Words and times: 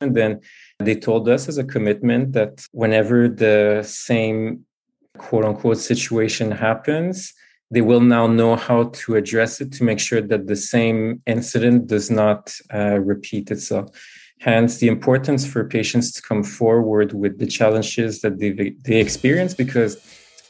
And 0.00 0.16
then 0.16 0.40
they 0.78 0.94
told 0.94 1.28
us 1.28 1.48
as 1.48 1.58
a 1.58 1.64
commitment 1.64 2.32
that 2.32 2.66
whenever 2.72 3.28
the 3.28 3.82
same 3.86 4.64
quote 5.18 5.44
unquote 5.44 5.78
situation 5.78 6.50
happens, 6.50 7.34
they 7.70 7.82
will 7.82 8.00
now 8.00 8.26
know 8.26 8.56
how 8.56 8.84
to 8.84 9.16
address 9.16 9.60
it 9.60 9.72
to 9.72 9.84
make 9.84 10.00
sure 10.00 10.20
that 10.20 10.46
the 10.46 10.56
same 10.56 11.22
incident 11.26 11.86
does 11.86 12.10
not 12.10 12.52
uh, 12.74 12.98
repeat 12.98 13.50
itself. 13.50 13.90
Hence, 14.40 14.78
the 14.78 14.88
importance 14.88 15.46
for 15.46 15.64
patients 15.64 16.12
to 16.12 16.22
come 16.22 16.42
forward 16.42 17.12
with 17.12 17.38
the 17.38 17.46
challenges 17.46 18.22
that 18.22 18.38
they, 18.38 18.50
they 18.50 19.00
experience 19.00 19.54
because 19.54 19.98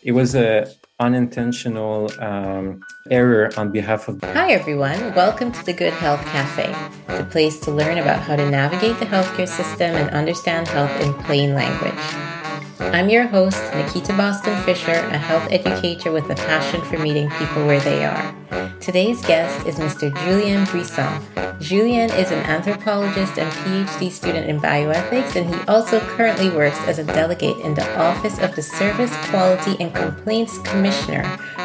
it 0.03 0.13
was 0.13 0.35
a 0.35 0.73
unintentional 1.01 2.13
um, 2.21 2.85
error 3.11 3.51
on 3.57 3.73
behalf 3.73 4.07
of. 4.07 4.23
Hi, 4.23 4.53
everyone. 4.53 5.15
Welcome 5.15 5.51
to 5.51 5.65
the 5.65 5.73
Good 5.73 5.95
Health 5.95 6.21
Cafe, 6.27 6.73
the 7.17 7.25
place 7.25 7.59
to 7.61 7.71
learn 7.71 7.99
about 7.99 8.21
how 8.21 8.37
to 8.37 8.49
navigate 8.49 8.99
the 9.01 9.07
healthcare 9.07 9.49
system 9.49 9.97
and 9.97 10.11
understand 10.11 10.69
health 10.69 10.93
in 11.01 11.13
plain 11.25 11.55
language. 11.55 12.40
I'm 12.81 13.11
your 13.11 13.27
host, 13.27 13.63
Nikita 13.75 14.15
Boston 14.15 14.61
Fisher, 14.63 14.93
a 14.93 15.19
health 15.19 15.47
educator 15.51 16.11
with 16.11 16.31
a 16.31 16.35
passion 16.35 16.81
for 16.83 16.99
meeting 16.99 17.29
people 17.31 17.67
where 17.67 17.79
they 17.81 18.07
are. 18.07 18.35
Today's 18.81 19.21
guest 19.27 19.67
is 19.67 19.77
Mr. 19.77 20.11
Julien 20.25 20.65
Brisson. 20.65 21.23
Julien 21.61 22.11
is 22.13 22.31
an 22.31 22.39
anthropologist 22.39 23.39
and 23.39 23.53
PhD 23.53 24.11
student 24.11 24.49
in 24.49 24.59
bioethics, 24.59 25.37
and 25.37 25.55
he 25.55 25.61
also 25.69 26.01
currently 26.01 26.49
works 26.49 26.79
as 26.89 26.99
a 26.99 27.05
delegate 27.05 27.59
in 27.59 27.75
the 27.75 27.99
Office 27.99 28.39
of 28.39 28.57
the 28.57 28.63
Service 28.63 29.15
Quality 29.29 29.77
and 29.79 29.95
Complaints 29.95 30.57
Commissioner 30.59 31.25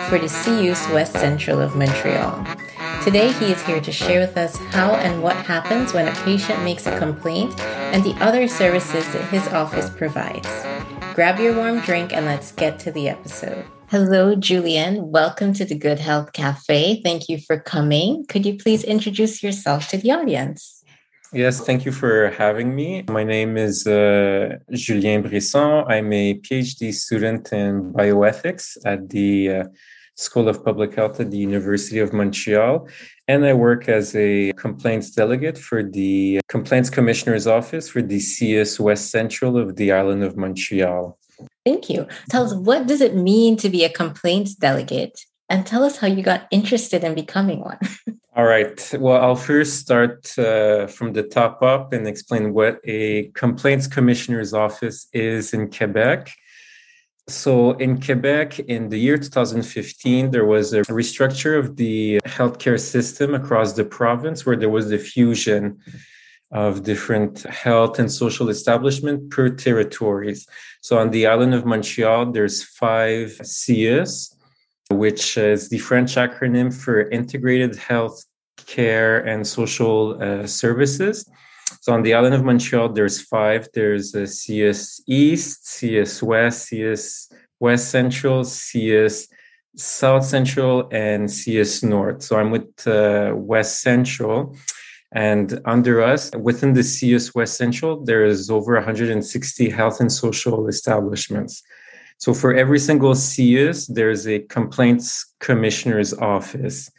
for 0.09 0.19
the 0.19 0.27
CIUSSS 0.27 0.93
West 0.93 1.13
Central 1.13 1.61
of 1.61 1.77
Montreal. 1.77 2.45
Today, 3.03 3.31
he 3.33 3.45
is 3.45 3.61
here 3.63 3.79
to 3.79 3.91
share 3.91 4.19
with 4.19 4.35
us 4.37 4.57
how 4.71 4.95
and 4.95 5.23
what 5.23 5.37
happens 5.37 5.93
when 5.93 6.07
a 6.07 6.15
patient 6.23 6.61
makes 6.63 6.85
a 6.85 6.97
complaint 6.99 7.57
and 7.61 8.03
the 8.03 8.15
other 8.21 8.47
services 8.47 9.05
that 9.13 9.23
his 9.29 9.47
office 9.49 9.89
provides. 9.89 10.47
Grab 11.15 11.39
your 11.39 11.55
warm 11.55 11.79
drink 11.79 12.11
and 12.11 12.25
let's 12.25 12.51
get 12.51 12.77
to 12.79 12.91
the 12.91 13.07
episode. 13.07 13.63
Hello, 13.87 14.35
Julien. 14.35 15.11
Welcome 15.11 15.53
to 15.53 15.63
the 15.63 15.73
Good 15.73 15.97
Health 15.97 16.33
Cafe. 16.33 17.01
Thank 17.03 17.29
you 17.29 17.39
for 17.39 17.57
coming. 17.57 18.25
Could 18.27 18.45
you 18.45 18.57
please 18.57 18.83
introduce 18.83 19.41
yourself 19.41 19.87
to 19.91 19.97
the 19.97 20.11
audience? 20.11 20.83
Yes, 21.31 21.61
thank 21.61 21.85
you 21.85 21.93
for 21.93 22.31
having 22.31 22.75
me. 22.75 23.05
My 23.07 23.23
name 23.23 23.55
is 23.55 23.87
uh, 23.87 24.57
Julien 24.73 25.21
Brisson. 25.21 25.85
I'm 25.87 26.11
a 26.11 26.33
PhD 26.33 26.93
student 26.93 27.53
in 27.53 27.93
bioethics 27.93 28.75
at 28.83 29.07
the 29.07 29.49
uh, 29.49 29.63
School 30.15 30.47
of 30.47 30.63
Public 30.63 30.95
Health 30.95 31.19
at 31.19 31.31
the 31.31 31.37
University 31.37 31.99
of 31.99 32.13
Montreal. 32.13 32.87
And 33.27 33.45
I 33.45 33.53
work 33.53 33.89
as 33.89 34.15
a 34.15 34.53
complaints 34.53 35.11
delegate 35.11 35.57
for 35.57 35.83
the 35.83 36.39
Complaints 36.47 36.89
Commissioner's 36.89 37.47
Office 37.47 37.89
for 37.89 38.01
the 38.01 38.19
CIUSSS 38.19 38.79
West 38.79 39.11
Central 39.11 39.57
of 39.57 39.75
the 39.75 39.91
island 39.91 40.23
of 40.23 40.37
Montreal. 40.37 41.17
Thank 41.65 41.89
you. 41.89 42.07
Tell 42.29 42.45
us 42.45 42.53
what 42.53 42.87
does 42.87 43.01
it 43.01 43.15
mean 43.15 43.57
to 43.57 43.69
be 43.69 43.83
a 43.83 43.89
complaints 43.89 44.55
delegate? 44.55 45.19
And 45.49 45.65
tell 45.65 45.83
us 45.83 45.97
how 45.97 46.07
you 46.07 46.23
got 46.23 46.47
interested 46.49 47.03
in 47.03 47.13
becoming 47.13 47.59
one. 47.59 47.77
All 48.35 48.45
right. 48.45 48.93
Well, 48.99 49.21
I'll 49.21 49.35
first 49.35 49.79
start 49.79 50.37
uh, 50.37 50.87
from 50.87 51.13
the 51.13 51.23
top 51.23 51.61
up 51.61 51.93
and 51.93 52.07
explain 52.07 52.53
what 52.53 52.79
a 52.83 53.31
complaints 53.33 53.87
commissioner's 53.87 54.53
office 54.53 55.07
is 55.13 55.53
in 55.53 55.71
Quebec. 55.71 56.31
So 57.27 57.71
in 57.73 57.99
Quebec, 57.99 58.59
in 58.59 58.89
the 58.89 58.99
year 58.99 59.17
2015, 59.17 60.29
there 60.29 60.45
was 60.45 60.73
a 60.73 60.81
restructure 60.83 61.57
of 61.57 61.75
the 61.75 62.19
healthcare 62.25 62.79
system 62.79 63.33
across 63.33 63.73
the 63.73 63.83
province 63.83 64.45
where 64.45 64.55
there 64.55 64.69
was 64.69 64.89
the 64.89 64.99
fusion 64.99 65.79
of 66.51 66.83
different 66.83 67.41
health 67.43 67.97
and 67.97 68.11
social 68.11 68.49
establishment 68.49 69.31
per 69.31 69.49
territories. 69.49 70.47
So 70.81 70.99
on 70.99 71.09
the 71.09 71.25
island 71.25 71.55
of 71.55 71.65
Montreal, 71.65 72.31
there's 72.31 72.63
five 72.63 73.29
CIUSSS, 73.41 74.35
which 74.91 75.35
is 75.35 75.69
the 75.69 75.79
French 75.79 76.15
acronym 76.15 76.71
for 76.71 77.09
Integrated 77.09 77.75
Health 77.75 78.23
Care 78.67 79.25
and 79.25 79.47
Social 79.47 80.21
uh, 80.21 80.45
Services. 80.45 81.27
So 81.81 81.93
on 81.93 82.03
the 82.03 82.13
island 82.13 82.35
of 82.35 82.43
Montreal, 82.43 82.93
there's 82.93 83.21
five. 83.21 83.67
There's 83.73 84.13
a 84.15 84.23
CIUSSS 84.23 85.01
East, 85.07 85.65
CIUSSS 85.65 86.23
West, 86.23 86.71
CIUSSS 86.71 87.31
West 87.59 87.89
Central, 87.89 88.43
CIUSSS 88.43 89.27
South 89.75 90.25
Central, 90.25 90.87
and 90.91 91.27
CIUSSS 91.27 91.83
North. 91.83 92.21
So 92.23 92.37
I'm 92.37 92.51
with 92.51 92.87
uh, 92.87 93.33
West 93.35 93.81
Central. 93.81 94.55
And 95.11 95.61
under 95.65 96.01
us, 96.01 96.31
within 96.35 96.73
the 96.73 96.81
CIUSSS 96.81 97.35
West 97.35 97.57
Central, 97.57 98.03
there 98.03 98.25
is 98.25 98.49
over 98.49 98.73
160 98.75 99.69
health 99.69 99.99
and 99.99 100.11
social 100.11 100.67
establishments. 100.67 101.63
So 102.17 102.33
for 102.33 102.53
every 102.53 102.79
single 102.79 103.13
CIUSSS, 103.13 103.93
there's 103.93 104.27
a 104.27 104.39
complaints 104.39 105.33
commissioner's 105.39 106.13
office. 106.13 106.89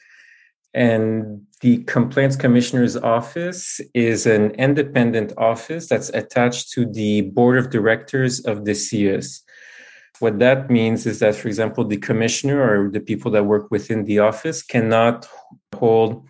And 0.74 1.45
the 1.60 1.78
Complaints 1.84 2.36
Commissioner's 2.36 2.96
Office 2.96 3.80
is 3.94 4.26
an 4.26 4.50
independent 4.52 5.32
office 5.38 5.88
that's 5.88 6.10
attached 6.10 6.70
to 6.72 6.84
the 6.84 7.22
board 7.22 7.56
of 7.56 7.70
directors 7.70 8.40
of 8.40 8.64
the 8.64 8.72
CIUSSS. 8.72 9.40
What 10.18 10.38
that 10.38 10.70
means 10.70 11.06
is 11.06 11.18
that, 11.20 11.34
for 11.34 11.48
example, 11.48 11.84
the 11.84 11.96
commissioner 11.96 12.60
or 12.60 12.90
the 12.90 13.00
people 13.00 13.30
that 13.32 13.44
work 13.44 13.70
within 13.70 14.04
the 14.04 14.18
office 14.18 14.62
cannot 14.62 15.28
hold 15.74 16.26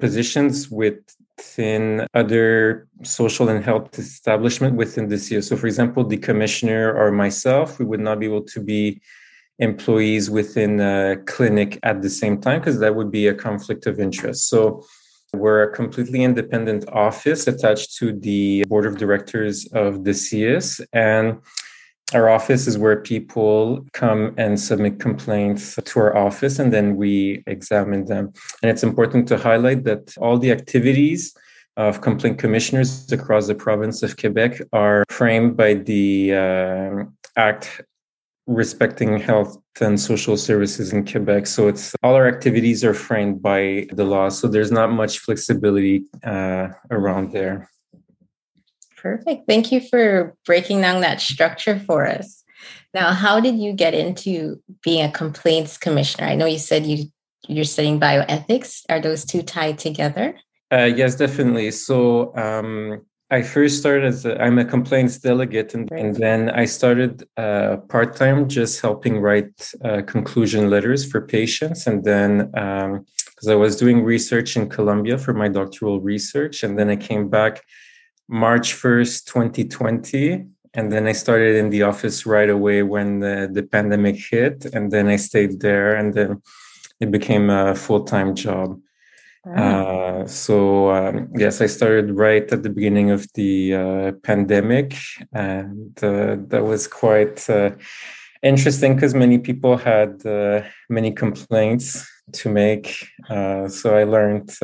positions 0.00 0.70
within 0.70 2.06
other 2.14 2.88
social 3.02 3.48
and 3.48 3.62
health 3.62 3.98
establishment 3.98 4.76
within 4.76 5.08
the 5.08 5.16
CIUSSS. 5.16 5.48
So, 5.48 5.56
for 5.56 5.66
example, 5.66 6.04
the 6.04 6.16
commissioner 6.16 6.94
or 6.94 7.12
myself, 7.12 7.78
we 7.78 7.84
would 7.84 8.00
not 8.00 8.18
be 8.18 8.26
able 8.26 8.44
to 8.44 8.60
be 8.60 9.00
employees 9.62 10.28
within 10.28 10.80
a 10.80 11.16
clinic 11.26 11.78
at 11.84 12.02
the 12.02 12.10
same 12.10 12.40
time 12.40 12.58
because 12.60 12.80
that 12.80 12.94
would 12.96 13.10
be 13.10 13.28
a 13.28 13.34
conflict 13.34 13.86
of 13.86 14.00
interest. 14.00 14.48
So 14.48 14.84
we're 15.32 15.62
a 15.62 15.72
completely 15.72 16.24
independent 16.24 16.88
office 16.88 17.46
attached 17.46 17.96
to 17.98 18.12
the 18.12 18.64
board 18.68 18.86
of 18.86 18.98
directors 18.98 19.66
of 19.72 20.04
the 20.04 20.10
CIUSSS 20.10 20.84
and 20.92 21.40
our 22.12 22.28
office 22.28 22.66
is 22.66 22.76
where 22.76 23.00
people 23.00 23.86
come 23.94 24.34
and 24.36 24.60
submit 24.60 25.00
complaints 25.00 25.78
to 25.82 26.00
our 26.00 26.14
office 26.14 26.58
and 26.58 26.70
then 26.70 26.96
we 26.96 27.42
examine 27.46 28.04
them. 28.04 28.32
And 28.62 28.70
it's 28.70 28.82
important 28.82 29.26
to 29.28 29.38
highlight 29.38 29.84
that 29.84 30.14
all 30.18 30.36
the 30.38 30.50
activities 30.50 31.34
of 31.78 32.02
complaint 32.02 32.38
commissioners 32.38 33.10
across 33.12 33.46
the 33.46 33.54
province 33.54 34.02
of 34.02 34.18
Quebec 34.18 34.60
are 34.74 35.04
framed 35.08 35.56
by 35.56 35.74
the 35.74 36.34
uh, 36.34 37.04
Act 37.36 37.80
respecting 38.46 39.18
health 39.18 39.56
and 39.80 40.00
social 40.00 40.36
services 40.36 40.92
in 40.92 41.06
Quebec. 41.06 41.46
So 41.46 41.68
it's 41.68 41.94
all 42.02 42.14
our 42.14 42.26
activities 42.26 42.84
are 42.84 42.94
framed 42.94 43.42
by 43.42 43.86
the 43.92 44.04
law. 44.04 44.28
So 44.28 44.48
there's 44.48 44.72
not 44.72 44.90
much 44.90 45.18
flexibility 45.18 46.04
uh, 46.24 46.68
around 46.90 47.32
there. 47.32 47.70
Perfect. 48.96 49.48
Thank 49.48 49.72
you 49.72 49.80
for 49.80 50.36
breaking 50.46 50.80
down 50.80 51.00
that 51.00 51.20
structure 51.20 51.78
for 51.78 52.06
us. 52.06 52.44
Now, 52.94 53.12
how 53.12 53.40
did 53.40 53.58
you 53.58 53.72
get 53.72 53.94
into 53.94 54.62
being 54.84 55.04
a 55.04 55.10
complaints 55.10 55.78
commissioner? 55.78 56.26
I 56.26 56.34
know 56.34 56.46
you 56.46 56.58
said 56.58 56.86
you 56.86 57.06
you're 57.48 57.64
studying 57.64 57.98
bioethics. 57.98 58.82
Are 58.88 59.00
those 59.00 59.24
two 59.24 59.42
tied 59.42 59.78
together? 59.78 60.38
Uh, 60.72 60.84
yes, 60.94 61.16
definitely. 61.16 61.72
So 61.72 62.34
um, 62.36 63.04
I 63.32 63.40
first 63.40 63.78
started 63.78 64.04
as 64.04 64.26
a, 64.26 64.38
I'm 64.42 64.58
a 64.58 64.64
complaints 64.64 65.16
delegate, 65.16 65.72
and, 65.72 65.90
and 65.90 66.14
then 66.14 66.50
I 66.50 66.66
started 66.66 67.26
uh, 67.38 67.78
part 67.88 68.14
time 68.14 68.46
just 68.46 68.82
helping 68.82 69.20
write 69.20 69.72
uh, 69.82 70.02
conclusion 70.02 70.68
letters 70.68 71.10
for 71.10 71.22
patients. 71.22 71.86
And 71.86 72.04
then 72.04 72.50
because 72.50 73.48
um, 73.48 73.50
I 73.50 73.54
was 73.54 73.76
doing 73.76 74.04
research 74.04 74.54
in 74.54 74.68
Colombia 74.68 75.16
for 75.16 75.32
my 75.32 75.48
doctoral 75.48 75.98
research, 76.02 76.62
and 76.62 76.78
then 76.78 76.90
I 76.90 76.96
came 76.96 77.30
back 77.30 77.62
March 78.28 78.74
1st, 78.74 79.24
2020. 79.24 80.44
And 80.74 80.92
then 80.92 81.06
I 81.06 81.12
started 81.12 81.56
in 81.56 81.70
the 81.70 81.84
office 81.84 82.26
right 82.26 82.50
away 82.50 82.82
when 82.82 83.20
the, 83.20 83.48
the 83.50 83.62
pandemic 83.62 84.16
hit. 84.16 84.66
And 84.74 84.90
then 84.90 85.08
I 85.08 85.16
stayed 85.16 85.60
there, 85.60 85.96
and 85.96 86.12
then 86.12 86.42
it 87.00 87.10
became 87.10 87.48
a 87.48 87.74
full 87.74 88.04
time 88.04 88.34
job. 88.34 88.78
Uh, 89.44 90.24
so 90.24 90.90
um, 90.90 91.28
yes, 91.34 91.60
I 91.60 91.66
started 91.66 92.12
right 92.12 92.50
at 92.52 92.62
the 92.62 92.70
beginning 92.70 93.10
of 93.10 93.26
the 93.34 93.74
uh, 93.74 94.12
pandemic, 94.22 94.96
and 95.32 95.92
uh, 96.02 96.36
that 96.48 96.64
was 96.64 96.86
quite 96.86 97.50
uh, 97.50 97.72
interesting 98.42 98.94
because 98.94 99.14
many 99.14 99.38
people 99.38 99.76
had 99.76 100.24
uh, 100.24 100.62
many 100.88 101.10
complaints 101.10 102.08
to 102.32 102.48
make. 102.48 103.04
So 103.28 103.96
I 103.96 104.04
learned 104.04 104.56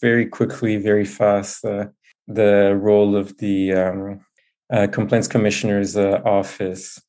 very 0.00 0.26
quickly, 0.26 0.76
very 0.76 1.04
fast, 1.04 1.62
the 1.62 2.78
role 2.80 3.16
of 3.16 3.36
the 3.38 3.72
um, 3.72 4.20
complaints 4.92 5.26
commissioner's 5.26 5.96
office. 5.96 7.00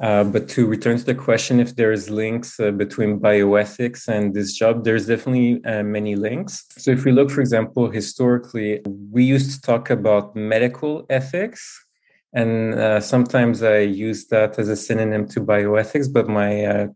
Uh, 0.00 0.24
but 0.24 0.48
to 0.48 0.66
return 0.66 0.96
to 0.96 1.04
the 1.04 1.14
question, 1.14 1.60
if 1.60 1.76
there's 1.76 2.08
links 2.08 2.58
uh, 2.58 2.70
between 2.70 3.20
bioethics 3.20 4.08
and 4.08 4.32
this 4.32 4.54
job, 4.54 4.82
there's 4.82 5.06
definitely 5.06 5.62
uh, 5.66 5.82
many 5.82 6.16
links. 6.16 6.64
So 6.78 6.90
if 6.90 7.04
we 7.04 7.12
look, 7.12 7.30
for 7.30 7.42
example, 7.42 7.90
historically, 7.90 8.80
we 8.86 9.24
used 9.24 9.50
to 9.54 9.60
talk 9.60 9.90
about 9.90 10.34
medical 10.34 11.04
ethics. 11.10 11.84
And 12.32 12.74
uh, 12.74 13.00
sometimes 13.00 13.62
I 13.62 13.80
use 13.80 14.26
that 14.28 14.58
as 14.58 14.68
a 14.70 14.76
synonym 14.76 15.28
to 15.28 15.40
bioethics, 15.40 16.10
but 16.10 16.28
my 16.28 16.64
uh, 16.64 16.86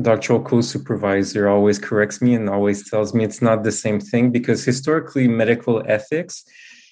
doctoral 0.00 0.40
co-supervisor 0.40 1.48
always 1.48 1.78
corrects 1.78 2.22
me 2.22 2.34
and 2.34 2.48
always 2.48 2.88
tells 2.88 3.12
me 3.12 3.24
it's 3.24 3.42
not 3.42 3.64
the 3.64 3.72
same 3.72 3.98
thing 3.98 4.30
because 4.30 4.64
historically 4.64 5.26
medical 5.26 5.82
ethics 5.86 6.44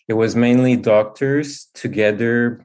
it 0.09 0.15
was 0.15 0.35
mainly 0.35 0.75
doctors 0.75 1.69
together 1.75 2.65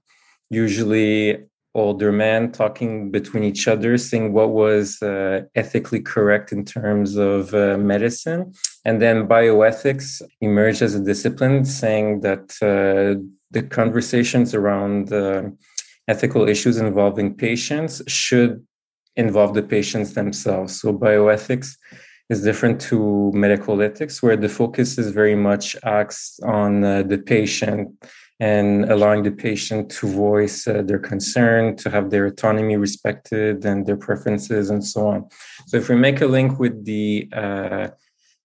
usually 0.50 1.38
older 1.75 2.12
men 2.12 2.52
talking 2.52 3.10
between 3.10 3.44
each 3.44 3.68
other, 3.68 3.98
saying 3.98 4.34
what 4.34 4.50
was 4.52 5.02
uh, 5.02 5.42
ethically 5.56 6.00
correct 6.00 6.52
in 6.52 6.64
terms 6.64 7.16
of 7.16 7.54
uh, 7.54 7.78
medicine. 7.78 8.54
And 8.86 9.02
then 9.02 9.28
bioethics 9.28 10.22
emerged 10.42 10.81
as 10.81 10.94
a 10.96 11.04
discipline, 11.04 11.66
saying 11.66 12.22
that 12.22 12.46
uh, 12.62 13.22
the 13.52 13.64
conversations 13.64 14.54
around 14.54 15.12
uh, 15.12 15.44
ethical 16.08 16.48
issues 16.48 16.78
involving 16.78 17.36
patients 17.36 18.02
should 18.08 18.66
involve 19.16 19.54
the 19.54 19.64
patients 19.64 20.14
themselves. 20.14 20.80
So 20.80 20.94
bioethics 20.94 21.75
is 22.30 22.44
different 22.44 22.81
to 22.81 23.31
medical 23.34 23.81
ethics, 23.81 24.22
where 24.24 24.38
the 24.38 24.50
focus 24.50 24.98
is 24.98 25.12
very 25.12 25.36
much 25.36 25.75
acts 25.84 26.40
on 26.44 26.84
uh, 26.84 27.04
the 27.04 27.18
patient 27.18 27.90
and 28.40 28.86
allowing 28.92 29.24
the 29.24 29.32
patient 29.32 29.90
to 29.90 30.08
voice 30.08 30.68
uh, 30.68 30.82
their 30.82 31.00
concern, 31.00 31.76
to 31.78 31.90
have 31.90 32.10
their 32.10 32.26
autonomy 32.26 32.78
respected 32.78 33.64
and 33.66 33.86
their 33.86 33.98
preferences 33.98 34.70
and 34.70 34.84
so 34.84 35.08
on. 35.08 35.30
So 35.68 35.78
if 35.78 35.90
we 35.90 35.96
make 35.96 36.22
a 36.22 36.28
link 36.28 36.60
with 36.60 36.86
the 36.86 37.30
uh, 37.32 37.88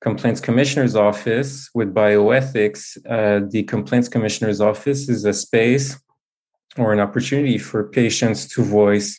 Complaints 0.00 0.40
Commissioner's 0.40 0.94
Office 0.94 1.70
with 1.74 1.94
bioethics, 1.94 2.98
uh, 3.08 3.46
the 3.50 3.64
Complaints 3.64 4.08
Commissioner's 4.08 4.60
Office 4.60 5.08
is 5.08 5.24
a 5.24 5.32
space 5.32 5.98
or 6.76 6.92
an 6.92 7.00
opportunity 7.00 7.58
for 7.58 7.88
patients 7.88 8.46
to 8.54 8.62
voice 8.62 9.18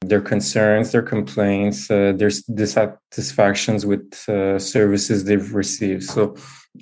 their 0.00 0.20
concerns, 0.20 0.92
their 0.92 1.02
complaints, 1.02 1.90
uh, 1.90 2.12
their 2.16 2.30
dissatisfactions 2.54 3.84
with 3.84 4.28
uh, 4.28 4.58
services 4.58 5.24
they've 5.24 5.54
received. 5.54 6.04
So 6.04 6.36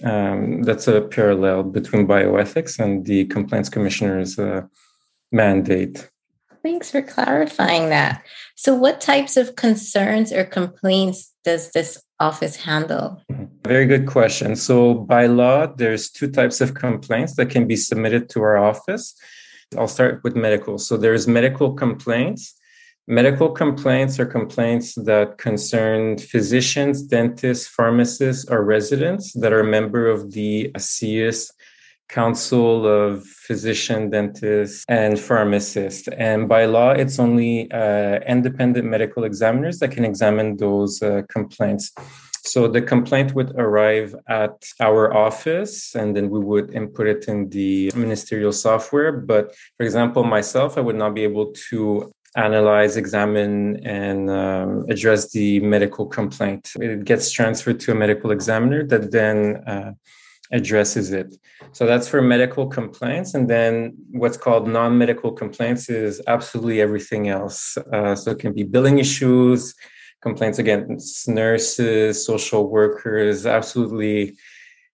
um, 0.05 0.63
that's 0.63 0.87
a 0.87 1.01
parallel 1.01 1.65
between 1.65 2.07
bioethics 2.07 2.79
and 2.79 3.05
the 3.05 3.25
complaints 3.27 3.69
commissioner's 3.69 4.39
uh, 4.39 4.63
mandate. 5.33 6.09
Thanks 6.63 6.91
for 6.91 7.03
clarifying 7.03 7.89
that. 7.91 8.23
So, 8.57 8.75
what 8.75 9.01
types 9.01 9.37
of 9.37 9.57
concerns 9.57 10.33
or 10.33 10.45
complaints 10.45 11.33
does 11.45 11.71
this 11.71 12.03
office 12.19 12.57
handle? 12.57 13.23
Very 13.65 13.87
good 13.87 14.07
question. 14.07 14.57
So, 14.57 14.95
by 14.95 15.27
law, 15.27 15.67
there's 15.67 16.11
two 16.11 16.29
types 16.29 16.61
of 16.61 16.75
complaints 16.75 17.37
that 17.37 17.51
can 17.51 17.67
be 17.67 17.77
submitted 17.77 18.29
to 18.31 18.43
our 18.43 18.59
office. 18.59 19.15
I'll 19.77 19.89
start 19.89 20.25
with 20.25 20.35
medical. 20.35 20.79
So, 20.79 20.97
there's 20.97 21.29
medical 21.29 21.73
complaints, 21.75 22.58
Medical 23.11 23.49
complaints 23.49 24.21
are 24.21 24.27
complaints 24.27 24.95
that 24.97 25.39
concern 25.39 26.19
physicians, 26.19 27.03
dentists, 27.03 27.67
pharmacists, 27.67 28.45
or 28.51 28.63
residents 28.63 29.33
that 29.33 29.51
are 29.51 29.61
a 29.61 29.65
member 29.65 30.07
of 30.07 30.33
the 30.33 30.71
CIUSSS 30.77 31.51
Council 32.11 32.87
of 32.87 33.25
Physician, 33.25 34.11
Dentists, 34.11 34.85
and 34.91 35.19
Pharmacists. 35.19 36.07
And 36.09 36.51
by 36.51 36.67
law, 36.67 36.91
it's 36.91 37.19
only 37.19 37.71
uh, 37.71 38.21
independent 38.29 38.87
medical 38.87 39.25
examiners 39.25 39.79
that 39.79 39.93
can 39.93 40.05
examine 40.05 40.59
those 40.59 41.03
uh, 41.03 41.23
complaints. 41.31 41.95
So 42.45 42.69
the 42.69 42.83
complaint 42.83 43.35
would 43.35 43.53
arrive 43.59 44.15
at 44.29 44.65
our 44.81 45.15
office 45.15 45.95
and 45.95 46.15
then 46.15 46.29
we 46.31 46.41
would 46.41 46.73
input 46.73 47.07
it 47.07 47.29
in 47.29 47.49
the 47.49 47.91
ministerial 47.95 48.53
software. 48.53 49.13
But 49.13 49.55
for 49.77 49.85
example, 49.85 50.25
myself, 50.25 50.77
I 50.77 50.83
would 50.83 50.97
not 50.97 51.15
be 51.15 51.25
able 51.25 51.53
to 51.71 52.13
analyze, 52.37 52.97
examine, 52.97 53.85
and 53.87 54.31
um, 54.31 54.87
address 54.89 55.31
the 55.33 55.61
medical 55.61 56.07
complaint. 56.07 56.73
It 56.77 57.05
gets 57.05 57.31
transferred 57.31 57.81
to 57.81 57.93
a 57.93 57.95
medical 57.95 58.31
examiner 58.31 58.85
that 58.87 59.11
then 59.11 59.63
uh, 59.67 59.93
addresses 60.53 61.13
it. 61.13 61.37
So 61.73 61.87
that's 61.87 62.09
for 62.09 62.23
medical 62.23 62.67
complaints. 62.67 63.35
And 63.35 63.49
then 63.49 63.97
what's 64.11 64.37
called 64.37 64.69
non 64.69 64.97
medical 64.97 65.33
complaints 65.33 65.89
is 65.89 66.21
absolutely 66.27 66.81
everything 66.81 67.29
else. 67.29 67.77
Uh, 67.93 68.15
so 68.15 68.31
it 68.33 68.39
can 68.39 68.53
be 68.53 68.63
billing 68.63 68.99
issues, 68.99 69.75
complaints 70.23 70.59
against 70.59 71.29
nurses, 71.29 72.25
social 72.25 72.69
workers, 72.69 73.47
absolutely 73.47 74.37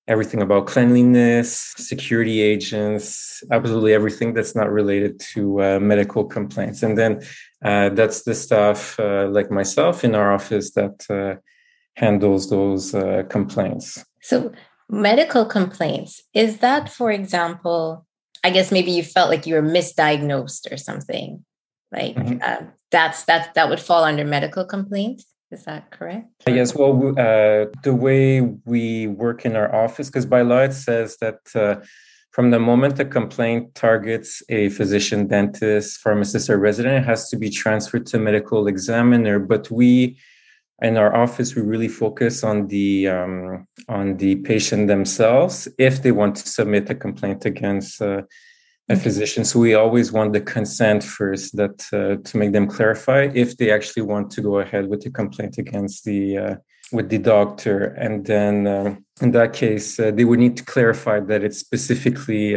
everything 0.06 0.42
about 0.42 0.66
cleanliness, 0.66 1.72
security 1.76 2.42
agents, 2.42 3.42
absolutely 3.50 3.94
everything 3.94 4.34
that's 4.34 4.54
not 4.54 4.70
related 4.70 5.18
to 5.18 5.62
uh, 5.62 5.80
medical 5.80 6.24
complaints. 6.24 6.82
And 6.82 6.98
then 6.98 7.22
uh, 7.64 7.88
that's 7.90 8.22
the 8.22 8.34
staff 8.34 8.98
uh, 9.00 9.28
like 9.30 9.50
myself 9.50 10.04
in 10.04 10.14
our 10.14 10.32
office 10.32 10.72
that 10.72 11.06
uh, 11.08 11.40
handles 11.96 12.50
those 12.50 12.94
uh, 12.94 13.22
complaints. 13.30 14.04
So, 14.20 14.52
medical 14.90 15.46
complaints, 15.46 16.22
is 16.34 16.58
that, 16.58 16.90
for 16.90 17.10
example, 17.10 18.06
I 18.42 18.50
guess 18.50 18.70
maybe 18.70 18.90
you 18.90 19.02
felt 19.02 19.30
like 19.30 19.46
you 19.46 19.54
were 19.54 19.62
misdiagnosed 19.62 20.70
or 20.70 20.76
something? 20.76 21.44
Like 21.90 22.16
mm-hmm. 22.16 22.38
Uh, 22.42 22.68
that's 22.90 23.24
that 23.24 23.54
that 23.54 23.68
would 23.68 23.80
fall 23.80 24.04
under 24.04 24.24
medical 24.24 24.64
complaints. 24.64 25.24
Is 25.54 25.64
that 25.64 25.92
correct? 25.92 26.28
Yes. 26.48 26.74
Well, 26.74 26.94
uh, 27.16 27.66
the 27.84 27.94
way 27.94 28.40
we 28.40 29.06
work 29.06 29.44
in 29.48 29.54
our 29.54 29.70
office, 29.84 30.08
because 30.08 30.26
by 30.26 30.42
law 30.42 30.62
it 30.70 30.72
says 30.72 31.16
that 31.18 31.40
uh, 31.54 31.76
from 32.32 32.50
the 32.50 32.58
moment 32.58 32.98
a 32.98 33.04
complaint 33.04 33.76
targets 33.76 34.42
a 34.48 34.68
physician, 34.70 35.28
dentist, 35.28 36.00
pharmacist, 36.00 36.50
or 36.50 36.58
resident, 36.58 36.94
it 37.02 37.06
has 37.06 37.30
to 37.30 37.36
be 37.36 37.50
transferred 37.50 38.06
to 38.06 38.18
medical 38.18 38.66
examiner. 38.66 39.38
But 39.38 39.70
we, 39.70 40.18
in 40.82 40.96
our 40.96 41.14
office, 41.14 41.54
we 41.54 41.62
really 41.62 41.92
focus 42.04 42.42
on 42.42 42.66
the 42.66 43.08
um, 43.16 43.68
on 43.88 44.16
the 44.16 44.32
patient 44.50 44.88
themselves 44.88 45.68
if 45.78 46.02
they 46.02 46.10
want 46.20 46.34
to 46.38 46.48
submit 46.48 46.90
a 46.90 46.96
complaint 46.96 47.44
against. 47.44 48.02
Uh, 48.02 48.22
a 48.88 48.96
physician. 48.96 49.44
So 49.44 49.58
we 49.60 49.74
always 49.74 50.12
want 50.12 50.32
the 50.32 50.40
consent 50.40 51.02
first 51.02 51.56
that 51.56 51.86
uh, 51.92 52.22
to 52.22 52.36
make 52.36 52.52
them 52.52 52.66
clarify 52.66 53.30
if 53.34 53.56
they 53.56 53.70
actually 53.70 54.02
want 54.02 54.30
to 54.32 54.42
go 54.42 54.58
ahead 54.58 54.88
with 54.88 55.02
the 55.02 55.10
complaint 55.10 55.58
against 55.58 56.04
the 56.04 56.38
uh, 56.38 56.56
with 56.92 57.08
the 57.08 57.18
doctor, 57.18 57.86
and 57.98 58.26
then 58.26 58.66
uh, 58.66 58.94
in 59.22 59.30
that 59.32 59.52
case 59.54 59.98
uh, 59.98 60.10
they 60.10 60.24
would 60.24 60.38
need 60.38 60.56
to 60.58 60.64
clarify 60.64 61.18
that 61.18 61.42
it's 61.42 61.58
specifically 61.58 62.54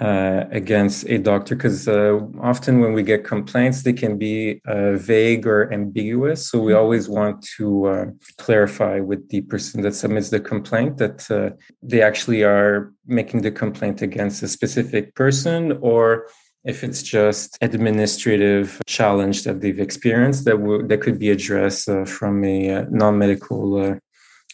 uh, 0.00 0.44
against 0.50 1.04
a 1.08 1.18
doctor 1.18 1.56
because 1.56 1.88
uh, 1.88 2.20
often 2.40 2.80
when 2.80 2.92
we 2.92 3.02
get 3.02 3.24
complaints 3.24 3.82
they 3.82 3.92
can 3.92 4.16
be 4.16 4.60
uh, 4.66 4.92
vague 4.92 5.46
or 5.46 5.72
ambiguous 5.72 6.48
so 6.48 6.60
we 6.60 6.72
mm-hmm. 6.72 6.80
always 6.80 7.08
want 7.08 7.42
to 7.42 7.86
uh, 7.86 8.04
clarify 8.36 9.00
with 9.00 9.28
the 9.30 9.40
person 9.42 9.82
that 9.82 9.94
submits 9.94 10.30
the 10.30 10.38
complaint 10.38 10.98
that 10.98 11.28
uh, 11.30 11.50
they 11.82 12.00
actually 12.00 12.44
are 12.44 12.92
making 13.06 13.42
the 13.42 13.50
complaint 13.50 14.00
against 14.00 14.42
a 14.42 14.48
specific 14.48 15.14
person 15.16 15.76
or 15.80 16.28
if 16.64 16.84
it's 16.84 17.02
just 17.02 17.56
administrative 17.60 18.80
challenge 18.86 19.44
that 19.44 19.60
they've 19.60 19.80
experienced 19.80 20.44
that, 20.44 20.58
w- 20.58 20.86
that 20.86 21.00
could 21.00 21.18
be 21.18 21.30
addressed 21.30 21.88
uh, 21.88 22.04
from 22.04 22.44
a 22.44 22.84
non-medical 22.90 23.98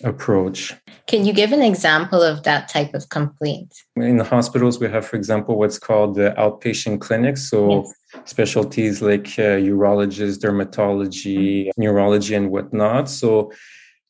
approach. 0.02 0.74
Can 1.06 1.24
you 1.24 1.32
give 1.32 1.52
an 1.52 1.62
example 1.62 2.22
of 2.22 2.42
that 2.42 2.68
type 2.68 2.94
of 2.94 3.08
complaint? 3.10 3.74
In 3.96 4.16
the 4.16 4.24
hospitals, 4.24 4.80
we 4.80 4.88
have, 4.88 5.06
for 5.06 5.16
example, 5.16 5.58
what's 5.58 5.78
called 5.78 6.16
the 6.16 6.34
outpatient 6.36 7.00
clinics. 7.00 7.48
So 7.48 7.84
yes. 7.84 7.94
specialties 8.24 9.02
like 9.02 9.26
uh, 9.38 9.60
urologists, 9.60 10.38
dermatology, 10.38 11.66
mm-hmm. 11.66 11.82
neurology, 11.82 12.34
and 12.34 12.50
whatnot. 12.50 13.08
So 13.08 13.52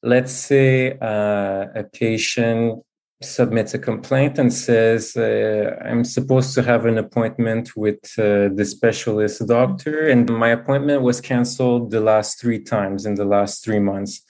let's 0.02 0.32
say 0.32 0.92
uh, 1.00 1.66
a 1.74 1.84
patient 1.92 2.82
submits 3.22 3.74
a 3.74 3.78
complaint 3.78 4.38
and 4.38 4.52
says, 4.52 5.16
uh, 5.16 5.76
I'm 5.84 6.04
supposed 6.04 6.54
to 6.54 6.62
have 6.62 6.84
an 6.86 6.98
appointment 6.98 7.76
with 7.76 8.00
uh, 8.18 8.48
the 8.54 8.64
specialist 8.64 9.46
doctor, 9.46 10.08
and 10.08 10.30
my 10.30 10.48
appointment 10.48 11.02
was 11.02 11.20
canceled 11.20 11.90
the 11.90 12.00
last 12.00 12.40
three 12.40 12.62
times 12.62 13.06
in 13.06 13.14
the 13.14 13.24
last 13.24 13.64
three 13.64 13.78
months. 13.78 14.22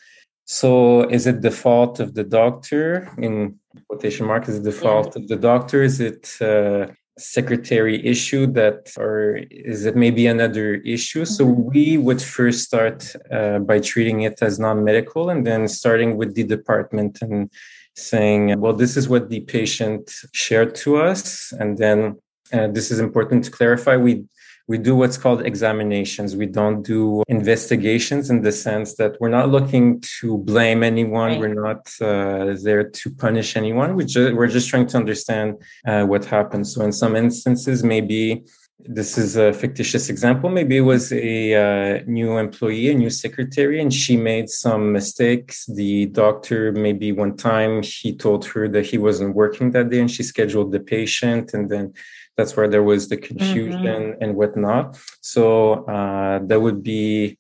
So 0.45 1.03
is 1.09 1.27
it 1.27 1.43
the 1.43 1.51
fault 1.51 2.01
of 2.01 2.15
the 2.15 2.25
doctor 2.25 3.11
in 3.19 3.59
quotation 3.89 4.27
marks? 4.27 4.49
Is 4.49 4.59
it 4.59 4.65
the 4.65 4.73
fault 4.73 5.15
yeah. 5.15 5.23
of 5.23 5.29
the 5.29 5.37
doctor? 5.37 5.83
Is 5.83 6.01
it 6.01 6.37
a 6.41 6.95
secretary 7.17 8.05
issue 8.05 8.47
that, 8.49 8.93
or 8.99 9.41
is 9.51 9.87
it 9.87 9.97
maybe 9.97 10.27
another 10.27 10.75
issue? 10.75 11.23
Mm-hmm. 11.23 11.35
So 11.35 11.45
we 11.45 11.97
would 11.97 12.21
first 12.21 12.65
start 12.65 13.15
uh, 13.31 13.61
by 13.61 13.79
treating 13.81 14.23
it 14.23 14.43
as 14.43 14.59
non-medical 14.59 15.31
and 15.31 15.47
then 15.47 15.67
starting 15.69 16.17
with 16.17 16.35
the 16.35 16.45
department 16.45 17.23
and 17.23 17.51
saying, 17.97 18.59
well, 18.61 18.73
this 18.73 18.97
is 18.97 19.09
what 19.09 19.31
the 19.31 19.41
patient 19.41 20.13
shared 20.33 20.75
to 20.75 20.97
us. 20.97 21.53
And 21.53 21.79
then 21.79 22.17
uh, 22.53 22.67
this 22.69 22.91
is 22.91 22.99
important 22.99 23.45
to 23.45 23.51
clarify. 23.51 23.97
We 23.97 24.25
we 24.67 24.79
do 24.79 24.97
what's 24.97 25.19
called 25.19 25.45
examinations. 25.45 26.37
We 26.37 26.47
don't 26.47 26.83
do 26.83 27.23
investigations 27.29 28.31
in 28.31 28.41
the 28.41 28.53
sense 28.53 28.95
that 28.95 29.21
we're 29.21 29.29
not 29.29 29.51
looking 29.51 30.03
to 30.21 30.39
blame 30.39 30.83
anyone. 30.83 31.33
Right. 31.33 31.41
We're 31.41 31.55
not 31.55 31.93
uh, 32.01 32.57
there 32.63 32.85
to 32.89 33.11
punish 33.11 33.57
anyone. 33.57 33.95
We 33.95 34.07
ju- 34.07 34.35
we're 34.35 34.49
just 34.49 34.69
trying 34.69 34.87
to 34.89 34.97
understand 34.97 35.63
uh, 35.87 36.05
what 36.05 36.25
happened. 36.25 36.67
So 36.67 36.83
in 36.83 36.93
some 36.93 37.15
instances, 37.15 37.85
maybe 37.85 38.45
this 38.87 39.17
is 39.17 39.37
a 39.37 39.53
fictitious 39.53 40.09
example. 40.09 40.51
Maybe 40.51 40.77
it 40.79 40.83
was 40.83 41.13
a 41.13 41.55
uh, 41.55 42.03
new 42.07 42.39
employee, 42.39 42.91
a 42.91 42.95
new 42.95 43.11
secretary, 43.11 43.81
and 43.81 43.93
she 43.93 44.17
made 44.17 44.51
some 44.51 44.93
mistakes. 44.93 45.67
The 45.67 46.07
doctor, 46.07 46.73
maybe 46.73 47.13
one 47.13 47.37
time, 47.37 47.83
he 47.83 48.15
told 48.15 48.45
her 48.47 48.69
that 48.69 48.87
he 48.87 48.99
wasn't 48.99 49.35
working 49.35 49.71
that 49.71 49.91
day, 49.91 50.01
and 50.01 50.11
she 50.11 50.23
scheduled 50.23 50.73
the 50.73 50.81
patient, 50.81 51.55
and 51.55 51.71
then 51.71 51.95
that's 52.37 52.57
where 52.57 52.69
there 52.69 52.83
was 52.83 53.09
the 53.09 53.17
confusion 53.17 54.03
mm-hmm. 54.03 54.23
and 54.23 54.35
whatnot. 54.35 54.99
So 55.21 55.85
uh, 55.87 56.41
that 56.45 56.61
would 56.61 56.83
be 56.83 57.39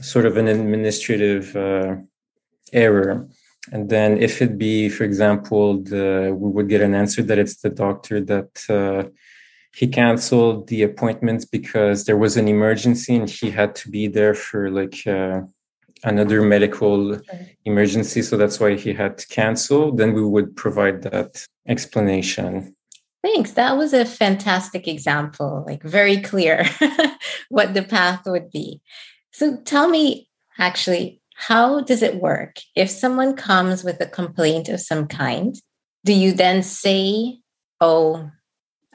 sort 0.00 0.26
of 0.26 0.36
an 0.36 0.48
administrative 0.48 1.54
uh, 1.54 1.96
error. 2.72 3.28
And 3.70 3.88
then 3.88 4.20
if 4.20 4.42
it 4.42 4.58
be, 4.58 4.88
for 4.88 5.04
example, 5.04 5.82
the, 5.82 6.36
we 6.36 6.50
would 6.50 6.68
get 6.68 6.80
an 6.80 6.94
answer 6.94 7.22
that 7.22 7.38
it's 7.38 7.58
the 7.58 7.70
doctor 7.70 8.20
that 8.20 8.64
uh, 8.68 9.08
he 9.74 9.86
canceled 9.86 10.68
the 10.68 10.82
appointments 10.82 11.44
because 11.44 12.04
there 12.04 12.16
was 12.16 12.36
an 12.36 12.48
emergency 12.48 13.14
and 13.14 13.30
he 13.30 13.50
had 13.50 13.74
to 13.76 13.90
be 13.90 14.06
there 14.06 14.34
for 14.34 14.70
like 14.70 15.06
uh, 15.06 15.40
another 16.04 16.42
medical 16.42 17.18
emergency 17.64 18.22
so 18.22 18.36
that's 18.36 18.58
why 18.58 18.74
he 18.74 18.92
had 18.92 19.16
to 19.16 19.26
cancel 19.28 19.92
then 19.92 20.12
we 20.12 20.24
would 20.24 20.54
provide 20.56 21.02
that 21.02 21.46
explanation 21.68 22.74
thanks 23.22 23.52
that 23.52 23.76
was 23.76 23.92
a 23.92 24.04
fantastic 24.04 24.86
example 24.88 25.64
like 25.66 25.82
very 25.82 26.20
clear 26.20 26.64
what 27.48 27.74
the 27.74 27.82
path 27.82 28.22
would 28.26 28.50
be 28.50 28.80
so 29.32 29.56
tell 29.64 29.88
me 29.88 30.28
actually 30.58 31.20
how 31.34 31.80
does 31.80 32.02
it 32.02 32.20
work 32.20 32.56
if 32.76 32.90
someone 32.90 33.34
comes 33.34 33.82
with 33.82 34.00
a 34.00 34.06
complaint 34.06 34.68
of 34.68 34.80
some 34.80 35.06
kind 35.06 35.56
do 36.04 36.12
you 36.12 36.32
then 36.32 36.62
say 36.62 37.38
oh 37.80 38.30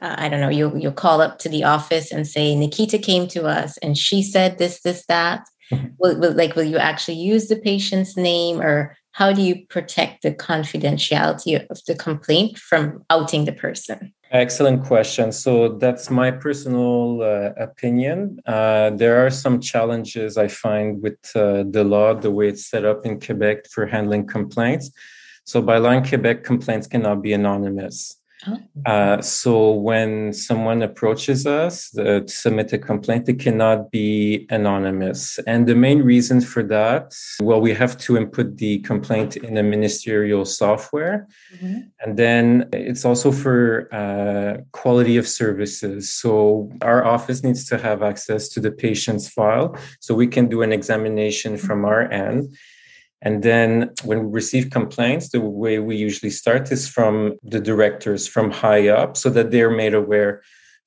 uh, 0.00 0.14
I 0.16 0.28
don't 0.28 0.40
know, 0.40 0.48
you 0.48 0.76
you 0.76 0.92
call 0.92 1.20
up 1.20 1.38
to 1.40 1.48
the 1.48 1.64
office 1.64 2.12
and 2.12 2.26
say 2.26 2.54
Nikita 2.54 2.98
came 2.98 3.26
to 3.28 3.46
us 3.46 3.76
and 3.78 3.98
she 3.98 4.22
said 4.22 4.58
this, 4.58 4.80
this, 4.82 5.04
that. 5.06 5.44
Mm-hmm. 5.72 5.88
will, 5.98 6.18
will, 6.18 6.32
like, 6.32 6.56
will 6.56 6.64
you 6.64 6.78
actually 6.78 7.18
use 7.18 7.48
the 7.48 7.56
patient's 7.56 8.16
name, 8.16 8.62
or 8.62 8.96
how 9.12 9.34
do 9.34 9.42
you 9.42 9.66
protect 9.68 10.22
the 10.22 10.32
confidentiality 10.32 11.68
of 11.68 11.78
the 11.86 11.94
complaint 11.94 12.56
from 12.56 13.04
outing 13.10 13.44
the 13.44 13.52
person? 13.52 14.14
Excellent 14.30 14.84
question. 14.84 15.32
So 15.32 15.78
that's 15.78 16.10
my 16.10 16.30
personal 16.30 17.22
uh, 17.22 17.52
opinion. 17.56 18.40
Uh, 18.44 18.90
there 18.90 19.24
are 19.24 19.30
some 19.30 19.58
challenges 19.58 20.36
I 20.36 20.48
find 20.48 21.02
with 21.02 21.18
uh, 21.34 21.64
the 21.70 21.82
law, 21.82 22.12
the 22.12 22.30
way 22.30 22.48
it's 22.48 22.66
set 22.66 22.84
up 22.84 23.06
in 23.06 23.20
Quebec 23.20 23.68
for 23.70 23.86
handling 23.86 24.26
complaints. 24.26 24.90
So 25.44 25.62
by 25.62 25.78
law 25.78 25.92
in 25.92 26.06
Quebec, 26.06 26.44
complaints 26.44 26.86
cannot 26.86 27.22
be 27.22 27.32
anonymous. 27.32 28.17
Oh. 28.46 28.56
Uh, 28.86 29.20
so 29.20 29.72
when 29.72 30.32
someone 30.32 30.82
approaches 30.82 31.46
us 31.46 31.96
uh, 31.98 32.20
to 32.20 32.28
submit 32.28 32.72
a 32.72 32.78
complaint, 32.78 33.28
it 33.28 33.40
cannot 33.40 33.90
be 33.90 34.46
anonymous. 34.50 35.40
And 35.46 35.66
the 35.66 35.74
main 35.74 36.02
reason 36.02 36.40
for 36.40 36.62
that, 36.64 37.16
well, 37.42 37.60
we 37.60 37.74
have 37.74 37.98
to 37.98 38.16
input 38.16 38.56
the 38.58 38.78
complaint 38.80 39.36
in 39.36 39.56
a 39.56 39.62
ministerial 39.62 40.44
software. 40.44 41.26
Mm-hmm. 41.54 41.78
And 42.00 42.16
then 42.16 42.68
it's 42.72 43.04
also 43.04 43.32
for 43.32 43.88
uh, 43.92 44.62
quality 44.70 45.16
of 45.16 45.26
services. 45.26 46.10
So 46.10 46.70
our 46.82 47.04
office 47.04 47.42
needs 47.42 47.68
to 47.70 47.78
have 47.78 48.02
access 48.02 48.48
to 48.50 48.60
the 48.60 48.70
patient's 48.70 49.28
file 49.28 49.76
so 49.98 50.14
we 50.14 50.28
can 50.28 50.48
do 50.48 50.62
an 50.62 50.72
examination 50.72 51.54
mm-hmm. 51.54 51.66
from 51.66 51.84
our 51.84 52.02
end 52.12 52.56
and 53.22 53.42
then 53.42 53.90
when 54.04 54.24
we 54.24 54.30
receive 54.30 54.70
complaints, 54.70 55.30
the 55.30 55.40
way 55.40 55.78
we 55.80 55.96
usually 55.96 56.30
start 56.30 56.70
is 56.70 56.88
from 56.88 57.36
the 57.42 57.60
directors 57.60 58.28
from 58.28 58.50
high 58.50 58.88
up 58.88 59.16
so 59.16 59.28
that 59.30 59.50
they're 59.50 59.70
made 59.70 59.94
aware 59.94 60.42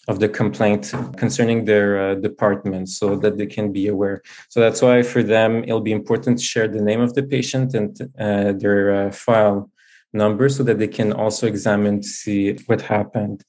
of 0.07 0.19
the 0.19 0.29
complaint 0.29 0.93
concerning 1.17 1.65
their 1.65 2.11
uh, 2.11 2.15
department 2.15 2.89
so 2.89 3.15
that 3.17 3.37
they 3.37 3.45
can 3.45 3.71
be 3.71 3.87
aware. 3.87 4.21
So 4.49 4.59
that's 4.59 4.81
why 4.81 5.03
for 5.03 5.21
them, 5.21 5.63
it'll 5.63 5.81
be 5.81 5.91
important 5.91 6.39
to 6.39 6.43
share 6.43 6.67
the 6.67 6.81
name 6.81 7.01
of 7.01 7.13
the 7.13 7.23
patient 7.23 7.73
and 7.73 8.01
uh, 8.19 8.53
their 8.53 9.07
uh, 9.07 9.11
file 9.11 9.69
number 10.13 10.49
so 10.49 10.63
that 10.63 10.79
they 10.79 10.87
can 10.87 11.13
also 11.13 11.47
examine 11.47 12.01
to 12.01 12.07
see 12.07 12.53
what 12.65 12.81
happened. 12.81 13.43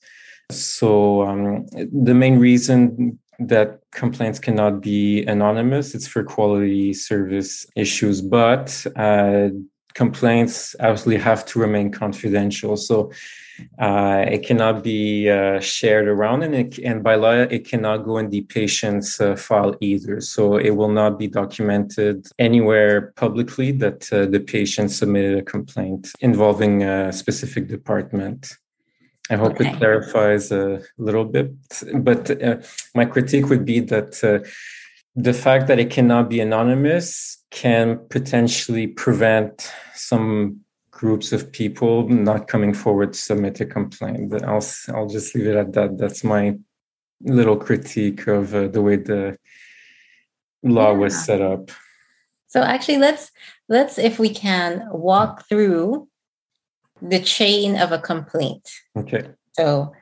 So 0.51 1.23
um, 1.23 1.67
the 1.73 2.15
main 2.15 2.39
reason 2.39 3.19
that 3.39 3.81
complaints 3.93 4.39
cannot 4.39 4.81
be 4.81 5.25
anonymous. 5.25 5.95
It's 5.95 6.07
for 6.07 6.23
quality 6.23 6.93
service 6.93 7.67
issues, 7.77 8.21
but 8.21 8.87
uh, 8.97 9.49
complaints 9.95 10.75
absolutely 10.81 11.23
have 11.23 11.45
to 11.47 11.59
remain 11.59 11.91
confidential. 11.91 12.77
So 12.77 13.13
uh, 13.79 14.25
it 14.27 14.45
cannot 14.47 14.83
be 14.83 15.29
uh, 15.29 15.61
shared 15.61 16.09
around, 16.09 16.43
and, 16.43 16.55
it, 16.55 16.79
and 16.79 17.03
by 17.03 17.17
law, 17.17 17.33
it 17.33 17.67
cannot 17.69 17.99
go 17.99 18.19
in 18.19 18.31
the 18.31 18.43
patient's 18.43 19.21
uh, 19.21 19.37
file 19.37 19.75
either. 19.81 20.21
So 20.21 20.57
it 20.57 20.71
will 20.71 20.89
not 20.89 21.19
be 21.19 21.27
documented 21.27 22.27
anywhere 22.39 23.13
publicly 23.17 23.73
that 23.73 24.11
uh, 24.13 24.27
the 24.27 24.41
patient 24.41 24.91
submitted 24.91 25.39
a 25.39 25.43
complaint 25.43 26.11
involving 26.21 26.83
a 26.83 27.13
specific 27.13 27.69
department. 27.69 28.57
I 29.31 29.37
hope 29.37 29.55
okay. 29.55 29.71
it 29.71 29.77
clarifies 29.77 30.51
a 30.51 30.83
little 30.99 31.25
bit. 31.25 31.53
But 31.95 32.43
uh, 32.43 32.57
my 32.95 33.05
critique 33.05 33.49
would 33.49 33.65
be 33.65 33.81
that 33.81 34.23
uh, 34.23 34.47
the 35.15 35.33
fact 35.33 35.67
that 35.69 35.79
it 35.79 35.91
cannot 35.91 36.29
be 36.29 36.41
anonymous 36.41 37.39
can 37.51 38.01
potentially 38.09 38.87
prevent 38.87 39.73
some 39.95 40.61
groups 40.91 41.33
of 41.33 41.51
people 41.53 42.09
not 42.09 42.49
coming 42.49 42.75
forward 42.75 43.13
to 43.13 43.19
submit 43.19 43.61
a 43.61 43.67
complaint. 43.67 44.31
But 44.31 44.43
I'll 44.45 44.65
I'll 44.95 45.09
just 45.09 45.35
leave 45.35 45.47
it 45.47 45.57
at 45.57 45.73
that. 45.75 45.99
That's 45.99 46.25
my 46.25 46.57
little 47.21 47.57
critique 47.57 48.27
of 48.27 48.55
uh, 48.55 48.69
the 48.69 48.83
way 48.83 48.97
the 48.97 49.37
law 50.63 50.93
yeah. 50.93 50.99
was 50.99 51.25
set 51.25 51.41
up. 51.41 51.71
So 52.49 52.63
actually, 52.63 52.99
let's 52.99 53.31
let's 53.69 53.99
if 53.99 54.19
we 54.19 54.29
can 54.29 54.87
walk 54.91 55.49
through 55.49 56.09
the 57.03 57.21
chain 57.21 57.77
of 57.77 57.93
a 57.93 57.99
complaint. 57.99 58.69
Okay. 58.97 59.29
So 59.55 59.93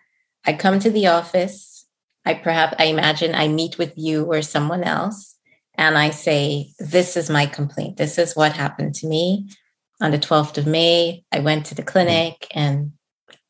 I 0.44 0.52
come 0.52 0.78
to 0.80 0.90
the 0.90 1.06
office. 1.08 1.86
I 2.24 2.34
perhaps, 2.34 2.76
I 2.78 2.84
imagine 2.84 3.34
I 3.34 3.48
meet 3.48 3.78
with 3.78 3.94
you 3.96 4.26
or 4.26 4.42
someone 4.42 4.84
else, 4.84 5.36
and 5.74 5.96
I 5.96 6.10
say, 6.10 6.70
This 6.78 7.16
is 7.16 7.30
my 7.30 7.46
complaint. 7.46 7.96
This 7.96 8.18
is 8.18 8.36
what 8.36 8.52
happened 8.52 8.94
to 8.96 9.06
me. 9.06 9.48
On 10.02 10.10
the 10.10 10.18
12th 10.18 10.58
of 10.58 10.66
May, 10.66 11.24
I 11.32 11.40
went 11.40 11.66
to 11.66 11.74
the 11.74 11.82
clinic 11.82 12.46
and 12.54 12.92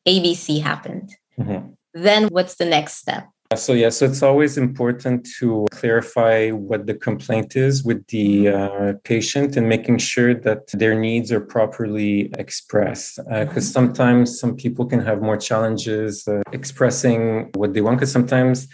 ABC 0.07 0.61
happened. 0.61 1.15
Mm-hmm. 1.39 1.71
Then 1.93 2.27
what's 2.27 2.55
the 2.55 2.65
next 2.65 2.95
step? 2.95 3.27
So, 3.55 3.73
yeah, 3.73 3.89
so 3.89 4.05
it's 4.05 4.23
always 4.23 4.57
important 4.57 5.27
to 5.39 5.65
clarify 5.71 6.51
what 6.51 6.85
the 6.85 6.93
complaint 6.93 7.57
is 7.57 7.83
with 7.83 8.07
the 8.07 8.47
uh, 8.47 8.93
patient 9.03 9.57
and 9.57 9.67
making 9.67 9.97
sure 9.97 10.33
that 10.33 10.67
their 10.71 10.97
needs 10.97 11.33
are 11.33 11.41
properly 11.41 12.31
expressed. 12.37 13.19
Because 13.29 13.69
uh, 13.69 13.73
sometimes 13.73 14.39
some 14.39 14.55
people 14.55 14.85
can 14.85 15.01
have 15.01 15.21
more 15.21 15.35
challenges 15.35 16.25
uh, 16.27 16.41
expressing 16.53 17.51
what 17.55 17.73
they 17.73 17.81
want, 17.81 17.97
because 17.97 18.11
sometimes 18.11 18.69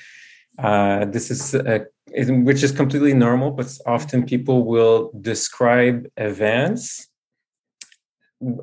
uh, 0.60 1.06
this 1.06 1.32
is, 1.32 1.56
uh, 1.56 1.80
which 2.14 2.62
is 2.62 2.72
completely 2.72 3.14
normal, 3.14 3.52
but 3.52 3.76
often 3.88 4.26
people 4.26 4.64
will 4.64 5.12
describe 5.22 6.08
events 6.18 7.07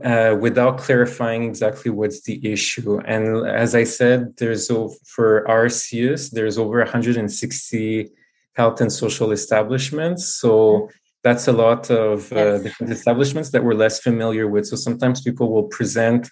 uh, 0.04 0.37
without 0.40 0.78
clarifying 0.78 1.43
exactly 1.43 1.90
what's 1.90 2.23
the 2.23 2.40
issue. 2.47 2.99
And 3.00 3.47
as 3.47 3.75
I 3.75 3.85
said, 3.85 4.37
there's 4.37 4.69
for 5.04 5.45
RCS, 5.49 6.31
there's 6.31 6.59
over 6.59 6.78
160 6.78 8.11
health 8.54 8.81
and 8.81 8.93
social 8.93 9.33
establishments. 9.33 10.26
So 10.26 10.88
that's 11.25 11.49
a 11.49 11.52
lot 11.52 11.90
of 11.90 12.33
uh, 12.33 12.59
different 12.59 12.93
establishments 12.93 13.50
that 13.50 13.64
we're 13.64 13.75
less 13.75 13.99
familiar 13.99 14.47
with. 14.47 14.66
So 14.66 14.76
sometimes 14.76 15.23
people 15.23 15.50
will 15.50 15.64
present 15.64 16.31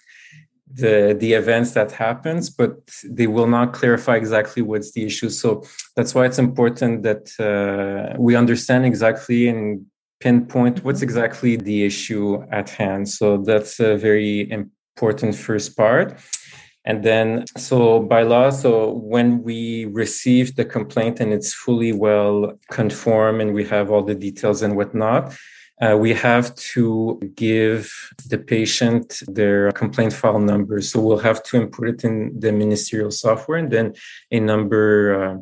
the 0.75 1.15
the 1.19 1.33
events 1.33 1.71
that 1.71 1.91
happens, 1.91 2.49
but 2.49 2.77
they 3.03 3.27
will 3.27 3.47
not 3.47 3.73
clarify 3.73 4.15
exactly 4.15 4.61
what's 4.61 4.91
the 4.93 5.05
issue. 5.05 5.29
So 5.29 5.63
that's 5.95 6.15
why 6.15 6.25
it's 6.25 6.39
important 6.39 7.03
that 7.03 7.25
uh, 7.39 8.15
we 8.17 8.35
understand 8.35 8.85
exactly 8.85 9.47
and 9.49 9.85
pinpoint 10.23 10.83
what's 10.83 10.99
mm-hmm. 10.99 11.09
exactly 11.09 11.53
the 11.57 11.83
issue 11.83 12.41
at 12.59 12.69
hand. 12.69 13.09
So 13.09 13.25
that's 13.49 13.79
a 13.79 13.97
very 13.97 14.49
important 14.49 15.35
first 15.35 15.75
part. 15.75 16.07
And 16.85 17.03
then, 17.03 17.45
so 17.57 17.99
by 18.13 18.23
law, 18.23 18.49
so 18.49 18.71
when 19.15 19.29
we 19.43 19.85
receive 20.03 20.55
the 20.55 20.65
complaint 20.65 21.19
and 21.21 21.31
it's 21.31 21.53
fully 21.53 21.93
well 21.93 22.59
conform 22.71 23.39
and 23.41 23.53
we 23.53 23.63
have 23.65 23.89
all 23.89 24.03
the 24.03 24.15
details 24.15 24.61
and 24.61 24.75
whatnot, 24.75 25.33
uh, 25.81 25.95
we 25.97 26.13
have 26.13 26.53
to 26.73 27.19
give 27.35 27.91
the 28.29 28.37
patient 28.37 29.21
their 29.27 29.71
complaint 29.71 30.13
file 30.13 30.39
number. 30.39 30.81
So 30.81 30.99
we'll 30.99 31.25
have 31.29 31.41
to 31.43 31.57
input 31.61 31.87
it 31.87 32.03
in 32.03 32.37
the 32.37 32.51
ministerial 32.51 33.11
software 33.11 33.57
and 33.57 33.71
then 33.71 33.93
a 34.31 34.39
number. 34.39 35.39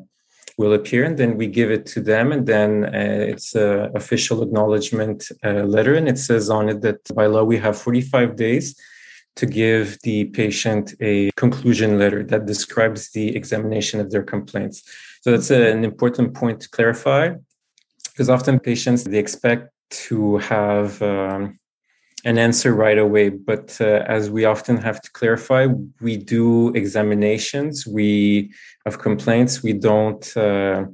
Will 0.62 0.74
appear 0.82 1.03
and 1.06 1.18
then 1.18 1.32
we 1.41 1.48
give 1.60 1.72
it 1.77 1.84
to 1.94 2.00
them 2.12 2.32
and 2.32 2.44
then 2.53 2.72
uh, 2.86 3.32
it's 3.34 3.50
an 3.56 3.91
official 4.01 4.38
acknowledgement 4.46 5.20
uh, 5.44 5.63
letter 5.75 5.94
and 5.96 6.08
it 6.08 6.20
says 6.27 6.50
on 6.58 6.70
it 6.70 6.80
that 6.86 7.00
by 7.20 7.25
law 7.25 7.44
we 7.44 7.58
have 7.65 7.75
45 7.77 8.36
days 8.36 8.65
to 9.38 9.46
give 9.46 9.98
the 10.03 10.25
patient 10.41 10.94
a 11.00 11.32
conclusion 11.44 11.98
letter 11.98 12.22
that 12.24 12.46
describes 12.46 13.12
the 13.12 13.36
examination 13.36 14.00
of 14.00 14.12
their 14.12 14.24
complaints. 14.24 14.84
So 15.22 15.32
that's 15.32 15.51
an 15.51 15.84
important 15.84 16.34
point 16.34 16.60
to 16.62 16.70
clarify 16.70 17.24
because 18.12 18.30
often 18.30 18.60
patients 18.60 19.03
they 19.03 19.18
expect 19.18 19.72
to 20.10 20.38
have 20.38 21.01
um, 21.01 21.60
an 22.25 22.37
answer 22.37 22.73
right 22.73 22.97
away 22.97 23.29
but 23.29 23.77
uh, 23.81 24.03
as 24.07 24.29
we 24.29 24.45
often 24.45 24.77
have 24.77 25.01
to 25.01 25.11
clarify 25.11 25.67
we 25.99 26.17
do 26.17 26.69
examinations 26.69 27.87
we 27.87 28.51
have 28.85 28.99
complaints 28.99 29.63
we 29.63 29.73
don't 29.73 30.35
uh, 30.37 30.85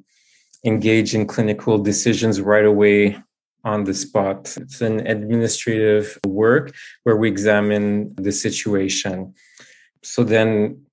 engage 0.65 1.13
in 1.13 1.25
clinical 1.25 1.77
decisions 1.77 2.41
right 2.41 2.65
away 2.65 3.17
on 3.63 3.83
the 3.83 3.93
spot. 3.93 4.55
It's 4.57 4.81
an 4.81 5.05
administrative 5.05 6.17
work 6.25 6.73
where 7.03 7.17
we 7.17 7.27
examine 7.27 8.15
the 8.15 8.31
situation. 8.31 9.33
So 10.03 10.23
then 10.23 10.86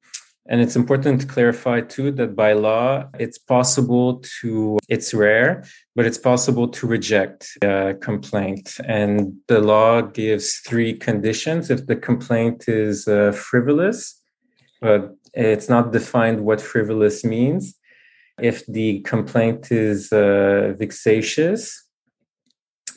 and 0.47 0.61
it's 0.61 0.77
important 0.77 1.23
to 1.23 1.27
clarify 1.27 1.81
too 1.81 2.11
that 2.13 2.37
by 2.37 2.53
law, 2.53 3.09
it's 3.19 3.39
possible 3.39 4.23
to, 4.41 4.79
it's 4.89 5.15
rare, 5.15 5.65
but 5.97 6.05
it's 6.05 6.19
possible 6.19 6.69
to 6.69 6.87
reject 6.87 7.57
a 7.63 7.95
complaint. 7.95 8.79
And 8.87 9.35
the 9.49 9.61
law 9.61 10.03
gives 10.03 10.59
three 10.59 10.95
conditions. 10.95 11.71
If 11.71 11.87
the 11.87 11.97
complaint 11.97 12.69
is 12.69 13.09
uh, 13.09 13.33
frivolous, 13.33 14.21
but 14.83 15.17
it's 15.33 15.71
not 15.71 15.93
defined 15.93 16.41
what 16.45 16.61
frivolous 16.61 17.25
means. 17.25 17.75
If 18.39 18.67
the 18.67 19.01
complaint 19.01 19.73
is 19.73 20.13
uh, 20.13 20.75
vexatious, 20.77 21.84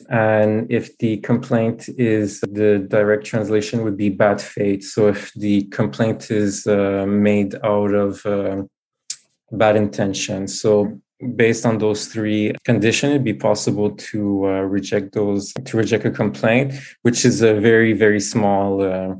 and 0.08 0.70
if 0.70 0.96
the 0.98 1.18
complaint 1.18 1.88
is 1.98 2.40
the 2.40 2.86
direct 2.88 3.24
translation 3.24 3.84
would 3.84 3.96
be 3.96 4.10
bad 4.10 4.40
faith. 4.40 4.84
So 4.84 5.08
if 5.08 5.32
the 5.34 5.62
complaint 5.64 6.30
is 6.30 6.66
uh, 6.66 7.04
made 7.06 7.54
out 7.64 7.92
of 7.94 8.24
uh, 8.26 8.62
bad 9.52 9.76
intention. 9.76 10.48
So 10.48 11.00
based 11.36 11.66
on 11.66 11.78
those 11.78 12.06
three 12.06 12.52
conditions, 12.64 13.10
it'd 13.10 13.24
be 13.24 13.34
possible 13.34 13.90
to 13.90 14.46
uh, 14.46 14.48
reject 14.62 15.14
those, 15.14 15.52
to 15.64 15.76
reject 15.76 16.04
a 16.04 16.10
complaint, 16.10 16.74
which 17.02 17.24
is 17.24 17.42
a 17.42 17.54
very, 17.54 17.92
very 17.92 18.20
small 18.20 18.82
uh, 18.82 19.14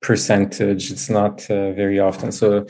percentage. 0.00 0.90
It's 0.90 1.10
not 1.10 1.48
uh, 1.50 1.72
very 1.72 1.98
often. 1.98 2.32
So 2.32 2.66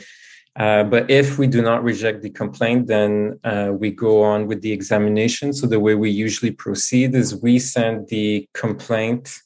uh, 0.59 0.83
but 0.83 1.09
if 1.09 1.39
we 1.39 1.47
do 1.47 1.61
not 1.61 1.83
reject 1.83 2.21
the 2.21 2.29
complaint, 2.29 2.87
then 2.87 3.39
uh, 3.45 3.71
we 3.71 3.91
go 3.91 4.21
on 4.21 4.45
with 4.45 4.61
the 4.61 4.71
examination. 4.71 5.53
So 5.53 5.65
the 5.67 5.79
way 5.79 5.95
we 5.95 6.11
usually 6.11 6.51
proceed 6.51 7.15
is 7.15 7.41
we 7.41 7.59
send 7.59 8.09
the 8.09 8.47
complaint 8.53 9.39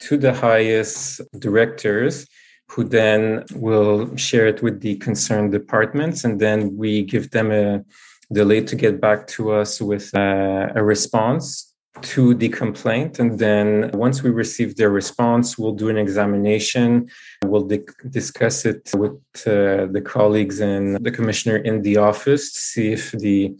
to 0.00 0.16
the 0.16 0.32
highest 0.32 1.20
directors 1.38 2.26
who 2.68 2.84
then 2.84 3.44
will 3.54 4.16
share 4.16 4.46
it 4.46 4.62
with 4.62 4.80
the 4.80 4.96
concerned 4.96 5.52
departments 5.52 6.24
and 6.24 6.40
then 6.40 6.76
we 6.76 7.02
give 7.02 7.30
them 7.30 7.52
a 7.52 7.84
delay 8.32 8.60
to 8.60 8.74
get 8.74 9.00
back 9.00 9.26
to 9.26 9.52
us 9.52 9.80
with 9.80 10.10
uh, 10.14 10.68
a 10.74 10.82
response 10.82 11.65
to 12.02 12.34
the 12.34 12.48
complaint. 12.48 13.18
And 13.18 13.38
then 13.38 13.90
once 13.94 14.22
we 14.22 14.30
receive 14.30 14.76
their 14.76 14.90
response, 14.90 15.58
we'll 15.58 15.72
do 15.72 15.88
an 15.88 15.98
examination. 15.98 17.08
We'll 17.44 17.66
di- 17.66 17.84
discuss 18.10 18.64
it 18.64 18.90
with 18.94 19.12
uh, 19.46 19.86
the 19.90 20.02
colleagues 20.04 20.60
and 20.60 21.04
the 21.04 21.10
commissioner 21.10 21.56
in 21.56 21.82
the 21.82 21.96
office 21.96 22.52
to 22.52 22.58
see 22.58 22.92
if 22.92 23.12
the 23.12 23.56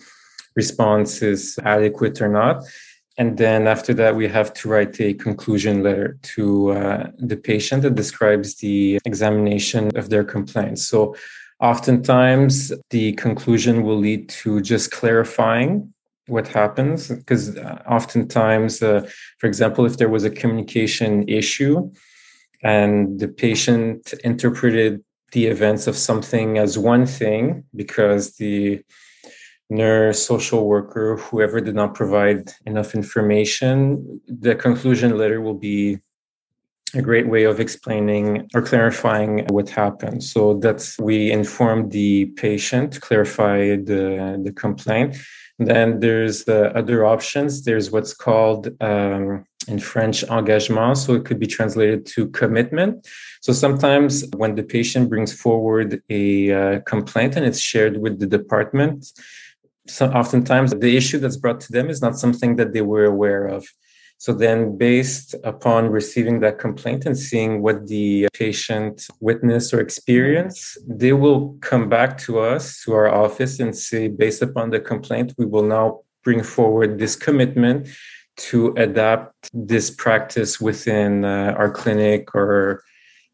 response 0.54 1.22
is 1.22 1.58
adequate 1.64 2.20
or 2.20 2.28
not. 2.28 2.64
And 3.18 3.38
then 3.38 3.66
after 3.66 3.94
that, 3.94 4.14
we 4.14 4.28
have 4.28 4.52
to 4.54 4.68
write 4.68 5.00
a 5.00 5.14
conclusion 5.14 5.82
letter 5.82 6.18
to 6.34 6.72
uh, 6.72 7.10
the 7.18 7.36
patient 7.36 7.82
that 7.82 7.94
describes 7.94 8.56
the 8.56 8.98
examination 9.06 9.96
of 9.96 10.10
their 10.10 10.24
complaint. 10.24 10.78
So 10.78 11.16
oftentimes 11.60 12.72
the 12.90 13.12
conclusion 13.12 13.82
will 13.84 13.96
lead 13.96 14.28
to 14.28 14.60
just 14.60 14.90
clarifying 14.90 15.94
what 16.28 16.48
happens 16.48 17.08
because 17.08 17.56
uh, 17.56 17.82
oftentimes 17.88 18.82
uh, 18.82 19.08
for 19.38 19.46
example 19.46 19.84
if 19.84 19.96
there 19.96 20.08
was 20.08 20.24
a 20.24 20.30
communication 20.30 21.28
issue 21.28 21.90
and 22.62 23.20
the 23.20 23.28
patient 23.28 24.14
interpreted 24.24 25.02
the 25.32 25.46
events 25.46 25.86
of 25.86 25.96
something 25.96 26.58
as 26.58 26.78
one 26.78 27.06
thing 27.06 27.64
because 27.74 28.36
the 28.36 28.82
nurse 29.68 30.24
social 30.24 30.66
worker 30.66 31.16
whoever 31.16 31.60
did 31.60 31.74
not 31.74 31.94
provide 31.94 32.52
enough 32.66 32.94
information 32.94 34.20
the 34.26 34.54
conclusion 34.54 35.16
letter 35.18 35.40
will 35.40 35.54
be 35.54 35.98
a 36.94 37.02
great 37.02 37.28
way 37.28 37.44
of 37.44 37.60
explaining 37.60 38.48
or 38.54 38.62
clarifying 38.62 39.44
what 39.50 39.68
happened. 39.68 40.22
So 40.22 40.54
that's 40.54 40.98
we 40.98 41.30
inform 41.30 41.90
the 41.90 42.26
patient, 42.36 43.00
clarify 43.00 43.76
the, 43.76 44.40
the 44.42 44.52
complaint, 44.52 45.16
then 45.58 46.00
there's 46.00 46.44
the 46.44 46.76
other 46.76 47.04
options. 47.06 47.64
There's 47.64 47.90
what's 47.90 48.12
called 48.12 48.68
um, 48.80 49.44
in 49.68 49.78
French 49.78 50.22
engagement. 50.24 50.98
So 50.98 51.14
it 51.14 51.24
could 51.24 51.38
be 51.38 51.46
translated 51.46 52.06
to 52.06 52.28
commitment. 52.28 53.06
So 53.40 53.52
sometimes 53.52 54.24
when 54.36 54.54
the 54.54 54.62
patient 54.62 55.08
brings 55.08 55.32
forward 55.32 56.02
a 56.10 56.52
uh, 56.52 56.80
complaint 56.80 57.36
and 57.36 57.46
it's 57.46 57.60
shared 57.60 57.96
with 57.98 58.20
the 58.20 58.26
department, 58.26 59.06
so 59.88 60.06
oftentimes 60.10 60.72
the 60.72 60.96
issue 60.96 61.18
that's 61.18 61.36
brought 61.36 61.60
to 61.60 61.72
them 61.72 61.88
is 61.88 62.02
not 62.02 62.18
something 62.18 62.56
that 62.56 62.72
they 62.72 62.82
were 62.82 63.04
aware 63.04 63.46
of. 63.46 63.66
So 64.18 64.32
then, 64.32 64.78
based 64.78 65.34
upon 65.44 65.90
receiving 65.90 66.40
that 66.40 66.58
complaint 66.58 67.04
and 67.04 67.16
seeing 67.16 67.60
what 67.60 67.86
the 67.86 68.28
patient 68.32 69.06
witnessed 69.20 69.74
or 69.74 69.80
experienced, 69.80 70.78
they 70.88 71.12
will 71.12 71.56
come 71.60 71.88
back 71.90 72.16
to 72.18 72.38
us, 72.38 72.82
to 72.84 72.94
our 72.94 73.08
office, 73.08 73.60
and 73.60 73.76
say, 73.76 74.08
based 74.08 74.40
upon 74.40 74.70
the 74.70 74.80
complaint, 74.80 75.34
we 75.36 75.44
will 75.44 75.62
now 75.62 76.00
bring 76.24 76.42
forward 76.42 76.98
this 76.98 77.14
commitment 77.14 77.88
to 78.36 78.74
adapt 78.78 79.34
this 79.52 79.90
practice 79.90 80.60
within 80.60 81.24
uh, 81.24 81.54
our 81.58 81.70
clinic 81.70 82.34
or 82.34 82.82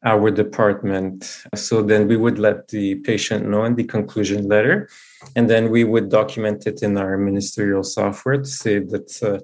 our 0.04 0.32
department. 0.32 1.44
So 1.54 1.82
then 1.82 2.08
we 2.08 2.16
would 2.16 2.40
let 2.40 2.68
the 2.68 2.96
patient 2.96 3.48
know 3.48 3.64
in 3.64 3.76
the 3.76 3.84
conclusion 3.84 4.48
letter, 4.48 4.88
and 5.36 5.48
then 5.48 5.70
we 5.70 5.84
would 5.84 6.08
document 6.08 6.66
it 6.66 6.82
in 6.82 6.98
our 6.98 7.16
ministerial 7.16 7.84
software 7.84 8.38
to 8.38 8.44
say 8.44 8.80
that. 8.80 9.22
Uh, 9.22 9.38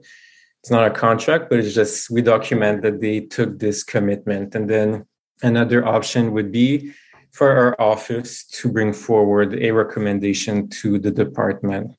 it's 0.69 0.71
not 0.71 0.87
a 0.87 0.91
contract, 0.91 1.49
but 1.49 1.61
it's 1.61 1.75
just 1.75 2.11
we 2.11 2.21
document 2.21 2.83
that 2.83 3.01
they 3.01 3.21
took 3.21 3.59
this 3.59 3.83
commitment. 3.83 4.55
And 4.55 4.69
then 4.69 5.07
another 5.43 5.81
option 5.87 6.33
would 6.33 6.53
be 6.53 6.93
for 7.33 7.49
our 7.57 7.75
office 7.81 8.45
to 8.59 8.71
bring 8.71 8.93
forward 8.93 9.55
a 9.55 9.71
recommendation 9.71 10.69
to 10.81 10.99
the 10.99 11.11
department. 11.11 11.97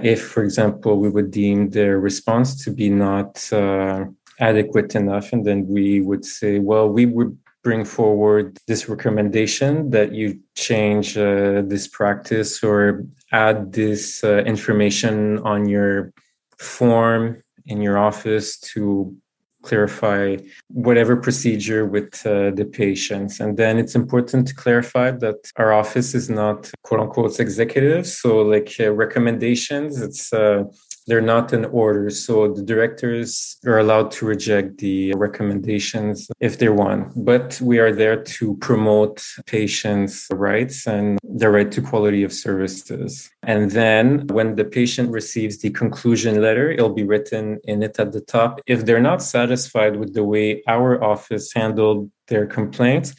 If, 0.00 0.22
for 0.22 0.44
example, 0.44 1.00
we 1.00 1.08
would 1.08 1.32
deem 1.32 1.70
their 1.70 1.98
response 1.98 2.62
to 2.62 2.70
be 2.70 2.88
not 2.88 3.52
uh, 3.52 4.04
adequate 4.38 4.94
enough, 4.94 5.32
and 5.32 5.44
then 5.44 5.66
we 5.66 6.00
would 6.00 6.24
say, 6.24 6.60
well, 6.60 6.88
we 6.88 7.06
would 7.06 7.36
bring 7.64 7.84
forward 7.84 8.56
this 8.68 8.88
recommendation 8.88 9.90
that 9.90 10.12
you 10.12 10.38
change 10.54 11.18
uh, 11.18 11.62
this 11.66 11.88
practice 11.88 12.62
or 12.62 13.04
add 13.32 13.72
this 13.72 14.22
uh, 14.22 14.36
information 14.44 15.38
on 15.40 15.68
your 15.68 16.12
form 16.58 17.42
in 17.66 17.80
your 17.80 17.98
office 17.98 18.58
to 18.58 19.16
clarify 19.64 20.36
whatever 20.68 21.16
procedure 21.16 21.86
with 21.86 22.24
uh, 22.26 22.50
the 22.50 22.68
patients. 22.70 23.40
And 23.40 23.56
then 23.56 23.78
it's 23.78 23.94
important 23.94 24.46
to 24.48 24.54
clarify 24.54 25.10
that 25.10 25.50
our 25.56 25.72
office 25.72 26.14
is 26.14 26.28
not 26.28 26.70
quote 26.82 27.00
unquote 27.00 27.40
executive. 27.40 28.06
So, 28.06 28.42
like 28.42 28.74
uh, 28.78 28.92
recommendations, 28.92 30.00
it's 30.00 30.32
uh, 30.32 30.64
they're 31.06 31.20
not 31.20 31.52
in 31.52 31.64
order. 31.66 32.10
So 32.10 32.52
the 32.52 32.62
directors 32.62 33.56
are 33.66 33.78
allowed 33.78 34.10
to 34.12 34.26
reject 34.26 34.78
the 34.78 35.12
recommendations 35.14 36.28
if 36.40 36.58
they 36.58 36.68
want. 36.68 37.12
But 37.16 37.60
we 37.60 37.78
are 37.78 37.94
there 37.94 38.22
to 38.22 38.56
promote 38.56 39.22
patients' 39.46 40.28
rights 40.32 40.86
and 40.86 41.18
their 41.22 41.50
right 41.50 41.70
to 41.72 41.82
quality 41.82 42.22
of 42.22 42.32
services. 42.32 43.30
And 43.42 43.70
then 43.70 44.26
when 44.28 44.56
the 44.56 44.64
patient 44.64 45.10
receives 45.10 45.58
the 45.58 45.70
conclusion 45.70 46.40
letter, 46.40 46.70
it'll 46.70 46.94
be 46.94 47.04
written 47.04 47.60
in 47.64 47.82
it 47.82 47.98
at 47.98 48.12
the 48.12 48.20
top. 48.20 48.60
If 48.66 48.86
they're 48.86 49.00
not 49.00 49.22
satisfied 49.22 49.96
with 49.96 50.14
the 50.14 50.24
way 50.24 50.62
our 50.66 51.02
office 51.02 51.52
handled 51.52 52.10
their 52.28 52.46
complaints, 52.46 53.14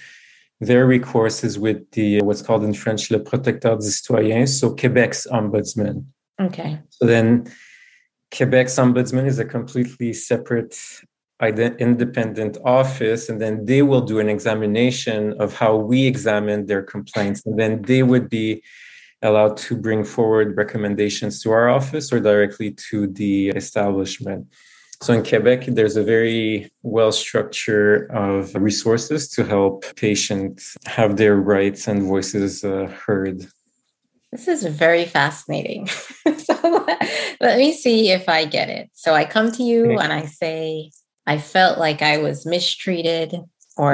their 0.61 0.85
recourse 0.85 1.43
is 1.43 1.59
with 1.59 1.91
the 1.91 2.21
what's 2.21 2.41
called 2.41 2.63
in 2.63 2.73
French 2.73 3.11
le 3.11 3.19
protecteur 3.19 3.75
des 3.77 3.91
citoyens, 3.91 4.47
so 4.59 4.73
Quebec's 4.73 5.27
ombudsman. 5.27 6.05
Okay. 6.41 6.79
So 6.89 7.05
then 7.05 7.45
Quebec's 8.35 8.75
ombudsman 8.75 9.25
is 9.25 9.39
a 9.39 9.45
completely 9.45 10.11
separate 10.11 10.77
independent 11.41 12.57
office 12.65 13.29
and 13.29 13.41
then 13.41 13.65
they 13.65 13.81
will 13.81 14.01
do 14.01 14.19
an 14.19 14.27
examination 14.27 15.33
of 15.39 15.53
how 15.53 15.75
we 15.77 16.05
examine 16.05 16.65
their 16.65 16.81
complaints 16.81 17.45
and 17.45 17.57
then 17.57 17.81
they 17.83 18.03
would 18.03 18.29
be 18.29 18.61
allowed 19.21 19.55
to 19.55 19.77
bring 19.77 20.03
forward 20.03 20.57
recommendations 20.57 21.41
to 21.41 21.51
our 21.51 21.69
office 21.69 22.11
or 22.11 22.19
directly 22.19 22.71
to 22.89 23.07
the 23.07 23.49
establishment. 23.49 24.45
So 25.01 25.13
in 25.13 25.23
Quebec, 25.23 25.67
there's 25.67 25.95
a 25.95 26.03
very 26.03 26.71
well 26.83 27.11
structure 27.13 28.05
of 28.11 28.53
resources 28.55 29.29
to 29.29 29.45
help 29.45 29.85
patients 29.95 30.75
have 30.85 31.15
their 31.15 31.37
rights 31.37 31.87
and 31.87 32.03
voices 32.03 32.63
uh, 32.63 32.87
heard. 33.05 33.47
This 34.35 34.49
is 34.49 34.65
very 34.65 35.05
fascinating. 35.05 35.87
so 36.37 36.85
let 37.39 37.57
me 37.57 37.71
see 37.71 38.11
if 38.11 38.27
I 38.27 38.43
get 38.43 38.69
it. 38.69 38.89
So 38.93 39.13
I 39.13 39.23
come 39.23 39.49
to 39.53 39.63
you 39.63 39.97
and 39.97 40.11
I 40.11 40.25
say, 40.25 40.91
I 41.25 41.37
felt 41.37 41.79
like 41.79 42.01
I 42.01 42.17
was 42.17 42.45
mistreated 42.45 43.33
or 43.77 43.93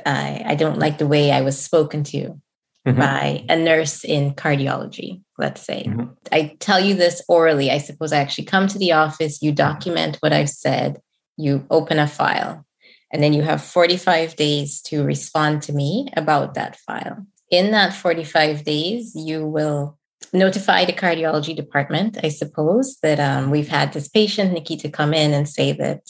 mm-hmm. 0.00 0.08
I, 0.08 0.52
I 0.52 0.54
don't 0.54 0.78
like 0.78 0.96
the 0.96 1.06
way 1.06 1.30
I 1.30 1.42
was 1.42 1.62
spoken 1.62 2.04
to 2.04 2.40
mm-hmm. 2.86 2.98
by 2.98 3.44
a 3.50 3.56
nurse 3.56 4.02
in 4.02 4.32
cardiology, 4.32 5.20
let's 5.36 5.60
say. 5.60 5.84
Mm-hmm. 5.84 6.10
I 6.32 6.56
tell 6.58 6.80
you 6.80 6.94
this 6.94 7.22
orally. 7.28 7.70
I 7.70 7.76
suppose 7.76 8.14
I 8.14 8.20
actually 8.20 8.46
come 8.46 8.68
to 8.68 8.78
the 8.78 8.92
office, 8.92 9.42
you 9.42 9.52
document 9.52 10.16
what 10.20 10.32
I've 10.32 10.48
said, 10.48 11.02
you 11.36 11.66
open 11.68 11.98
a 11.98 12.06
file, 12.06 12.64
and 13.12 13.22
then 13.22 13.34
you 13.34 13.42
have 13.42 13.62
45 13.62 14.36
days 14.36 14.80
to 14.86 15.04
respond 15.04 15.60
to 15.64 15.74
me 15.74 16.08
about 16.16 16.54
that 16.54 16.76
file. 16.76 17.26
In 17.50 17.70
that 17.70 17.94
45 17.94 18.64
days, 18.64 19.14
you 19.14 19.46
will 19.46 19.98
notify 20.32 20.84
the 20.84 20.92
cardiology 20.92 21.54
department, 21.54 22.18
I 22.22 22.28
suppose, 22.28 22.98
that 23.02 23.20
um, 23.20 23.50
we've 23.50 23.68
had 23.68 23.92
this 23.92 24.08
patient, 24.08 24.52
Nikita, 24.52 24.88
come 24.90 25.14
in 25.14 25.32
and 25.32 25.48
say 25.48 25.72
that 25.72 26.00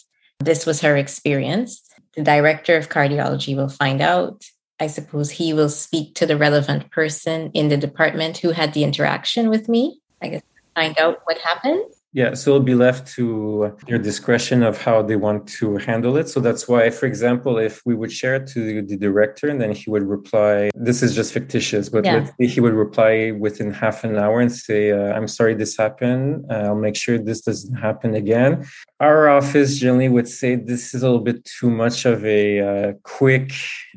this 0.40 0.64
was 0.64 0.80
her 0.80 0.96
experience. 0.96 1.82
The 2.14 2.22
director 2.22 2.76
of 2.76 2.88
cardiology 2.88 3.54
will 3.54 3.68
find 3.68 4.00
out. 4.00 4.44
I 4.78 4.86
suppose 4.86 5.30
he 5.30 5.52
will 5.52 5.70
speak 5.70 6.14
to 6.16 6.26
the 6.26 6.36
relevant 6.36 6.90
person 6.90 7.50
in 7.52 7.68
the 7.68 7.76
department 7.76 8.38
who 8.38 8.50
had 8.50 8.74
the 8.74 8.84
interaction 8.84 9.48
with 9.48 9.68
me. 9.68 10.00
I 10.20 10.28
guess 10.28 10.42
find 10.74 10.98
out 10.98 11.20
what 11.24 11.38
happened. 11.38 11.84
Yeah, 12.16 12.32
so 12.32 12.52
it'll 12.52 12.62
be 12.62 12.74
left 12.74 13.06
to 13.16 13.76
your 13.86 13.98
discretion 13.98 14.62
of 14.62 14.80
how 14.80 15.02
they 15.02 15.16
want 15.16 15.46
to 15.58 15.76
handle 15.76 16.16
it. 16.16 16.30
So 16.30 16.40
that's 16.40 16.66
why, 16.66 16.88
for 16.88 17.04
example, 17.04 17.58
if 17.58 17.82
we 17.84 17.94
would 17.94 18.10
share 18.10 18.36
it 18.36 18.46
to 18.54 18.80
the 18.80 18.96
director 18.96 19.48
and 19.48 19.60
then 19.60 19.72
he 19.72 19.90
would 19.90 20.04
reply, 20.04 20.70
this 20.74 21.02
is 21.02 21.14
just 21.14 21.34
fictitious, 21.34 21.90
but 21.90 22.06
yeah. 22.06 22.30
he 22.38 22.58
would 22.58 22.72
reply 22.72 23.32
within 23.32 23.70
half 23.70 24.02
an 24.02 24.16
hour 24.16 24.40
and 24.40 24.50
say, 24.50 24.92
uh, 24.92 25.12
I'm 25.12 25.28
sorry 25.28 25.54
this 25.54 25.76
happened. 25.76 26.46
Uh, 26.50 26.68
I'll 26.68 26.74
make 26.74 26.96
sure 26.96 27.18
this 27.18 27.42
doesn't 27.42 27.76
happen 27.76 28.14
again. 28.14 28.66
Our 28.98 29.28
office 29.28 29.78
generally 29.78 30.08
would 30.08 30.26
say 30.26 30.54
this 30.54 30.94
is 30.94 31.02
a 31.02 31.06
little 31.06 31.22
bit 31.22 31.44
too 31.44 31.68
much 31.68 32.06
of 32.06 32.24
a 32.24 32.60
uh, 32.60 32.92
quick 33.02 33.52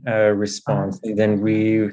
uh, 0.06 0.32
response. 0.46 1.00
And 1.04 1.18
then 1.18 1.40
we 1.40 1.92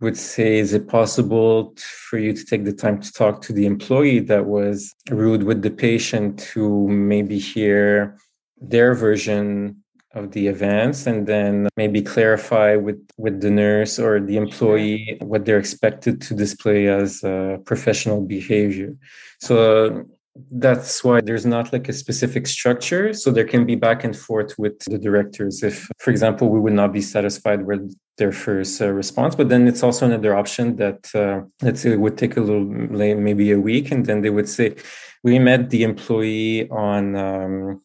would 0.00 0.16
say, 0.16 0.58
is 0.58 0.72
it 0.72 0.88
possible 0.88 1.74
for 1.78 2.18
you 2.18 2.32
to 2.32 2.44
take 2.44 2.64
the 2.64 2.72
time 2.72 3.00
to 3.00 3.12
talk 3.12 3.42
to 3.42 3.52
the 3.52 3.66
employee 3.66 4.20
that 4.20 4.46
was 4.46 4.94
rude 5.10 5.42
with 5.42 5.62
the 5.62 5.70
patient 5.70 6.38
to 6.38 6.86
maybe 6.88 7.38
hear 7.38 8.16
their 8.60 8.94
version 8.94 9.82
of 10.14 10.32
the 10.32 10.46
events 10.46 11.06
and 11.06 11.26
then 11.26 11.68
maybe 11.76 12.00
clarify 12.00 12.76
with, 12.76 12.98
with 13.18 13.40
the 13.40 13.50
nurse 13.50 13.98
or 13.98 14.20
the 14.20 14.36
employee 14.36 15.18
what 15.20 15.44
they're 15.44 15.58
expected 15.58 16.20
to 16.20 16.34
display 16.34 16.86
as 16.88 17.22
uh, 17.24 17.58
professional 17.66 18.22
behavior. 18.22 18.94
So 19.40 20.06
that's 20.50 21.02
why 21.04 21.20
there's 21.20 21.46
not 21.46 21.72
like 21.72 21.88
a 21.88 21.92
specific 21.92 22.46
structure. 22.46 23.12
So 23.12 23.30
there 23.30 23.44
can 23.44 23.64
be 23.66 23.74
back 23.74 24.04
and 24.04 24.16
forth 24.16 24.58
with 24.58 24.78
the 24.84 24.98
directors 24.98 25.62
if 25.62 25.88
for 25.98 26.10
example 26.10 26.48
we 26.48 26.60
would 26.60 26.72
not 26.72 26.92
be 26.92 27.00
satisfied 27.00 27.66
with 27.66 27.96
their 28.16 28.32
first 28.32 28.80
uh, 28.80 28.90
response. 28.90 29.34
But 29.34 29.48
then 29.48 29.66
it's 29.68 29.82
also 29.82 30.06
another 30.06 30.34
option 30.34 30.76
that 30.76 31.14
uh, 31.14 31.42
let's 31.62 31.80
say 31.80 31.92
it 31.92 32.00
would 32.00 32.18
take 32.18 32.36
a 32.36 32.40
little 32.40 32.64
maybe 32.64 33.50
a 33.52 33.60
week. 33.60 33.90
And 33.90 34.06
then 34.06 34.22
they 34.22 34.30
would 34.30 34.48
say 34.48 34.76
we 35.22 35.38
met 35.38 35.70
the 35.70 35.82
employee 35.82 36.68
on 36.70 37.16
um, 37.16 37.82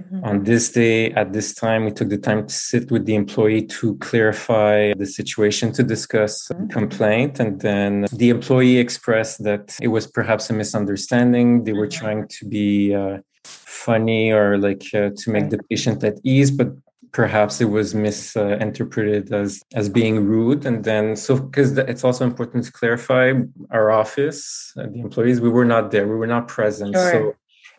Mm-hmm. 0.00 0.24
On 0.24 0.44
this 0.44 0.72
day, 0.72 1.12
at 1.12 1.32
this 1.32 1.54
time, 1.54 1.84
we 1.84 1.92
took 1.92 2.08
the 2.08 2.18
time 2.18 2.46
to 2.46 2.52
sit 2.52 2.90
with 2.90 3.06
the 3.06 3.14
employee 3.14 3.62
to 3.66 3.96
clarify 3.98 4.92
the 4.94 5.06
situation, 5.06 5.72
to 5.72 5.82
discuss 5.82 6.48
mm-hmm. 6.48 6.66
complaint. 6.68 7.38
And 7.38 7.60
then 7.60 8.06
the 8.12 8.30
employee 8.30 8.78
expressed 8.78 9.44
that 9.44 9.76
it 9.80 9.88
was 9.88 10.06
perhaps 10.06 10.50
a 10.50 10.52
misunderstanding. 10.52 11.64
They 11.64 11.72
were 11.72 11.86
mm-hmm. 11.86 12.04
trying 12.04 12.28
to 12.28 12.44
be 12.46 12.94
uh, 12.94 13.18
funny 13.44 14.32
or 14.32 14.58
like 14.58 14.82
uh, 14.94 15.10
to 15.16 15.30
make 15.30 15.50
the 15.50 15.60
patient 15.70 16.02
at 16.02 16.18
ease, 16.24 16.50
but 16.50 16.72
perhaps 17.14 17.60
it 17.60 17.70
was 17.70 17.94
misinterpreted 17.94 19.32
as 19.32 19.62
as 19.74 19.88
being 19.88 20.26
rude 20.26 20.66
and 20.66 20.82
then 20.82 21.14
so 21.14 21.38
because 21.38 21.78
it's 21.78 22.02
also 22.02 22.24
important 22.24 22.64
to 22.64 22.72
clarify 22.72 23.32
our 23.70 23.90
office 23.92 24.72
uh, 24.76 24.82
the 24.92 25.00
employees 25.00 25.40
we 25.40 25.48
were 25.48 25.64
not 25.64 25.92
there 25.92 26.08
we 26.08 26.16
were 26.16 26.26
not 26.26 26.48
present 26.48 26.92
sure. 26.92 27.12
so 27.12 27.28
uh, 27.28 27.32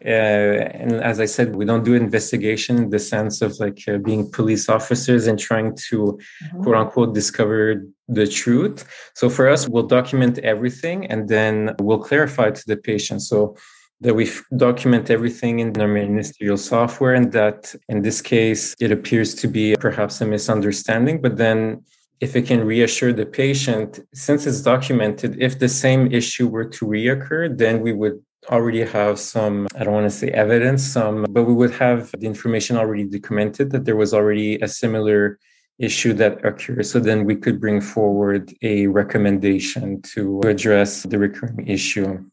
and 0.05 0.93
as 1.01 1.19
I 1.19 1.25
said, 1.25 1.55
we 1.55 1.65
don't 1.65 1.83
do 1.83 1.95
investigation 1.95 2.77
in 2.77 2.89
the 2.89 2.99
sense 2.99 3.41
of 3.41 3.59
like 3.59 3.79
uh, 3.87 3.97
being 3.97 4.29
police 4.31 4.69
officers 4.69 5.27
and 5.27 5.39
trying 5.39 5.75
to 5.89 5.97
mm-hmm. 5.97 6.63
quote 6.63 6.75
unquote 6.75 7.13
discover 7.13 7.83
the 8.07 8.27
truth. 8.27 8.85
So 9.15 9.29
for 9.29 9.49
us, 9.49 9.67
we'll 9.67 9.87
document 9.87 10.37
everything 10.39 11.07
and 11.07 11.27
then 11.27 11.75
we'll 11.79 11.99
clarify 11.99 12.51
to 12.51 12.63
the 12.67 12.77
patient. 12.77 13.23
So 13.23 13.55
that 14.01 14.13
we 14.13 14.29
document 14.57 15.09
everything 15.09 15.59
in 15.59 15.79
our 15.79 15.87
ministerial 15.87 16.57
software 16.57 17.13
and 17.13 17.31
that 17.31 17.73
in 17.87 18.01
this 18.01 18.21
case 18.21 18.75
it 18.79 18.91
appears 18.91 19.33
to 19.33 19.47
be 19.47 19.75
perhaps 19.79 20.19
a 20.19 20.25
misunderstanding 20.25 21.21
but 21.21 21.37
then 21.37 21.81
if 22.19 22.35
it 22.35 22.45
can 22.45 22.63
reassure 22.65 23.13
the 23.13 23.25
patient 23.25 23.99
since 24.13 24.45
it's 24.45 24.61
documented 24.61 25.41
if 25.41 25.59
the 25.59 25.69
same 25.69 26.11
issue 26.11 26.47
were 26.47 26.65
to 26.65 26.85
reoccur 26.85 27.57
then 27.57 27.79
we 27.79 27.93
would 27.93 28.21
already 28.49 28.83
have 28.83 29.19
some, 29.19 29.67
I 29.75 29.83
don't 29.83 29.93
want 29.93 30.05
to 30.05 30.17
say 30.17 30.29
evidence, 30.29 30.83
some, 30.83 31.25
but 31.29 31.43
we 31.43 31.53
would 31.53 31.71
have 31.71 32.11
the 32.17 32.25
information 32.25 32.77
already 32.77 33.03
documented 33.03 33.71
that 33.71 33.85
there 33.85 33.95
was 33.95 34.13
already 34.13 34.55
a 34.61 34.67
similar 34.67 35.39
issue 35.79 36.13
that 36.13 36.43
occurred. 36.45 36.85
So 36.85 36.99
then 36.99 37.25
we 37.25 37.35
could 37.35 37.59
bring 37.59 37.81
forward 37.81 38.53
a 38.61 38.87
recommendation 38.87 40.01
to 40.13 40.41
address 40.41 41.03
the 41.03 41.19
recurring 41.19 41.67
issue. 41.67 42.23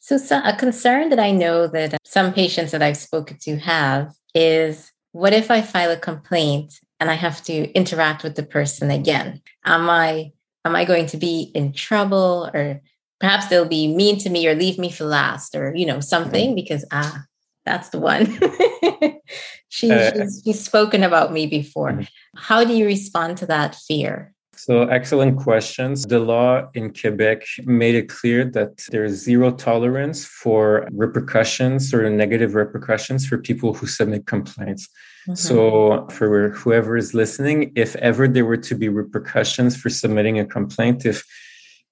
So, 0.00 0.18
so 0.18 0.40
a 0.44 0.54
concern 0.56 1.10
that 1.10 1.18
I 1.18 1.30
know 1.30 1.66
that 1.66 1.96
some 2.04 2.32
patients 2.32 2.72
that 2.72 2.82
I've 2.82 2.96
spoken 2.96 3.38
to 3.42 3.58
have 3.58 4.14
is 4.34 4.92
what 5.12 5.32
if 5.32 5.50
I 5.50 5.62
file 5.62 5.90
a 5.90 5.96
complaint 5.96 6.80
and 7.00 7.10
I 7.10 7.14
have 7.14 7.42
to 7.44 7.70
interact 7.72 8.22
with 8.22 8.34
the 8.34 8.42
person 8.42 8.90
again? 8.90 9.42
Am 9.64 9.88
I 9.88 10.32
am 10.64 10.76
I 10.76 10.84
going 10.84 11.06
to 11.06 11.16
be 11.16 11.50
in 11.54 11.72
trouble 11.72 12.50
or 12.52 12.80
perhaps 13.20 13.46
they'll 13.48 13.68
be 13.68 13.94
mean 13.94 14.18
to 14.18 14.30
me 14.30 14.46
or 14.46 14.54
leave 14.54 14.78
me 14.78 14.90
for 14.90 15.04
last 15.04 15.54
or 15.54 15.74
you 15.74 15.86
know 15.86 16.00
something 16.00 16.54
because 16.54 16.84
ah 16.92 17.24
that's 17.64 17.90
the 17.90 18.00
one. 18.00 18.38
She, 19.70 19.90
uh, 19.90 20.12
she's, 20.12 20.42
she's, 20.44 20.64
spoken 20.64 21.02
about 21.02 21.30
me 21.30 21.46
before. 21.46 21.92
mm-hmm. 21.92 22.38
how 22.38 22.64
do 22.64 22.72
you 22.72 22.86
respond 22.86 23.36
to 23.38 23.46
that 23.46 23.74
fear? 23.74 24.32
So 24.56 24.84
excellent 24.84 25.38
questions. 25.38 26.04
The 26.04 26.18
law 26.18 26.68
in 26.74 26.92
quebec 26.92 27.42
made 27.64 27.94
it 27.94 28.08
clear 28.08 28.44
that 28.56 28.82
there's 28.90 29.12
zero 29.12 29.52
tolerance 29.52 30.24
for 30.24 30.88
repercussions 30.90 31.92
or 31.94 32.08
negative 32.10 32.54
repercussions 32.54 33.26
for 33.26 33.36
people 33.38 33.74
who 33.74 33.86
submit 33.86 34.26
complaints. 34.26 34.88
Mm-hmm. 35.28 35.34
so 35.34 36.06
for 36.08 36.50
whoever 36.50 36.96
is 36.96 37.12
listening 37.12 37.70
if 37.74 37.94
ever 37.96 38.26
there 38.26 38.46
were 38.46 38.56
to 38.68 38.74
be 38.74 38.88
repercussions 38.88 39.76
for 39.76 39.90
submitting 39.90 40.38
a 40.38 40.46
complaint 40.46 41.04
if 41.04 41.22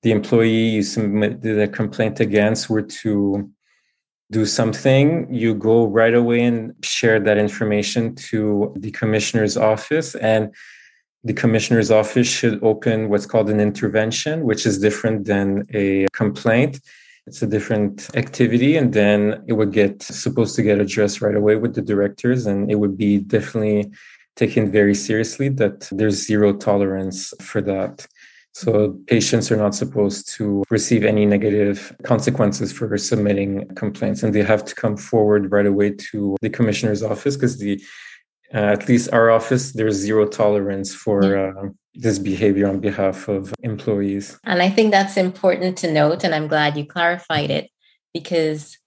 the 0.02 0.12
employee 0.12 0.68
you 0.68 0.82
submitted 0.82 1.58
a 1.58 1.68
complaint 1.68 2.20
against 2.20 2.70
were 2.70 2.82
to 2.82 3.50
do 4.30 4.44
something, 4.44 5.32
you 5.32 5.54
go 5.54 5.86
right 5.86 6.14
away 6.14 6.42
and 6.42 6.74
share 6.82 7.20
that 7.20 7.38
information 7.38 8.14
to 8.14 8.72
the 8.76 8.90
commissioner's 8.90 9.56
office. 9.56 10.14
And 10.16 10.54
the 11.22 11.32
commissioner's 11.32 11.90
office 11.90 12.26
should 12.26 12.62
open 12.62 13.08
what's 13.08 13.26
called 13.26 13.50
an 13.50 13.60
intervention, 13.60 14.44
which 14.44 14.66
is 14.66 14.78
different 14.78 15.26
than 15.26 15.66
a 15.72 16.06
complaint. 16.12 16.80
It's 17.26 17.42
a 17.42 17.46
different 17.46 18.08
activity. 18.16 18.76
And 18.76 18.92
then 18.92 19.44
it 19.46 19.54
would 19.54 19.72
get 19.72 20.02
supposed 20.02 20.54
to 20.56 20.62
get 20.62 20.80
addressed 20.80 21.20
right 21.20 21.34
away 21.34 21.56
with 21.56 21.74
the 21.74 21.82
directors. 21.82 22.46
And 22.46 22.70
it 22.70 22.76
would 22.76 22.96
be 22.96 23.18
definitely 23.18 23.92
taken 24.36 24.70
very 24.70 24.94
seriously 24.94 25.48
that 25.48 25.88
there's 25.90 26.26
zero 26.26 26.52
tolerance 26.52 27.32
for 27.40 27.60
that. 27.62 28.06
So 28.56 28.98
patients 29.06 29.52
are 29.52 29.56
not 29.58 29.74
supposed 29.74 30.32
to 30.36 30.64
receive 30.70 31.04
any 31.04 31.26
negative 31.26 31.94
consequences 32.04 32.72
for 32.72 32.96
submitting 32.96 33.68
complaints, 33.74 34.22
and 34.22 34.34
they 34.34 34.42
have 34.42 34.64
to 34.64 34.74
come 34.74 34.96
forward 34.96 35.52
right 35.52 35.66
away 35.66 35.90
to 36.10 36.38
the 36.40 36.48
commissioner's 36.48 37.02
office 37.02 37.36
because 37.36 37.58
the 37.58 37.78
uh, 38.54 38.76
at 38.76 38.88
least 38.88 39.12
our 39.12 39.30
office 39.30 39.72
there's 39.72 39.96
zero 39.96 40.26
tolerance 40.26 40.94
for 40.94 41.36
uh, 41.36 41.68
this 41.96 42.18
behavior 42.18 42.66
on 42.66 42.80
behalf 42.80 43.28
of 43.28 43.52
employees. 43.62 44.38
And 44.44 44.62
I 44.62 44.70
think 44.70 44.90
that's 44.90 45.18
important 45.18 45.76
to 45.78 45.92
note, 45.92 46.24
and 46.24 46.34
I'm 46.34 46.48
glad 46.48 46.78
you 46.78 46.86
clarified 46.86 47.50
it 47.50 47.68
because 48.14 48.78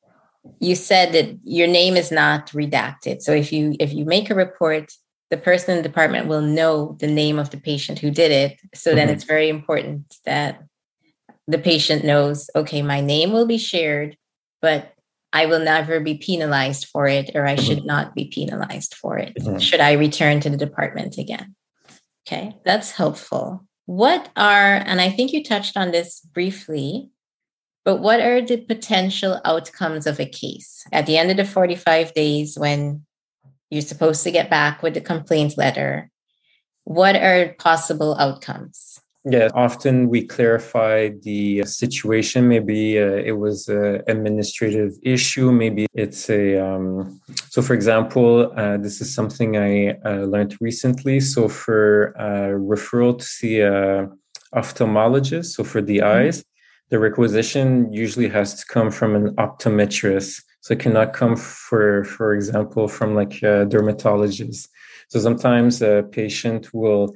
you 0.60 0.74
said 0.74 1.12
that 1.12 1.38
your 1.44 1.68
name 1.68 1.96
is 1.96 2.12
not 2.12 2.48
redacted. 2.54 3.22
So 3.22 3.34
if 3.34 3.54
you 3.54 3.76
if 3.80 3.94
you 3.94 4.06
make 4.06 4.32
a 4.32 4.36
report 4.36 4.92
the 5.30 5.38
person 5.38 5.72
in 5.72 5.78
the 5.78 5.88
department 5.88 6.28
will 6.28 6.42
know 6.42 6.98
the 7.00 7.08
name 7.08 7.38
of 7.38 7.52
the 7.52 7.60
patient 7.60 8.00
who 8.00 8.12
did 8.12 8.32
it. 8.32 8.60
So 8.74 8.90
mm-hmm. 8.90 8.98
then 8.98 9.10
it's 9.10 9.24
very 9.24 9.50
important 9.50 10.16
that 10.26 10.64
the 11.48 11.60
patient 11.60 12.04
knows, 12.04 12.50
okay, 12.56 12.82
my 12.82 13.02
name 13.02 13.32
will 13.32 13.46
be 13.46 13.58
shared, 13.58 14.18
but 14.62 14.94
I 15.32 15.46
will 15.46 15.60
never 15.60 16.00
be 16.00 16.16
penalized 16.16 16.88
for 16.88 17.08
it, 17.08 17.32
or 17.36 17.46
I 17.46 17.56
should 17.56 17.80
mm-hmm. 17.80 17.88
not 17.88 18.16
be 18.16 18.26
penalized 18.26 18.96
for 18.96 19.18
it. 19.18 19.36
Mm-hmm. 19.36 19.60
Should 19.60 19.80
I 19.80 19.94
return 19.94 20.40
to 20.42 20.50
the 20.50 20.58
department 20.58 21.18
again? 21.18 21.56
Okay, 22.28 22.56
that's 22.66 22.92
helpful. 22.92 23.66
What 23.86 24.30
are, 24.36 24.76
and 24.76 25.02
I 25.02 25.10
think 25.10 25.34
you 25.34 25.44
touched 25.44 25.78
on 25.78 25.92
this 25.92 26.20
briefly, 26.20 27.10
but 27.86 27.98
what 27.98 28.20
are 28.20 28.42
the 28.42 28.58
potential 28.58 29.40
outcomes 29.46 30.06
of 30.06 30.20
a 30.20 30.26
case 30.26 30.84
at 30.92 31.06
the 31.06 31.18
end 31.18 31.32
of 31.32 31.38
the 31.38 31.46
45 31.46 32.14
days 32.14 32.58
when 32.58 33.06
you're 33.70 33.82
supposed 33.82 34.24
to 34.24 34.32
get 34.32 34.50
back 34.50 34.82
with 34.84 34.94
the 34.94 35.02
complaint 35.02 35.58
letter? 35.58 36.10
What 36.84 37.16
are 37.16 37.56
possible 37.60 38.16
outcomes? 38.20 39.00
Yeah, 39.26 39.50
often 39.54 40.08
we 40.08 40.26
clarify 40.26 41.10
the 41.10 41.64
situation. 41.66 42.48
Maybe 42.48 42.98
uh, 42.98 43.16
it 43.16 43.34
was 43.34 43.68
an 43.68 44.02
administrative 44.08 44.94
issue. 45.04 45.52
Maybe 45.52 45.88
it's 45.94 46.30
a. 46.30 46.58
Um, 46.58 47.20
so, 47.50 47.62
for 47.62 47.74
example, 47.74 48.52
uh, 48.56 48.78
this 48.78 49.02
is 49.02 49.14
something 49.14 49.58
I 49.58 49.98
uh, 50.06 50.24
learned 50.24 50.58
recently. 50.62 51.20
So, 51.20 51.50
for 51.50 52.14
referral 52.18 53.20
to 53.20 53.26
see 53.26 53.60
an 53.60 54.18
ophthalmologist, 54.56 55.48
so 55.48 55.64
for 55.66 55.82
the 55.82 55.98
mm-hmm. 55.98 56.28
eyes, 56.28 56.46
the 56.90 56.98
requisition 56.98 57.92
usually 57.92 58.30
has 58.30 58.56
to 58.56 58.66
come 58.66 58.90
from 58.90 59.16
an 59.16 59.36
optometrist. 59.36 60.42
So, 60.62 60.74
it 60.74 60.80
cannot 60.80 61.14
come, 61.14 61.36
for 61.36 62.04
for 62.04 62.34
example, 62.34 62.88
from 62.88 63.16
like 63.16 63.42
a 63.44 63.66
dermatologist. 63.66 64.70
So, 65.10 65.20
sometimes 65.20 65.82
a 65.82 66.04
patient 66.12 66.74
will 66.74 67.14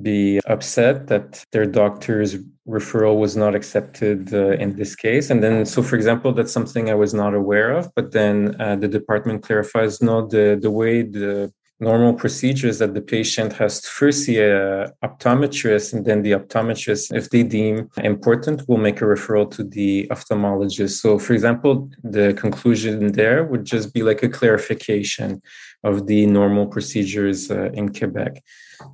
be 0.00 0.40
upset 0.46 1.06
that 1.08 1.44
their 1.52 1.66
doctor's 1.66 2.36
referral 2.66 3.18
was 3.18 3.36
not 3.36 3.54
accepted 3.54 4.32
uh, 4.32 4.52
in 4.52 4.76
this 4.76 4.94
case. 4.94 5.30
And 5.30 5.42
then, 5.42 5.66
so 5.66 5.82
for 5.82 5.96
example, 5.96 6.32
that's 6.32 6.52
something 6.52 6.88
I 6.88 6.94
was 6.94 7.12
not 7.12 7.34
aware 7.34 7.72
of. 7.72 7.94
But 7.94 8.12
then 8.12 8.56
uh, 8.60 8.76
the 8.76 8.88
department 8.88 9.42
clarifies 9.42 10.00
no, 10.00 10.26
the, 10.26 10.58
the 10.60 10.70
way 10.70 11.02
the 11.02 11.52
normal 11.82 12.14
procedures 12.14 12.78
that 12.78 12.94
the 12.94 13.00
patient 13.16 13.52
has 13.52 13.80
to 13.80 13.88
first 13.88 14.24
see 14.24 14.38
a 14.38 14.90
optometrist 15.08 15.92
and 15.92 16.04
then 16.06 16.22
the 16.22 16.32
optometrist 16.40 17.14
if 17.20 17.28
they 17.30 17.42
deem 17.42 17.90
important 18.12 18.56
will 18.68 18.82
make 18.88 19.00
a 19.02 19.04
referral 19.04 19.50
to 19.50 19.64
the 19.64 20.06
ophthalmologist. 20.14 20.94
So 21.02 21.18
for 21.18 21.32
example 21.32 21.90
the 22.04 22.34
conclusion 22.34 23.12
there 23.12 23.44
would 23.44 23.64
just 23.64 23.92
be 23.92 24.02
like 24.02 24.22
a 24.22 24.28
clarification 24.28 25.42
of 25.82 26.06
the 26.06 26.26
normal 26.26 26.66
procedures 26.66 27.50
uh, 27.50 27.70
in 27.72 27.92
quebec. 27.92 28.42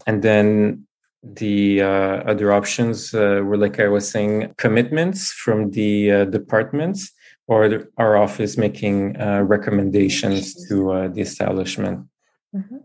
And 0.07 0.23
then 0.23 0.87
the 1.23 1.83
uh, 1.83 2.15
other 2.33 2.53
options 2.53 3.13
uh, 3.13 3.43
were 3.45 3.57
like 3.57 3.81
i 3.81 3.89
was 3.89 4.09
saying 4.09 4.55
commitments 4.57 5.33
from 5.33 5.71
the 5.73 6.13
uh, 6.13 6.25
departments 6.27 7.11
or 7.49 7.89
our 7.97 8.17
office 8.17 8.57
making 8.57 9.21
uh, 9.21 9.41
recommendations 9.43 10.55
to 10.69 10.93
uh, 10.93 11.09
the 11.09 11.21
establishment 11.21 12.07
mm-hmm. 12.55 12.79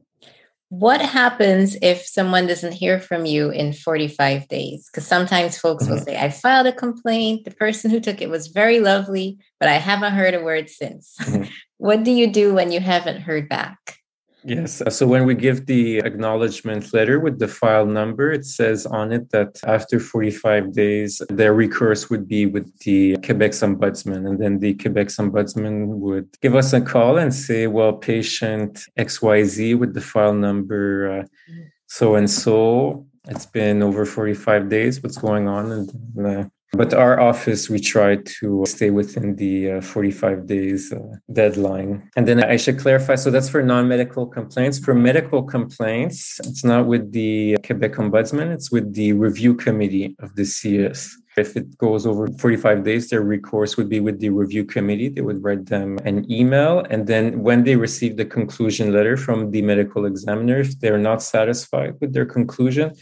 what 0.69 1.01
happens 1.01 1.75
if 1.81 2.05
someone 2.05 2.47
doesn't 2.47 2.71
hear 2.71 2.99
from 2.99 3.25
you 3.25 3.49
in 3.49 3.73
45 3.73 4.47
days 4.47 4.89
because 4.91 5.05
sometimes 5.05 5.57
folks 5.57 5.83
mm-hmm. 5.83 5.93
will 5.93 5.99
say 5.99 6.17
i 6.17 6.29
filed 6.29 6.67
a 6.67 6.73
complaint 6.73 7.45
the 7.45 7.51
person 7.51 7.91
who 7.91 7.99
took 7.99 8.21
it 8.21 8.29
was 8.29 8.47
very 8.47 8.79
lovely 8.79 9.37
but 9.59 9.69
i 9.69 9.73
haven't 9.73 10.13
heard 10.13 10.33
a 10.33 10.43
word 10.43 10.69
since 10.69 11.15
mm-hmm. 11.21 11.43
what 11.77 12.03
do 12.03 12.11
you 12.11 12.27
do 12.31 12.53
when 12.53 12.71
you 12.71 12.79
haven't 12.79 13.21
heard 13.21 13.49
back 13.49 13.97
Yes. 14.45 14.81
Uh, 14.81 14.89
so 14.89 15.07
when 15.07 15.25
we 15.25 15.35
give 15.35 15.65
the 15.65 15.99
acknowledgement 15.99 16.93
letter 16.93 17.19
with 17.19 17.39
the 17.39 17.47
file 17.47 17.85
number, 17.85 18.31
it 18.31 18.45
says 18.45 18.85
on 18.85 19.11
it 19.11 19.29
that 19.31 19.59
after 19.65 19.99
45 19.99 20.73
days, 20.73 21.21
their 21.29 21.53
recourse 21.53 22.09
would 22.09 22.27
be 22.27 22.45
with 22.45 22.77
the 22.79 23.17
Quebec 23.17 23.51
Ombudsman. 23.51 24.27
And 24.27 24.39
then 24.39 24.59
the 24.59 24.73
Quebec 24.75 25.07
Ombudsman 25.07 25.87
would 25.99 26.29
give 26.41 26.55
us 26.55 26.73
a 26.73 26.81
call 26.81 27.17
and 27.17 27.33
say, 27.33 27.67
well, 27.67 27.93
patient 27.93 28.85
XYZ 28.97 29.77
with 29.77 29.93
the 29.93 30.01
file 30.01 30.33
number 30.33 31.19
uh, 31.19 31.23
mm-hmm. 31.51 31.61
so 31.87 32.15
and 32.15 32.29
so. 32.29 33.05
It's 33.29 33.45
been 33.45 33.81
over 33.81 34.05
45 34.05 34.67
days. 34.67 35.01
What's 35.01 35.17
going 35.17 35.47
on? 35.47 35.71
And 35.71 36.27
uh, 36.27 36.49
but 36.73 36.93
our 36.93 37.19
office, 37.19 37.69
we 37.69 37.79
try 37.79 38.15
to 38.15 38.65
stay 38.65 38.89
within 38.89 39.35
the 39.35 39.73
uh, 39.73 39.81
45 39.81 40.47
days 40.47 40.91
uh, 40.91 40.99
deadline. 41.31 42.09
And 42.15 42.27
then 42.27 42.43
I 42.43 42.57
should 42.57 42.79
clarify 42.79 43.15
so 43.15 43.29
that's 43.29 43.49
for 43.49 43.61
non 43.61 43.87
medical 43.87 44.25
complaints. 44.25 44.79
For 44.79 44.95
medical 44.95 45.43
complaints, 45.43 46.39
it's 46.43 46.63
not 46.63 46.87
with 46.87 47.11
the 47.11 47.57
Quebec 47.65 47.93
Ombudsman, 47.93 48.51
it's 48.51 48.71
with 48.71 48.93
the 48.93 49.13
review 49.13 49.53
committee 49.53 50.15
of 50.19 50.35
the 50.35 50.43
CIUSSS. 50.43 51.11
If 51.35 51.55
it 51.57 51.77
goes 51.77 52.05
over 52.05 52.27
45 52.27 52.83
days, 52.83 53.09
their 53.09 53.21
recourse 53.21 53.75
would 53.75 53.89
be 53.89 53.99
with 53.99 54.19
the 54.19 54.29
review 54.29 54.65
committee. 54.65 55.09
They 55.09 55.21
would 55.21 55.43
write 55.43 55.65
them 55.65 55.97
an 56.05 56.31
email. 56.31 56.85
And 56.89 57.07
then 57.07 57.41
when 57.41 57.63
they 57.63 57.75
receive 57.75 58.17
the 58.17 58.25
conclusion 58.25 58.93
letter 58.93 59.17
from 59.17 59.49
the 59.49 59.63
medical 59.63 60.05
examiner, 60.05 60.59
if 60.59 60.79
they're 60.79 60.99
not 60.99 61.23
satisfied 61.23 61.95
with 61.99 62.13
their 62.13 62.25
conclusion, 62.25 62.93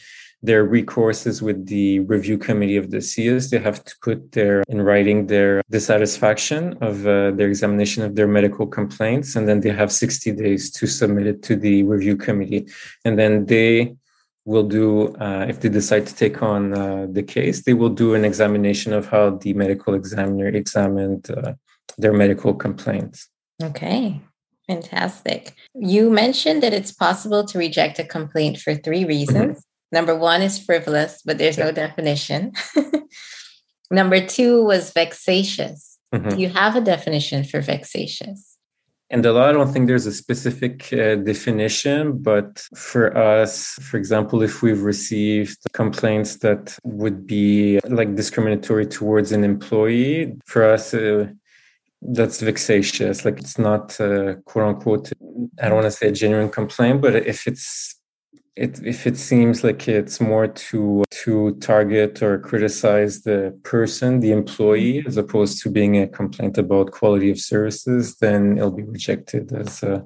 their 0.44 0.68
recourses 0.68 1.42
with 1.42 1.68
the 1.68 2.00
review 2.02 2.38
committee 2.38 2.78
of 2.78 2.90
the 2.90 2.98
CIUSSS. 2.98 3.50
They 3.50 3.60
have 3.60 3.84
to 3.84 3.96
put 4.02 4.32
their 4.32 4.64
in 4.68 4.82
writing 4.82 5.28
their 5.28 5.62
dissatisfaction 5.70 6.78
of 6.82 7.06
uh, 7.06 7.32
their 7.32 7.48
examination 7.48 8.04
of 8.04 8.16
their 8.16 8.28
medical 8.28 8.66
complaints, 8.66 9.36
and 9.36 9.48
then 9.48 9.62
they 9.62 9.70
have 9.70 9.92
60 9.92 10.32
days 10.34 10.72
to 10.72 10.88
submit 10.88 11.28
it 11.28 11.44
to 11.44 11.56
the 11.56 11.84
review 11.84 12.16
committee, 12.18 12.68
and 13.06 13.20
then 13.20 13.46
they 13.46 13.96
will 14.46 14.64
do 14.64 15.16
uh, 15.18 15.46
if 15.48 15.62
they 15.62 15.70
decide 15.70 16.08
to 16.08 16.16
take 16.16 16.42
on 16.42 16.74
uh, 16.74 17.06
the 17.12 17.22
case 17.22 17.62
they 17.64 17.76
will 17.76 17.90
do 17.90 18.16
an 18.16 18.26
examination 18.26 18.92
of 18.92 19.08
how 19.08 19.30
the 19.30 19.54
medical 19.54 19.94
examiner 19.94 20.48
examined 20.48 21.30
uh, 21.30 21.54
their 22.00 22.12
medical 22.12 22.52
complaints 22.52 23.30
okay 23.62 24.20
fantastic 24.68 25.54
you 25.76 26.10
mentioned 26.10 26.64
that 26.64 26.74
it's 26.74 26.92
possible 26.92 27.46
to 27.46 27.58
reject 27.58 28.00
a 28.00 28.04
complaint 28.04 28.58
for 28.58 28.76
three 28.76 29.06
reasons. 29.06 29.64
Number 29.92 30.16
one 30.16 30.42
is 30.42 30.58
frivolous, 30.60 31.22
but 31.26 31.38
there's 31.38 31.58
no 31.58 31.72
definition. 31.72 32.54
Number 33.92 34.26
two 34.26 34.64
was 34.64 34.92
vexatious. 34.92 35.98
Mm-hmm. 36.14 36.30
Do 36.30 36.38
you 36.38 36.50
have 36.50 36.76
a 36.76 36.82
definition 36.82 37.44
for 37.44 37.62
vexatious? 37.62 38.58
And 39.10 39.26
the 39.26 39.34
law, 39.34 39.50
I 39.50 39.52
don't 39.52 39.72
think 39.74 39.88
there's 39.88 40.06
a 40.06 40.14
specific 40.14 40.94
uh, 40.94 41.16
definition, 41.16 42.18
but 42.18 42.66
for 42.74 43.16
us, 43.18 43.74
for 43.82 43.98
example, 43.98 44.42
if 44.42 44.62
we've 44.62 44.84
received 44.84 45.58
complaints 45.74 46.38
that 46.38 46.78
would 46.86 47.28
be 47.28 47.82
like 47.90 48.16
discriminatory 48.16 48.86
towards 48.86 49.34
an 49.34 49.44
employee, 49.44 50.38
for 50.46 50.64
us, 50.64 50.94
uh, 50.94 51.28
that's 52.02 52.42
vexatious. 52.42 53.26
Like 53.26 53.40
it's 53.40 53.60
not 53.60 54.00
uh, 54.00 54.36
quote 54.46 54.66
unquote, 54.66 55.12
I 55.62 55.68
don't 55.68 55.76
want 55.76 55.86
to 55.86 55.92
say 55.92 56.08
a 56.08 56.12
genuine 56.14 56.50
complaint, 56.50 57.02
but 57.02 57.14
if 57.16 57.48
it's 57.48 57.96
it, 58.56 58.86
if 58.86 59.08
it 59.08 59.18
seems 59.18 59.64
like 59.64 59.88
it's 59.88 60.20
more 60.20 60.48
to 60.48 61.04
to 61.24 61.56
target 61.56 62.22
or 62.22 62.40
criticize 62.40 63.22
the 63.22 63.58
person, 63.64 64.20
the 64.20 64.32
employee, 64.32 65.04
as 65.08 65.18
opposed 65.18 65.62
to 65.62 65.70
being 65.70 65.98
a 65.98 66.08
complaint 66.08 66.58
about 66.58 66.92
quality 66.92 67.32
of 67.32 67.40
services, 67.40 68.18
then 68.18 68.58
it'll 68.58 68.72
be 68.72 68.84
rejected 68.84 69.54
as 69.54 69.84
uh, 69.84 70.02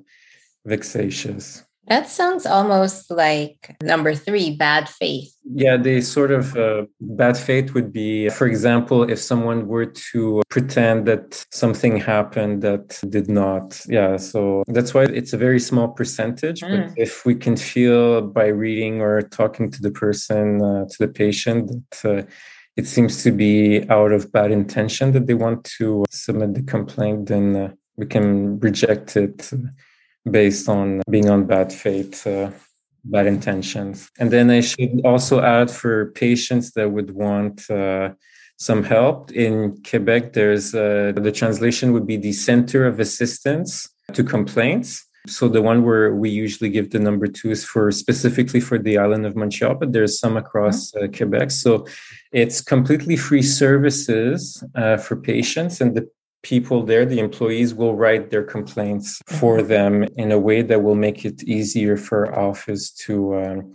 vexatious. 0.66 1.64
That 1.88 2.10
sounds 2.10 2.46
almost 2.46 3.12
like 3.12 3.76
number 3.82 4.16
three, 4.16 4.56
bad 4.56 4.90
faith. 4.90 5.32
Yeah, 5.44 5.78
the 5.78 6.02
sort 6.02 6.32
of 6.32 6.58
uh, 6.58 6.86
bad 7.00 7.38
faith 7.38 7.74
would 7.76 7.94
be, 7.94 8.30
for 8.30 8.48
example, 8.48 9.04
if 9.04 9.20
someone 9.20 9.68
were 9.68 9.86
to 10.12 10.42
pretend 10.50 11.06
that 11.06 11.46
something 11.52 11.98
happened 11.98 12.64
that 12.64 13.00
did 13.10 13.30
not. 13.30 13.80
Yeah, 13.88 14.18
so 14.18 14.64
that's 14.68 14.94
why 14.94 15.04
it's 15.04 15.34
a 15.34 15.38
very 15.38 15.60
small 15.60 15.90
percentage. 15.90 16.62
Mm. 16.62 16.88
But 16.88 16.98
if 16.98 17.26
we 17.26 17.36
can 17.36 17.56
feel 17.56 18.22
by 18.22 18.48
reading 18.48 19.02
or 19.02 19.22
talking 19.22 19.70
to 19.70 19.82
the 19.82 19.92
person, 19.92 20.62
uh, 20.64 20.86
to 20.90 20.98
the 21.00 21.08
patient, 21.08 21.72
that 22.02 22.24
uh, 22.24 22.28
it 22.76 22.88
seems 22.88 23.24
to 23.24 23.32
be 23.32 23.88
out 23.90 24.12
of 24.12 24.32
bad 24.32 24.52
intention 24.52 25.12
that 25.12 25.28
they 25.28 25.36
want 25.36 25.64
to 25.78 26.04
submit 26.10 26.56
the 26.56 26.64
complaint, 26.64 27.28
then 27.28 27.56
uh, 27.56 27.72
we 27.96 28.06
can 28.06 28.60
reject 28.60 29.16
it 29.16 29.52
based 30.30 30.68
on 30.70 31.02
being 31.10 31.30
on 31.30 31.46
bad 31.46 31.72
faith, 31.72 32.26
uh, 32.26 32.52
bad 33.04 33.28
intentions. 33.28 34.10
And 34.20 34.32
then 34.32 34.50
I 34.50 34.62
should 34.62 35.02
also 35.06 35.42
add 35.42 35.70
for 35.70 36.12
patients 36.12 36.72
that 36.72 36.90
would 36.90 37.12
want 37.12 37.70
uh, 37.70 38.10
some 38.58 38.84
help 38.84 39.32
in 39.32 39.82
Quebec, 39.84 40.34
there's 40.34 40.74
uh, 40.74 41.12
the 41.16 41.32
translation 41.32 41.92
would 41.94 42.08
be 42.08 42.18
the 42.18 42.32
Center 42.32 42.86
of 42.86 43.00
Assistance 43.00 43.90
to 44.14 44.24
Complaints. 44.24 45.06
So 45.28 45.50
the 45.50 45.62
one 45.62 45.84
where 45.84 46.14
we 46.14 46.30
usually 46.30 46.70
give 46.70 46.92
the 46.92 47.00
number 47.00 47.26
two 47.28 47.50
is 47.50 47.66
for 47.66 47.92
specifically 47.92 48.60
for 48.60 48.78
the 48.78 48.98
island 48.98 49.26
of 49.26 49.36
Montreal, 49.36 49.76
but 49.76 49.92
there's 49.92 50.20
some 50.20 50.38
across 50.38 50.92
mm-hmm. 50.92 51.06
uh, 51.06 51.18
Quebec. 51.18 51.52
So 51.52 51.86
it's 52.32 52.62
completely 52.62 53.18
free 53.18 53.42
services 53.42 54.64
uh, 54.76 54.98
for 54.98 55.16
patients, 55.16 55.82
and 55.82 55.96
the 55.96 56.08
people 56.46 56.84
there, 56.84 57.06
the 57.08 57.20
employees 57.20 57.74
will 57.74 57.96
write 57.96 58.30
their 58.30 58.44
complaints 58.44 59.20
for 59.40 59.58
mm-hmm. 59.58 59.68
them 59.68 59.92
in 60.16 60.32
a 60.32 60.40
way 60.40 60.62
that 60.62 60.84
will 60.84 61.00
make 61.08 61.26
it 61.26 61.44
easier 61.44 61.98
for 61.98 62.20
office 62.48 62.92
to 63.06 63.16
um, 63.42 63.74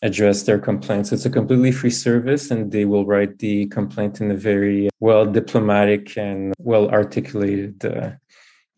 address 0.00 0.44
their 0.44 0.58
complaints. 0.58 1.12
It's 1.12 1.26
a 1.26 1.30
completely 1.38 1.72
free 1.72 1.96
service, 2.08 2.50
and 2.50 2.72
they 2.72 2.86
will 2.86 3.04
write 3.04 3.38
the 3.38 3.66
complaint 3.66 4.20
in 4.22 4.30
a 4.30 4.36
very 4.50 4.88
well 4.98 5.26
diplomatic 5.26 6.16
and 6.16 6.54
well 6.58 6.88
articulated 6.88 7.84
uh, 7.84 8.10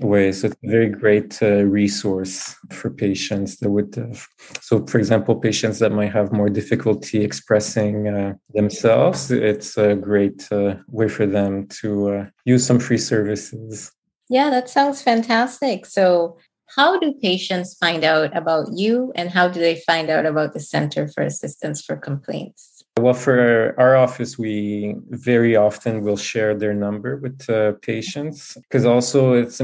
way. 0.00 0.32
So 0.32 0.48
it's 0.48 0.56
a 0.62 0.68
very 0.68 0.88
great 0.88 1.42
uh, 1.42 1.64
resource 1.64 2.54
for 2.70 2.90
patients 2.90 3.58
that 3.58 3.70
would. 3.70 3.98
Uh, 3.98 4.14
so, 4.60 4.86
for 4.86 4.98
example, 4.98 5.36
patients 5.36 5.78
that 5.80 5.92
might 5.92 6.12
have 6.12 6.32
more 6.32 6.48
difficulty 6.48 7.22
expressing 7.22 8.08
uh, 8.08 8.34
themselves, 8.54 9.30
it's 9.30 9.76
a 9.76 9.94
great 9.94 10.46
uh, 10.52 10.76
way 10.88 11.08
for 11.08 11.26
them 11.26 11.66
to 11.80 12.10
uh, 12.10 12.26
use 12.44 12.64
some 12.64 12.78
free 12.78 12.98
services. 12.98 13.90
Yeah, 14.28 14.50
that 14.50 14.68
sounds 14.68 15.02
fantastic. 15.02 15.86
So, 15.86 16.38
how 16.76 16.98
do 16.98 17.14
patients 17.22 17.74
find 17.74 18.04
out 18.04 18.36
about 18.36 18.68
you 18.74 19.10
and 19.16 19.30
how 19.30 19.48
do 19.48 19.58
they 19.58 19.76
find 19.86 20.10
out 20.10 20.26
about 20.26 20.52
the 20.52 20.60
Center 20.60 21.08
for 21.08 21.22
Assistance 21.22 21.82
for 21.82 21.96
Complaints? 21.96 22.84
Well, 22.98 23.14
for 23.14 23.74
our 23.78 23.96
office, 23.96 24.38
we 24.38 24.96
very 25.08 25.56
often 25.56 26.02
will 26.02 26.16
share 26.16 26.54
their 26.54 26.74
number 26.74 27.16
with 27.16 27.48
uh, 27.48 27.72
patients 27.80 28.58
because 28.62 28.84
also 28.84 29.32
it's 29.34 29.60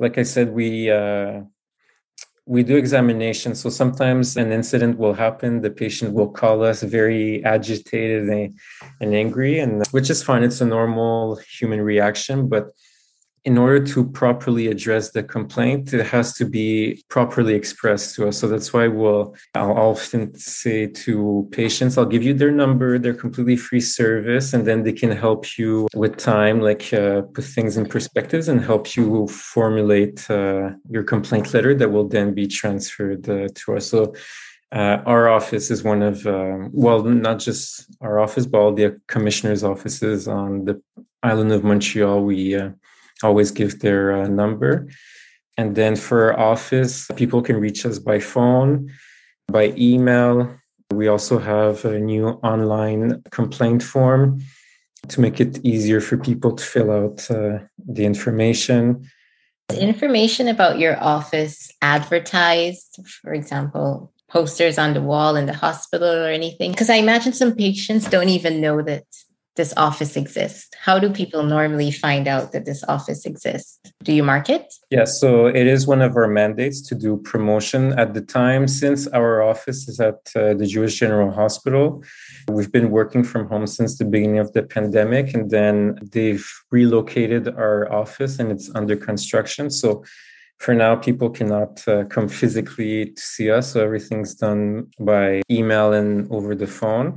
like 0.00 0.18
I 0.18 0.24
said, 0.24 0.52
we 0.52 0.90
uh, 0.90 1.42
we 2.46 2.64
do 2.64 2.76
examinations. 2.76 3.60
So 3.60 3.70
sometimes 3.70 4.36
an 4.36 4.50
incident 4.50 4.98
will 4.98 5.14
happen. 5.14 5.60
The 5.60 5.70
patient 5.70 6.14
will 6.14 6.30
call 6.30 6.64
us 6.64 6.82
very 6.82 7.44
agitated 7.44 8.28
and, 8.28 8.58
and 9.00 9.14
angry, 9.14 9.60
and 9.60 9.86
which 9.92 10.10
is 10.10 10.22
fine. 10.22 10.42
It's 10.42 10.60
a 10.60 10.66
normal 10.66 11.36
human 11.36 11.80
reaction, 11.80 12.48
but 12.48 12.72
in 13.44 13.56
order 13.56 13.84
to 13.86 14.04
properly 14.04 14.66
address 14.68 15.10
the 15.10 15.22
complaint, 15.22 15.94
it 15.94 16.06
has 16.06 16.34
to 16.34 16.44
be 16.44 17.02
properly 17.08 17.54
expressed 17.54 18.14
to 18.14 18.28
us. 18.28 18.38
So 18.38 18.46
that's 18.48 18.72
why 18.72 18.86
we'll 18.88 19.34
I'll 19.54 19.72
often 19.72 20.34
say 20.34 20.86
to 20.86 21.48
patients, 21.50 21.96
I'll 21.96 22.04
give 22.04 22.22
you 22.22 22.34
their 22.34 22.50
number, 22.50 22.98
their 22.98 23.14
completely 23.14 23.56
free 23.56 23.80
service, 23.80 24.52
and 24.52 24.66
then 24.66 24.82
they 24.82 24.92
can 24.92 25.10
help 25.10 25.58
you 25.58 25.88
with 25.94 26.18
time, 26.18 26.60
like 26.60 26.92
uh, 26.92 27.22
put 27.22 27.44
things 27.44 27.78
in 27.78 27.86
perspectives 27.86 28.48
and 28.48 28.62
help 28.62 28.94
you 28.94 29.26
formulate 29.28 30.30
uh, 30.30 30.70
your 30.90 31.02
complaint 31.02 31.54
letter 31.54 31.74
that 31.74 31.90
will 31.90 32.08
then 32.08 32.34
be 32.34 32.46
transferred 32.46 33.26
uh, 33.28 33.48
to 33.54 33.76
us. 33.76 33.86
So 33.86 34.14
uh, 34.72 34.98
our 35.06 35.28
office 35.28 35.70
is 35.70 35.82
one 35.82 36.02
of, 36.02 36.26
um, 36.26 36.70
well, 36.72 37.02
not 37.02 37.38
just 37.38 37.86
our 38.00 38.20
office, 38.20 38.46
but 38.46 38.58
all 38.58 38.72
the 38.72 39.00
commissioners' 39.08 39.64
offices 39.64 40.28
on 40.28 40.66
the 40.66 40.80
island 41.22 41.52
of 41.52 41.64
Montreal. 41.64 42.22
We 42.22 42.54
uh, 42.54 42.70
always 43.22 43.50
give 43.50 43.80
their 43.80 44.12
uh, 44.12 44.28
number. 44.28 44.88
And 45.56 45.76
then 45.76 45.96
for 45.96 46.38
office, 46.38 47.08
people 47.16 47.42
can 47.42 47.56
reach 47.56 47.84
us 47.84 47.98
by 47.98 48.18
phone, 48.20 48.90
by 49.48 49.74
email. 49.76 50.54
We 50.92 51.08
also 51.08 51.38
have 51.38 51.84
a 51.84 51.98
new 51.98 52.28
online 52.42 53.22
complaint 53.30 53.82
form 53.82 54.40
to 55.08 55.20
make 55.20 55.40
it 55.40 55.64
easier 55.64 56.00
for 56.00 56.16
people 56.16 56.52
to 56.52 56.64
fill 56.64 56.90
out 56.90 57.30
uh, 57.30 57.58
the 57.78 58.04
information. 58.04 59.08
Information 59.78 60.48
about 60.48 60.78
your 60.78 61.00
office 61.02 61.70
advertised, 61.80 62.98
for 63.22 63.32
example, 63.32 64.12
posters 64.28 64.78
on 64.78 64.94
the 64.94 65.02
wall 65.02 65.36
in 65.36 65.46
the 65.46 65.52
hospital 65.52 66.08
or 66.08 66.28
anything? 66.28 66.70
Because 66.70 66.90
I 66.90 66.96
imagine 66.96 67.32
some 67.32 67.54
patients 67.54 68.08
don't 68.08 68.28
even 68.28 68.60
know 68.60 68.82
that 68.82 69.04
this 69.60 69.74
office 69.76 70.14
exists? 70.16 70.70
How 70.86 70.96
do 71.04 71.08
people 71.22 71.42
normally 71.56 71.90
find 72.04 72.24
out 72.34 72.46
that 72.52 72.64
this 72.70 72.82
office 72.96 73.22
exists? 73.30 73.78
Do 74.06 74.12
you 74.18 74.24
market? 74.34 74.64
Yes, 74.98 75.08
so 75.22 75.30
it 75.60 75.66
is 75.74 75.80
one 75.94 76.02
of 76.08 76.12
our 76.20 76.30
mandates 76.40 76.78
to 76.88 76.94
do 77.06 77.10
promotion 77.32 77.82
at 78.02 78.14
the 78.16 78.24
time. 78.40 78.62
Since 78.82 79.00
our 79.18 79.32
office 79.52 79.80
is 79.90 79.96
at 80.10 80.20
uh, 80.34 80.54
the 80.60 80.66
Jewish 80.74 80.94
General 81.02 81.30
Hospital, 81.42 82.02
we've 82.56 82.72
been 82.78 82.90
working 83.00 83.22
from 83.30 83.42
home 83.52 83.66
since 83.66 83.98
the 83.98 84.08
beginning 84.14 84.40
of 84.44 84.48
the 84.54 84.62
pandemic, 84.76 85.26
and 85.34 85.44
then 85.56 85.74
they've 86.14 86.48
relocated 86.70 87.44
our 87.64 87.78
office 88.02 88.32
and 88.40 88.50
it's 88.54 88.68
under 88.80 88.96
construction. 89.10 89.64
So 89.80 89.88
for 90.64 90.74
now, 90.84 90.92
people 90.96 91.28
cannot 91.38 91.72
uh, 91.86 92.04
come 92.14 92.28
physically 92.28 92.96
to 93.18 93.22
see 93.34 93.48
us. 93.50 93.72
So 93.72 93.76
everything's 93.88 94.34
done 94.34 94.62
by 94.98 95.42
email 95.50 95.88
and 95.92 96.10
over 96.36 96.54
the 96.54 96.70
phone. 96.80 97.08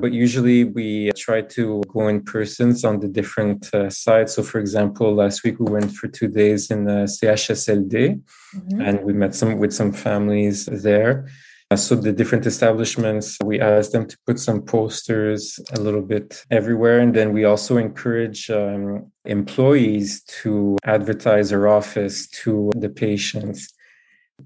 But 0.00 0.12
usually 0.12 0.64
we 0.64 1.10
try 1.16 1.42
to 1.42 1.82
go 1.88 2.08
in 2.08 2.22
persons 2.22 2.84
on 2.84 3.00
the 3.00 3.08
different 3.08 3.72
uh, 3.74 3.90
sites. 3.90 4.34
So, 4.34 4.42
for 4.42 4.58
example, 4.58 5.14
last 5.14 5.44
week 5.44 5.58
we 5.58 5.70
went 5.70 5.92
for 5.92 6.08
two 6.08 6.28
days 6.28 6.70
in 6.70 6.84
the 6.84 7.06
CHSLD 7.14 8.22
mm-hmm. 8.54 8.80
and 8.80 9.00
we 9.02 9.12
met 9.12 9.34
some 9.34 9.58
with 9.58 9.72
some 9.72 9.92
families 9.92 10.66
there. 10.66 11.28
Uh, 11.72 11.76
so 11.76 11.94
the 11.94 12.12
different 12.12 12.46
establishments, 12.46 13.38
we 13.44 13.60
asked 13.60 13.92
them 13.92 14.04
to 14.08 14.18
put 14.26 14.40
some 14.40 14.60
posters 14.60 15.60
a 15.72 15.80
little 15.80 16.02
bit 16.02 16.44
everywhere. 16.50 16.98
And 16.98 17.14
then 17.14 17.32
we 17.32 17.44
also 17.44 17.76
encourage 17.76 18.50
um, 18.50 19.12
employees 19.24 20.24
to 20.42 20.76
advertise 20.84 21.52
our 21.52 21.68
office 21.68 22.26
to 22.42 22.72
the 22.74 22.88
patients 22.88 23.72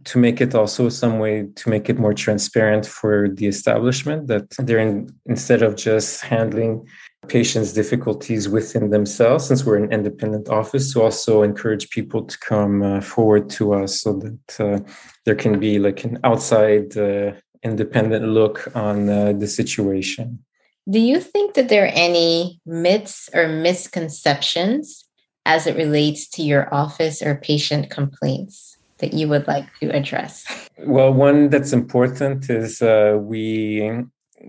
to 0.04 0.18
make 0.18 0.40
it 0.40 0.54
also 0.54 0.88
some 0.88 1.18
way 1.18 1.46
to 1.56 1.68
make 1.68 1.88
it 1.88 1.98
more 1.98 2.14
transparent 2.14 2.86
for 2.86 3.28
the 3.28 3.46
establishment 3.46 4.26
that 4.28 4.50
they're 4.58 4.78
in, 4.78 5.14
instead 5.26 5.62
of 5.62 5.76
just 5.76 6.22
handling 6.22 6.86
patients 7.28 7.72
difficulties 7.72 8.48
within 8.48 8.90
themselves 8.90 9.46
since 9.46 9.64
we're 9.64 9.76
an 9.76 9.92
independent 9.92 10.48
office 10.48 10.92
to 10.92 11.02
also 11.02 11.42
encourage 11.42 11.88
people 11.90 12.22
to 12.24 12.38
come 12.38 12.82
uh, 12.82 13.00
forward 13.00 13.48
to 13.48 13.72
us 13.72 14.00
so 14.00 14.12
that 14.12 14.60
uh, 14.60 14.78
there 15.24 15.34
can 15.34 15.58
be 15.58 15.78
like 15.78 16.04
an 16.04 16.18
outside 16.24 16.96
uh, 16.96 17.32
independent 17.62 18.26
look 18.28 18.70
on 18.76 19.08
uh, 19.08 19.32
the 19.32 19.46
situation. 19.46 20.44
Do 20.88 20.98
you 20.98 21.18
think 21.18 21.54
that 21.54 21.70
there 21.70 21.84
are 21.84 21.94
any 21.94 22.60
myths 22.66 23.30
or 23.32 23.48
misconceptions 23.48 25.04
as 25.46 25.66
it 25.66 25.76
relates 25.76 26.28
to 26.28 26.42
your 26.42 26.72
office 26.72 27.22
or 27.22 27.36
patient 27.36 27.90
complaints 27.90 28.73
that 29.04 29.14
you 29.14 29.28
would 29.28 29.46
like 29.46 29.66
to 29.80 29.86
address? 29.90 30.46
Well, 30.78 31.12
one 31.12 31.50
that's 31.50 31.72
important 31.72 32.48
is 32.48 32.80
uh, 32.80 33.18
we 33.20 33.42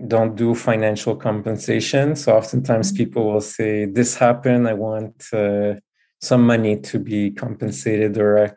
don't 0.08 0.34
do 0.34 0.54
financial 0.54 1.14
compensation. 1.16 2.16
So 2.16 2.36
oftentimes 2.36 2.88
mm-hmm. 2.88 3.04
people 3.04 3.22
will 3.30 3.46
say, 3.58 3.84
This 3.84 4.16
happened, 4.16 4.66
I 4.68 4.74
want 4.74 5.16
uh, 5.32 5.74
some 6.20 6.46
money 6.46 6.74
to 6.90 6.98
be 6.98 7.30
compensated, 7.30 8.18
or 8.18 8.56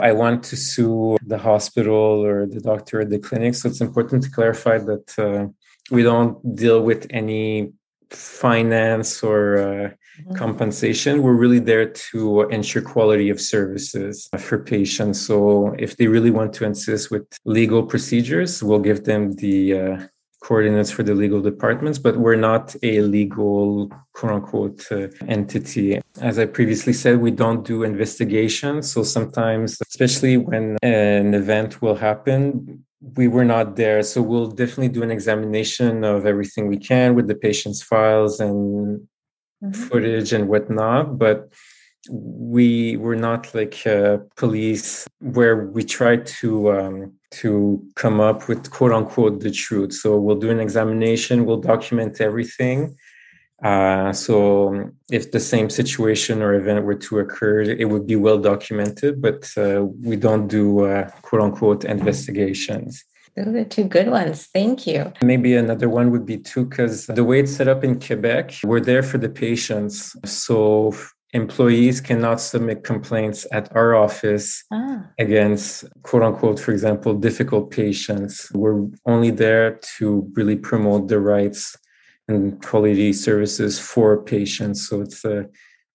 I 0.00 0.12
want 0.12 0.42
to 0.44 0.56
sue 0.56 1.16
the 1.32 1.38
hospital 1.38 2.24
or 2.28 2.46
the 2.46 2.60
doctor 2.60 3.02
at 3.02 3.10
the 3.10 3.18
clinic. 3.18 3.54
So 3.54 3.68
it's 3.68 3.80
important 3.80 4.22
to 4.24 4.30
clarify 4.30 4.78
that 4.78 5.06
uh, 5.18 5.46
we 5.90 6.02
don't 6.02 6.34
deal 6.56 6.80
with 6.82 7.06
any 7.10 7.72
finance 8.10 9.22
or 9.22 9.40
uh, 9.58 9.90
mm-hmm. 10.20 10.34
compensation. 10.34 11.22
We're 11.22 11.34
really 11.34 11.58
there 11.58 11.86
to 11.86 12.42
ensure 12.42 12.82
quality 12.82 13.30
of 13.30 13.40
services 13.40 14.28
for 14.38 14.58
patients. 14.58 15.20
So 15.20 15.74
if 15.78 15.96
they 15.96 16.06
really 16.06 16.30
want 16.30 16.52
to 16.54 16.64
insist 16.64 17.10
with 17.10 17.26
legal 17.44 17.82
procedures, 17.82 18.62
we'll 18.62 18.78
give 18.80 19.04
them 19.04 19.32
the 19.32 19.80
uh, 19.80 20.06
coordinates 20.44 20.90
for 20.90 21.02
the 21.02 21.14
legal 21.14 21.40
departments, 21.40 21.98
but 21.98 22.16
we're 22.18 22.44
not 22.50 22.76
a 22.82 23.00
legal 23.00 23.90
quote 24.12 24.32
unquote 24.32 24.80
uh, 24.92 25.08
entity. 25.26 26.00
As 26.20 26.38
I 26.38 26.46
previously 26.46 26.92
said, 26.92 27.20
we 27.20 27.30
don't 27.30 27.64
do 27.64 27.82
investigations. 27.82 28.92
So 28.92 29.02
sometimes, 29.02 29.78
especially 29.88 30.36
when 30.36 30.76
an 30.82 31.32
event 31.34 31.80
will 31.80 31.96
happen, 31.96 32.84
we 33.16 33.26
were 33.28 33.44
not 33.44 33.76
there. 33.76 34.02
So 34.02 34.20
we'll 34.22 34.50
definitely 34.62 34.88
do 34.88 35.02
an 35.02 35.10
examination 35.10 36.04
of 36.04 36.26
everything 36.26 36.68
we 36.68 36.78
can 36.78 37.14
with 37.14 37.26
the 37.26 37.34
patient's 37.34 37.82
files 37.82 38.40
and 38.40 39.06
mm-hmm. 39.64 39.82
footage 39.88 40.32
and 40.32 40.48
whatnot. 40.48 41.18
But 41.18 41.52
we 42.10 42.96
were 42.98 43.16
not 43.16 43.54
like 43.54 43.86
uh, 43.86 44.18
police 44.36 45.06
where 45.20 45.66
we 45.66 45.82
try 45.84 46.16
to 46.16 46.72
um, 46.72 47.12
to 47.30 47.82
come 47.96 48.20
up 48.20 48.48
with 48.48 48.70
quote 48.70 48.92
unquote 48.92 49.40
the 49.40 49.50
truth. 49.50 49.92
So 49.92 50.18
we'll 50.18 50.38
do 50.38 50.50
an 50.50 50.60
examination, 50.60 51.46
we'll 51.46 51.60
document 51.60 52.20
everything. 52.20 52.96
Uh, 53.62 54.12
so 54.12 54.90
if 55.10 55.30
the 55.30 55.40
same 55.40 55.70
situation 55.70 56.42
or 56.42 56.54
event 56.54 56.84
were 56.84 56.94
to 56.94 57.18
occur, 57.20 57.62
it 57.62 57.88
would 57.88 58.06
be 58.06 58.16
well 58.16 58.38
documented, 58.38 59.22
but 59.22 59.50
uh, 59.56 59.86
we 60.02 60.16
don't 60.16 60.48
do 60.48 60.84
uh, 60.84 61.08
quote 61.22 61.40
unquote 61.40 61.84
investigations. 61.84 63.04
Those 63.36 63.54
are 63.54 63.64
two 63.64 63.84
good 63.84 64.08
ones. 64.08 64.46
Thank 64.46 64.86
you. 64.86 65.12
Maybe 65.22 65.56
another 65.56 65.88
one 65.88 66.10
would 66.12 66.24
be 66.24 66.38
too, 66.38 66.66
because 66.66 67.06
the 67.06 67.24
way 67.24 67.40
it's 67.40 67.56
set 67.56 67.66
up 67.66 67.82
in 67.82 67.98
Quebec, 67.98 68.54
we're 68.64 68.80
there 68.80 69.02
for 69.02 69.18
the 69.18 69.28
patients. 69.28 70.14
So 70.24 70.94
employees 71.32 72.00
cannot 72.00 72.40
submit 72.40 72.84
complaints 72.84 73.44
at 73.52 73.74
our 73.74 73.96
office 73.96 74.62
ah. 74.72 75.04
against 75.18 75.84
quote 76.02 76.22
unquote, 76.22 76.60
for 76.60 76.70
example, 76.70 77.12
difficult 77.14 77.72
patients. 77.72 78.50
We're 78.54 78.86
only 79.04 79.30
there 79.30 79.80
to 79.98 80.30
really 80.34 80.56
promote 80.56 81.08
the 81.08 81.18
rights 81.18 81.76
and 82.28 82.62
quality 82.62 83.12
services 83.12 83.78
for 83.78 84.22
patients. 84.22 84.88
So 84.88 85.00
it's 85.00 85.24
a 85.24 85.46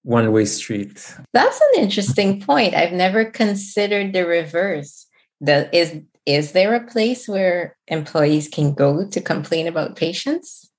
one 0.04 0.32
way 0.32 0.46
street. 0.46 1.16
That's 1.34 1.60
an 1.60 1.84
interesting 1.84 2.42
point. 2.42 2.76
I've 2.76 2.94
never 2.94 3.26
considered 3.26 4.14
the 4.14 4.26
reverse. 4.26 5.06
The, 5.42 5.74
is 5.76 6.02
is 6.26 6.52
there 6.52 6.76
a 6.76 6.86
place 6.86 7.28
where 7.28 7.78
employees 7.88 8.48
can 8.48 8.74
go 8.74 9.08
to 9.08 9.22
complain 9.22 9.68
about 9.68 9.96
patients? 9.96 10.70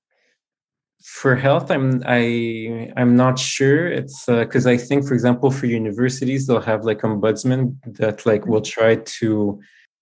For 1.03 1.35
health, 1.35 1.71
I'm 1.71 2.03
I 2.05 2.91
I'm 2.95 3.15
not 3.15 3.39
sure. 3.39 3.87
It's 3.87 4.25
because 4.25 4.67
uh, 4.67 4.71
I 4.71 4.77
think, 4.77 5.07
for 5.07 5.15
example, 5.15 5.49
for 5.49 5.65
universities, 5.65 6.45
they'll 6.45 6.61
have 6.61 6.85
like 6.85 7.01
ombudsman 7.01 7.75
that 7.97 8.25
like 8.25 8.45
will 8.45 8.61
try 8.61 8.97
to 9.19 9.59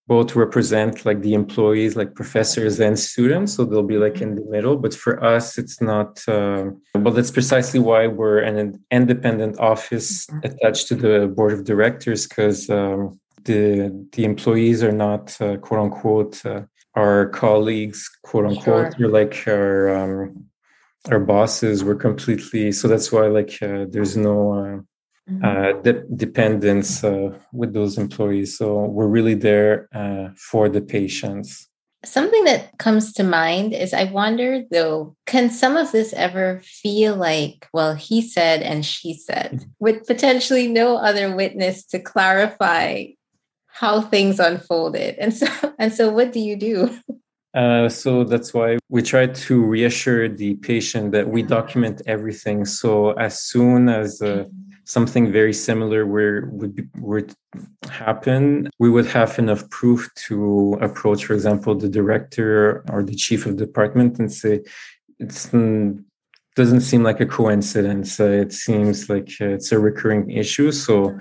both 0.10 0.36
represent 0.36 1.06
like 1.06 1.22
the 1.22 1.36
employees 1.36 1.96
like 1.96 2.16
professors 2.16 2.80
and 2.80 2.98
students 2.98 3.54
so 3.54 3.64
they'll 3.64 3.92
be 3.96 4.00
like 4.00 4.22
in 4.22 4.34
the 4.34 4.46
middle 4.50 4.76
but 4.76 4.92
for 4.92 5.24
us 5.24 5.60
it's 5.60 5.80
not 5.82 6.28
uh, 6.28 6.66
well 6.96 7.14
that's 7.14 7.30
precisely 7.30 7.80
why 7.80 8.08
we're 8.08 8.40
an 8.40 8.84
independent 8.90 9.60
office 9.60 10.26
mm-hmm. 10.26 10.40
attached 10.48 10.88
to 10.88 10.96
the 10.96 11.28
board 11.28 11.54
of 11.54 11.64
directors 11.64 12.26
because 12.28 12.72
um, 12.72 13.20
the 13.46 14.08
the 14.14 14.24
employees 14.24 14.84
are 14.84 14.92
not 14.92 15.40
uh, 15.42 15.58
quote 15.58 15.80
unquote 15.80 16.46
uh, 16.46 16.62
our 16.96 17.30
colleagues 17.30 18.10
quote 18.24 18.46
unquote 18.46 18.94
sure. 18.94 18.96
you're 18.98 19.10
like 19.10 19.44
our 19.48 19.96
um, 19.96 20.46
our 21.10 21.20
bosses 21.20 21.84
we're 21.84 21.96
completely 21.96 22.72
so 22.72 22.88
that's 22.88 23.12
why 23.12 23.28
like 23.28 23.58
uh, 23.62 23.86
there's 23.90 24.18
no 24.18 24.54
uh, 24.54 24.80
mm-hmm. 25.30 25.46
uh, 25.46 25.82
de- 25.82 26.06
dependence 26.16 27.04
uh, 27.04 27.38
with 27.54 27.74
those 27.74 27.98
employees. 27.98 28.58
So 28.58 28.86
we're 28.86 29.08
really 29.08 29.36
there 29.36 29.88
uh, 29.94 30.30
for 30.36 30.70
the 30.70 30.82
patients. 30.82 31.68
Something 32.06 32.46
that 32.46 32.78
comes 32.78 33.12
to 33.14 33.24
mind 33.24 33.74
is 33.74 33.94
I 33.94 34.06
wonder 34.06 34.64
though, 34.72 35.18
can 35.26 35.50
some 35.50 35.76
of 35.76 35.92
this 35.92 36.14
ever 36.14 36.62
feel 36.64 37.16
like, 37.16 37.68
well, 37.74 37.94
he 37.94 38.22
said 38.22 38.62
and 38.62 38.86
she 38.86 39.14
said, 39.14 39.52
mm-hmm. 39.52 39.70
with 39.80 40.08
potentially 40.08 40.68
no 40.68 40.96
other 40.96 41.36
witness 41.36 41.86
to 41.88 42.00
clarify 42.00 43.06
how 43.80 44.02
things 44.02 44.40
unfolded? 44.40 45.16
And 45.20 45.34
so, 45.34 45.48
and 45.80 45.94
so, 45.94 46.10
what 46.12 46.32
do 46.32 46.40
you 46.40 46.56
do? 46.56 46.98
Uh, 47.56 47.90
so 47.90 48.24
that's 48.24 48.54
why 48.54 48.78
we 48.90 49.02
try 49.02 49.26
to 49.26 49.66
reassure 49.66 50.30
the 50.30 50.54
patient 50.58 51.12
that 51.14 51.30
we 51.30 51.42
mm-hmm. 51.42 51.50
document 51.50 52.02
everything. 52.06 52.64
So 52.64 53.12
as 53.14 53.42
soon 53.42 53.90
as 53.90 54.22
uh, 54.22 54.26
mm-hmm 54.26 54.70
something 54.90 55.32
very 55.32 55.54
similar 55.54 56.06
where 56.08 56.48
would 56.52 56.76
be, 56.76 56.84
would 56.98 57.32
happen, 57.92 58.68
we 58.80 58.90
would 58.90 59.06
have 59.06 59.38
enough 59.38 59.70
proof 59.70 60.10
to 60.16 60.76
approach, 60.82 61.26
for 61.26 61.36
example, 61.36 61.76
the 61.76 61.88
director 61.88 62.84
or 62.92 63.04
the 63.04 63.16
chief 63.16 63.46
of 63.46 63.56
department 63.56 64.18
and 64.18 64.32
say, 64.32 64.56
"It 65.20 65.30
mm, 65.54 66.04
doesn't 66.56 66.82
seem 66.82 67.04
like 67.04 67.20
a 67.22 67.28
coincidence. 67.28 68.20
Uh, 68.20 68.44
it 68.46 68.52
seems 68.52 69.10
like 69.10 69.30
uh, 69.40 69.56
it's 69.56 69.72
a 69.72 69.80
recurring 69.80 70.32
issue." 70.32 70.72
So. 70.72 71.20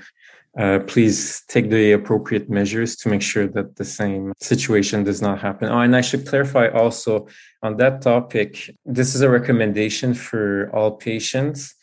Uh, 0.58 0.80
please 0.80 1.42
take 1.48 1.70
the 1.70 1.92
appropriate 1.92 2.50
measures 2.50 2.96
to 2.96 3.08
make 3.08 3.22
sure 3.22 3.46
that 3.46 3.76
the 3.76 3.84
same 3.84 4.32
situation 4.40 5.04
does 5.04 5.22
not 5.22 5.38
happen. 5.38 5.68
Oh, 5.68 5.78
and 5.78 5.94
I 5.94 6.00
should 6.00 6.26
clarify 6.26 6.66
also 6.68 7.28
on 7.62 7.76
that 7.76 8.02
topic 8.02 8.74
this 8.84 9.14
is 9.14 9.20
a 9.20 9.30
recommendation 9.30 10.14
for 10.14 10.68
all 10.74 10.90
patients 10.96 11.76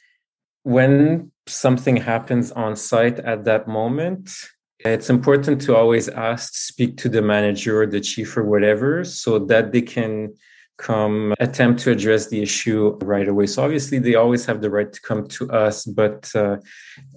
when 0.65 1.31
something 1.45 1.95
happens 1.95 2.51
on 2.51 2.75
site 2.75 3.19
at 3.19 3.43
that 3.43 3.67
moment, 3.67 4.31
it's 4.79 5.11
important 5.11 5.61
to 5.61 5.75
always 5.75 6.09
ask, 6.09 6.55
speak 6.55 6.97
to 6.97 7.07
the 7.07 7.21
manager 7.21 7.83
or 7.83 7.85
the 7.85 8.01
chief 8.01 8.35
or 8.35 8.43
whatever, 8.43 9.03
so 9.03 9.37
that 9.37 9.71
they 9.71 9.83
can 9.83 10.33
come 10.77 11.33
attempt 11.39 11.81
to 11.81 11.91
address 11.91 12.27
the 12.27 12.41
issue 12.41 12.97
right 13.01 13.27
away. 13.27 13.45
So 13.47 13.63
obviously 13.63 13.99
they 13.99 14.15
always 14.15 14.45
have 14.45 14.61
the 14.61 14.69
right 14.69 14.91
to 14.91 15.01
come 15.01 15.27
to 15.27 15.49
us, 15.51 15.85
but 15.85 16.29
uh, 16.35 16.57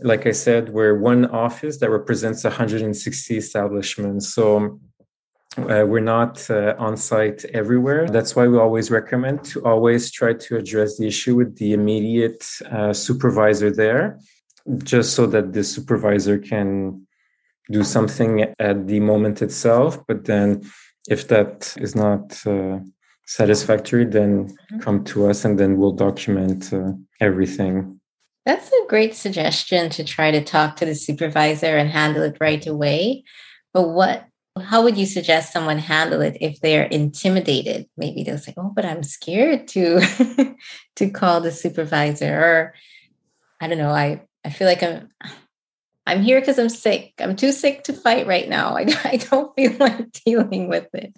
like 0.02 0.26
I 0.26 0.32
said, 0.32 0.68
we're 0.68 0.98
one 0.98 1.26
office 1.26 1.78
that 1.78 1.90
represents 1.90 2.44
160 2.44 3.36
establishments. 3.36 4.28
So 4.28 4.80
uh, 5.56 5.84
we're 5.86 6.00
not 6.00 6.48
uh, 6.50 6.74
on 6.78 6.96
site 6.96 7.44
everywhere. 7.46 8.06
That's 8.06 8.36
why 8.36 8.46
we 8.46 8.58
always 8.58 8.90
recommend 8.90 9.44
to 9.44 9.64
always 9.64 10.10
try 10.10 10.34
to 10.34 10.56
address 10.56 10.98
the 10.98 11.06
issue 11.06 11.34
with 11.34 11.56
the 11.56 11.72
immediate 11.72 12.46
uh, 12.70 12.92
supervisor 12.92 13.70
there, 13.70 14.20
just 14.84 15.14
so 15.14 15.26
that 15.26 15.52
the 15.52 15.64
supervisor 15.64 16.38
can 16.38 17.06
do 17.70 17.82
something 17.82 18.54
at 18.58 18.86
the 18.86 19.00
moment 19.00 19.42
itself. 19.42 20.06
But 20.06 20.26
then, 20.26 20.62
if 21.08 21.26
that 21.28 21.74
is 21.78 21.96
not 21.96 22.40
uh, 22.46 22.78
satisfactory, 23.28 24.06
then 24.06 24.48
mm-hmm. 24.48 24.78
come 24.80 25.04
to 25.04 25.28
us 25.28 25.44
and 25.44 25.60
then 25.60 25.76
we'll 25.76 25.92
document 25.92 26.72
uh, 26.72 26.92
everything. 27.20 28.00
That's 28.46 28.68
a 28.68 28.86
great 28.88 29.14
suggestion 29.14 29.90
to 29.90 30.02
try 30.02 30.30
to 30.30 30.42
talk 30.42 30.76
to 30.76 30.86
the 30.86 30.94
supervisor 30.94 31.76
and 31.76 31.90
handle 31.90 32.22
it 32.22 32.38
right 32.40 32.66
away. 32.66 33.24
But 33.72 33.90
what 33.90 34.24
how 34.60 34.82
would 34.82 34.96
you 34.96 35.06
suggest 35.06 35.52
someone 35.52 35.78
handle 35.78 36.20
it 36.20 36.36
if 36.40 36.60
they're 36.60 36.84
intimidated? 36.84 37.86
Maybe 37.96 38.24
they'll 38.24 38.38
say, 38.38 38.54
"Oh, 38.56 38.72
but 38.74 38.84
I'm 38.84 39.04
scared 39.04 39.68
to 39.68 40.00
to 40.96 41.10
call 41.10 41.40
the 41.40 41.52
supervisor," 41.52 42.34
or 42.34 42.74
I 43.60 43.68
don't 43.68 43.78
know. 43.78 43.90
I 43.90 44.22
I 44.44 44.50
feel 44.50 44.66
like 44.66 44.82
I'm 44.82 45.10
I'm 46.08 46.22
here 46.22 46.40
because 46.40 46.58
I'm 46.58 46.70
sick. 46.70 47.12
I'm 47.20 47.36
too 47.36 47.52
sick 47.52 47.84
to 47.84 47.92
fight 47.92 48.26
right 48.26 48.48
now. 48.48 48.76
I, 48.80 48.86
I 49.04 49.16
don't 49.16 49.54
feel 49.54 49.74
like 49.78 50.10
dealing 50.24 50.68
with 50.68 50.88
it. 50.94 51.12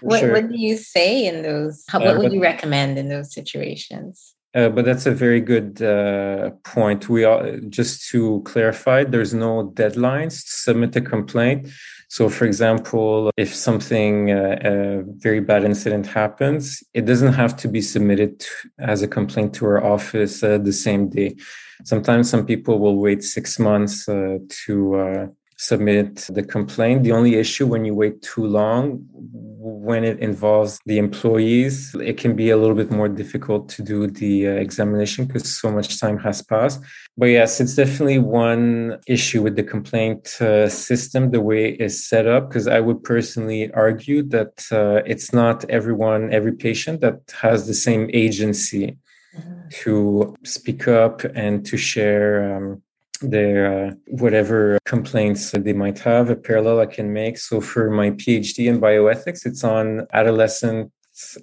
What 0.00 0.20
sure. 0.20 0.32
what 0.32 0.48
do 0.48 0.58
you 0.58 0.76
say 0.76 1.24
in 1.24 1.42
those? 1.42 1.84
How, 1.88 2.00
what 2.00 2.16
uh, 2.16 2.18
would 2.18 2.32
you 2.32 2.42
recommend 2.42 2.98
in 2.98 3.08
those 3.08 3.32
situations? 3.32 4.34
Uh, 4.54 4.68
but 4.68 4.84
that's 4.84 5.06
a 5.06 5.12
very 5.12 5.40
good 5.40 5.80
uh, 5.80 6.50
point. 6.64 7.08
We 7.08 7.24
are 7.24 7.56
just 7.68 8.08
to 8.10 8.42
clarify. 8.44 9.04
There's 9.04 9.32
no 9.32 9.70
deadlines 9.70 10.44
to 10.44 10.50
submit 10.50 10.94
a 10.96 11.00
complaint. 11.00 11.68
So, 12.08 12.28
for 12.28 12.44
example, 12.44 13.30
if 13.38 13.54
something, 13.54 14.32
uh, 14.32 14.58
a 14.62 15.02
very 15.26 15.40
bad 15.40 15.64
incident 15.64 16.06
happens, 16.06 16.82
it 16.92 17.06
doesn't 17.06 17.32
have 17.32 17.56
to 17.58 17.68
be 17.68 17.80
submitted 17.80 18.40
to, 18.40 18.48
as 18.80 19.00
a 19.00 19.08
complaint 19.08 19.54
to 19.54 19.64
our 19.64 19.82
office 19.82 20.42
uh, 20.42 20.58
the 20.58 20.74
same 20.74 21.08
day. 21.08 21.36
Sometimes 21.84 22.30
some 22.30 22.46
people 22.46 22.78
will 22.78 22.96
wait 22.96 23.22
six 23.22 23.58
months 23.58 24.08
uh, 24.08 24.38
to 24.64 24.94
uh, 24.96 25.26
submit 25.56 26.26
the 26.30 26.42
complaint. 26.42 27.04
The 27.04 27.12
only 27.12 27.36
issue 27.36 27.66
when 27.66 27.84
you 27.84 27.94
wait 27.94 28.20
too 28.22 28.46
long, 28.46 29.06
when 29.12 30.04
it 30.04 30.18
involves 30.18 30.80
the 30.86 30.98
employees, 30.98 31.94
it 31.94 32.16
can 32.18 32.34
be 32.34 32.50
a 32.50 32.56
little 32.56 32.74
bit 32.74 32.90
more 32.90 33.08
difficult 33.08 33.68
to 33.70 33.82
do 33.82 34.06
the 34.06 34.48
uh, 34.48 34.50
examination 34.52 35.24
because 35.24 35.48
so 35.60 35.70
much 35.70 36.00
time 36.00 36.18
has 36.18 36.42
passed. 36.42 36.80
But 37.16 37.26
yes, 37.26 37.60
it's 37.60 37.76
definitely 37.76 38.18
one 38.18 38.98
issue 39.06 39.40
with 39.42 39.54
the 39.54 39.62
complaint 39.62 40.40
uh, 40.40 40.68
system, 40.68 41.30
the 41.30 41.40
way 41.40 41.74
it's 41.74 42.08
set 42.08 42.26
up, 42.26 42.48
because 42.48 42.66
I 42.66 42.80
would 42.80 43.04
personally 43.04 43.70
argue 43.72 44.22
that 44.36 44.66
uh, 44.72 45.02
it's 45.06 45.32
not 45.32 45.64
everyone, 45.70 46.32
every 46.32 46.54
patient 46.54 47.00
that 47.02 47.20
has 47.40 47.66
the 47.66 47.74
same 47.74 48.10
agency 48.12 48.98
mm-hmm. 49.36 49.68
to 49.82 50.36
speak 50.44 50.88
up 50.88 51.24
and 51.24 51.64
to 51.66 51.76
share. 51.76 52.56
Um, 52.56 52.82
their 53.24 53.86
uh, 53.86 53.94
whatever 54.08 54.78
complaints 54.84 55.52
that 55.52 55.62
they 55.62 55.72
might 55.72 56.00
have. 56.00 56.28
A 56.28 56.34
parallel 56.34 56.80
I 56.80 56.86
can 56.86 57.12
make. 57.12 57.38
So 57.38 57.60
for 57.60 57.88
my 57.88 58.10
PhD 58.10 58.68
in 58.68 58.80
bioethics, 58.80 59.46
it's 59.46 59.62
on 59.62 60.08
adolescent 60.12 60.90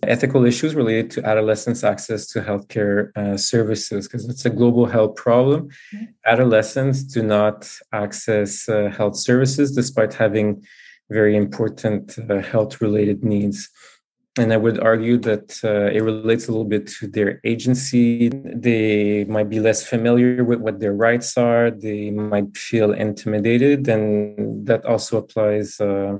ethical 0.04 0.46
issues 0.46 0.74
related 0.74 1.12
to 1.12 1.26
adolescents' 1.26 1.84
access 1.84 2.26
to 2.28 2.42
healthcare 2.42 3.16
uh, 3.16 3.38
services 3.38 4.08
because 4.08 4.28
it's 4.28 4.46
a 4.46 4.50
global 4.50 4.86
health 4.86 5.16
problem. 5.16 5.70
Mm-hmm. 5.94 6.06
Adolescents 6.26 7.04
do 7.04 7.22
not 7.22 7.70
access 7.94 8.68
uh, 8.68 8.90
health 8.96 9.16
services 9.16 9.72
despite 9.72 10.14
having 10.14 10.64
very 11.10 11.36
important 11.36 12.18
uh, 12.30 12.40
health 12.40 12.82
related 12.82 13.24
needs 13.24 13.70
and 14.40 14.54
I 14.54 14.58
would 14.58 14.80
argue 14.80 15.18
that 15.20 15.60
uh, 15.64 15.96
it 15.96 16.02
relates 16.02 16.48
a 16.48 16.52
little 16.52 16.66
bit 16.66 16.88
to 17.00 17.08
their 17.08 17.42
agency. 17.44 18.30
They 18.30 19.26
might 19.26 19.50
be 19.50 19.60
less 19.60 19.86
familiar 19.86 20.44
with 20.44 20.60
what 20.60 20.80
their 20.80 20.94
rights 20.94 21.38
are. 21.38 21.70
They 21.70 22.12
might 22.12 22.56
feel 22.56 22.94
intimidated, 22.94 23.88
and 23.88 24.66
that 24.66 24.86
also 24.86 25.18
applies 25.18 25.80
uh, 25.80 26.20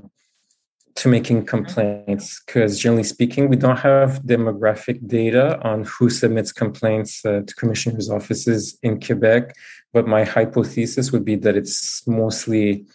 to 0.96 1.08
making 1.08 1.46
complaints. 1.46 2.42
Because 2.44 2.78
generally 2.78 3.04
speaking, 3.04 3.48
we 3.48 3.56
don't 3.56 3.78
have 3.78 4.22
demographic 4.22 5.06
data 5.06 5.60
on 5.62 5.84
who 5.84 6.10
submits 6.10 6.52
complaints 6.52 7.24
uh, 7.24 7.40
to 7.46 7.54
commissioners' 7.54 8.10
offices 8.10 8.78
in 8.82 9.00
Quebec. 9.00 9.54
But 9.92 10.06
my 10.06 10.24
hypothesis 10.24 11.10
would 11.10 11.24
be 11.24 11.36
that 11.36 11.56
it's 11.56 12.06
mostly 12.06 12.86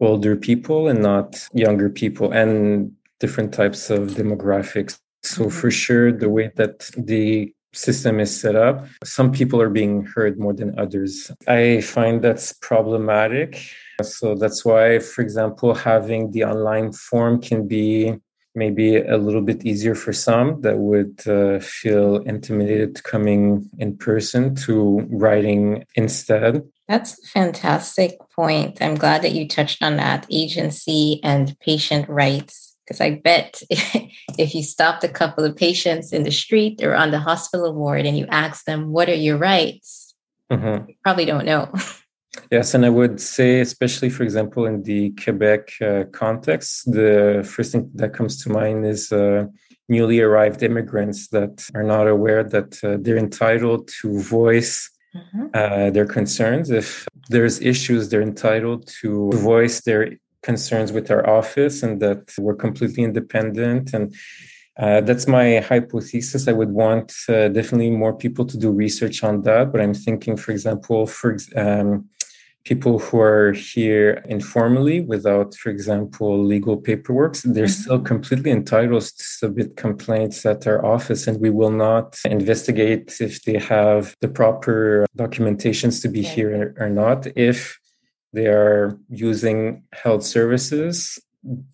older 0.00 0.36
people 0.36 0.88
and 0.88 1.02
not 1.02 1.48
younger 1.52 1.90
people. 1.90 2.32
And 2.32 2.92
different 3.20 3.52
types 3.52 3.90
of 3.90 4.10
demographics. 4.10 4.98
So 5.22 5.42
mm-hmm. 5.42 5.50
for 5.50 5.70
sure, 5.70 6.12
the 6.12 6.28
way 6.28 6.50
that 6.56 6.90
the 6.96 7.52
system 7.72 8.18
is 8.20 8.40
set 8.40 8.56
up, 8.56 8.86
some 9.04 9.30
people 9.32 9.60
are 9.60 9.70
being 9.70 10.04
heard 10.04 10.38
more 10.38 10.54
than 10.54 10.78
others. 10.78 11.30
I 11.46 11.80
find 11.80 12.22
that's 12.22 12.52
problematic. 12.52 13.60
So 14.02 14.34
that's 14.34 14.64
why, 14.64 15.00
for 15.00 15.22
example, 15.22 15.74
having 15.74 16.30
the 16.30 16.44
online 16.44 16.92
form 16.92 17.40
can 17.40 17.66
be 17.66 18.14
maybe 18.54 18.96
a 18.96 19.16
little 19.16 19.42
bit 19.42 19.64
easier 19.64 19.94
for 19.94 20.12
some 20.12 20.60
that 20.62 20.78
would 20.78 21.26
uh, 21.28 21.60
feel 21.60 22.16
intimidated 22.22 23.02
coming 23.04 23.68
in 23.78 23.96
person 23.96 24.54
to 24.54 25.06
writing 25.10 25.84
instead. 25.94 26.62
That's 26.88 27.22
a 27.22 27.28
fantastic 27.28 28.18
point. 28.34 28.80
I'm 28.80 28.96
glad 28.96 29.22
that 29.22 29.32
you 29.32 29.46
touched 29.46 29.82
on 29.82 29.96
that 29.96 30.26
agency 30.30 31.20
and 31.22 31.56
patient 31.60 32.08
rights. 32.08 32.67
Because 32.88 33.02
I 33.02 33.16
bet 33.16 33.62
if 34.38 34.54
you 34.54 34.62
stopped 34.62 35.04
a 35.04 35.08
couple 35.08 35.44
of 35.44 35.54
patients 35.54 36.10
in 36.10 36.22
the 36.22 36.30
street 36.30 36.82
or 36.82 36.94
on 36.94 37.10
the 37.10 37.18
hospital 37.18 37.74
ward 37.74 38.06
and 38.06 38.16
you 38.16 38.26
ask 38.30 38.64
them, 38.64 38.92
What 38.92 39.10
are 39.10 39.14
your 39.14 39.36
rights? 39.36 40.14
Mm-hmm. 40.50 40.92
probably 41.04 41.26
don't 41.26 41.44
know. 41.44 41.70
Yes, 42.52 42.72
and 42.72 42.86
I 42.86 42.88
would 42.88 43.20
say, 43.20 43.60
especially 43.60 44.10
for 44.10 44.22
example, 44.22 44.64
in 44.64 44.82
the 44.84 45.10
Quebec 45.22 45.72
uh, 45.82 46.04
context, 46.12 46.90
the 46.90 47.44
first 47.44 47.72
thing 47.72 47.90
that 47.94 48.14
comes 48.14 48.42
to 48.42 48.50
mind 48.50 48.86
is 48.86 49.10
uh, 49.10 49.46
newly 49.88 50.20
arrived 50.20 50.62
immigrants 50.62 51.28
that 51.28 51.68
are 51.74 51.82
not 51.82 52.06
aware 52.06 52.44
that 52.44 52.82
uh, 52.84 52.96
they're 53.00 53.18
entitled 53.18 53.90
to 54.00 54.20
voice 54.20 54.88
mm-hmm. 55.14 55.46
Uh, 55.52 55.90
their 55.90 56.06
concerns. 56.06 56.70
If 56.70 57.06
there's 57.28 57.60
issues, 57.60 58.08
they're 58.08 58.22
entitled 58.22 58.88
to 59.00 59.30
voice 59.32 59.80
their 59.80 60.12
concerns 60.42 60.92
with 60.92 61.10
our 61.10 61.28
office, 61.28 61.82
and 61.82 62.00
that 62.00 62.32
we're 62.38 62.56
completely 62.56 63.04
independent 63.04 63.94
and. 63.94 64.14
Uh, 64.80 65.00
that's 65.00 65.26
my 65.26 65.58
hypothesis. 65.58 66.46
I 66.46 66.52
would 66.52 66.70
want 66.70 67.12
uh, 67.28 67.48
definitely 67.48 67.90
more 67.90 68.14
people 68.16 68.44
to 68.46 68.56
do 68.56 68.70
research 68.70 69.24
on 69.24 69.42
that. 69.42 69.72
But 69.72 69.80
I'm 69.80 69.92
thinking, 69.92 70.36
for 70.36 70.52
example, 70.52 71.04
for 71.08 71.36
um, 71.56 72.08
people 72.64 72.98
who 72.98 73.18
are 73.18 73.52
here 73.52 74.22
informally 74.28 75.00
without, 75.00 75.54
for 75.54 75.70
example, 75.70 76.44
legal 76.44 76.76
paperwork, 76.76 77.34
they're 77.38 77.64
mm-hmm. 77.64 77.82
still 77.82 78.00
completely 78.00 78.50
entitled 78.50 79.02
to 79.02 79.24
submit 79.40 79.76
complaints 79.76 80.44
at 80.44 80.66
our 80.66 80.84
office, 80.84 81.26
and 81.26 81.40
we 81.40 81.50
will 81.50 81.70
not 81.70 82.16
investigate 82.24 83.20
if 83.20 83.42
they 83.44 83.58
have 83.58 84.14
the 84.20 84.28
proper 84.28 85.06
documentations 85.16 86.02
to 86.02 86.08
be 86.08 86.20
okay. 86.20 86.34
here 86.34 86.74
or 86.78 86.90
not. 86.90 87.26
If 87.36 87.78
they 88.32 88.46
are 88.46 88.98
using 89.08 89.82
health 89.92 90.22
services 90.22 91.18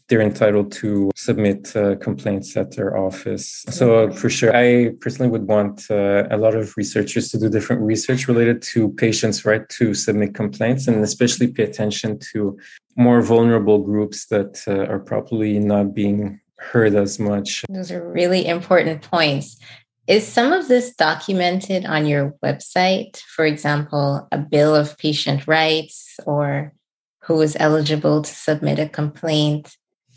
they're 0.08 0.20
entitled 0.20 0.70
to 0.70 1.10
submit 1.16 1.74
uh, 1.74 1.96
complaints 1.96 2.56
at 2.56 2.76
their 2.76 2.96
office. 2.96 3.64
So, 3.70 4.10
for 4.12 4.28
sure, 4.28 4.54
I 4.54 4.90
personally 5.00 5.30
would 5.30 5.48
want 5.48 5.90
uh, 5.90 6.24
a 6.30 6.36
lot 6.36 6.54
of 6.54 6.76
researchers 6.76 7.30
to 7.30 7.38
do 7.38 7.48
different 7.48 7.82
research 7.82 8.28
related 8.28 8.62
to 8.74 8.90
patients' 8.90 9.44
right 9.44 9.66
to 9.70 9.94
submit 9.94 10.34
complaints 10.34 10.86
and 10.86 11.02
especially 11.02 11.48
pay 11.48 11.64
attention 11.64 12.18
to 12.32 12.58
more 12.96 13.22
vulnerable 13.22 13.78
groups 13.78 14.26
that 14.26 14.62
uh, 14.68 14.92
are 14.92 15.00
probably 15.00 15.58
not 15.58 15.94
being 15.94 16.40
heard 16.58 16.94
as 16.94 17.18
much. 17.18 17.64
Those 17.68 17.90
are 17.90 18.06
really 18.08 18.46
important 18.46 19.02
points. 19.02 19.58
Is 20.06 20.26
some 20.26 20.52
of 20.52 20.68
this 20.68 20.94
documented 20.94 21.86
on 21.86 22.06
your 22.06 22.34
website? 22.44 23.16
For 23.18 23.46
example, 23.46 24.28
a 24.30 24.38
bill 24.38 24.76
of 24.76 24.98
patient 24.98 25.46
rights 25.46 26.20
or 26.26 26.74
who 27.22 27.40
is 27.40 27.56
eligible 27.58 28.20
to 28.20 28.34
submit 28.34 28.78
a 28.78 28.88
complaint 28.88 29.76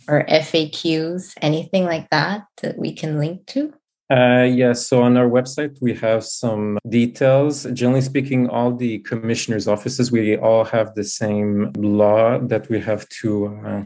or 0.09 0.25
FAQs, 0.25 1.33
anything 1.41 1.85
like 1.85 2.09
that 2.09 2.43
that 2.61 2.77
we 2.77 2.93
can 2.93 3.17
link 3.17 3.45
to? 3.47 3.73
Uh, 4.09 4.43
yes. 4.43 4.55
Yeah, 4.55 4.73
so 4.73 5.03
on 5.03 5.17
our 5.17 5.29
website, 5.29 5.77
we 5.81 5.93
have 5.95 6.23
some 6.23 6.77
details. 6.87 7.63
Generally 7.73 8.01
speaking, 8.01 8.49
all 8.49 8.73
the 8.73 8.99
commissioners' 8.99 9.67
offices, 9.67 10.11
we 10.11 10.37
all 10.37 10.63
have 10.63 10.95
the 10.95 11.03
same 11.03 11.71
law 11.77 12.39
that 12.39 12.69
we 12.69 12.79
have 12.79 13.07
to 13.21 13.47
uh, 13.65 13.83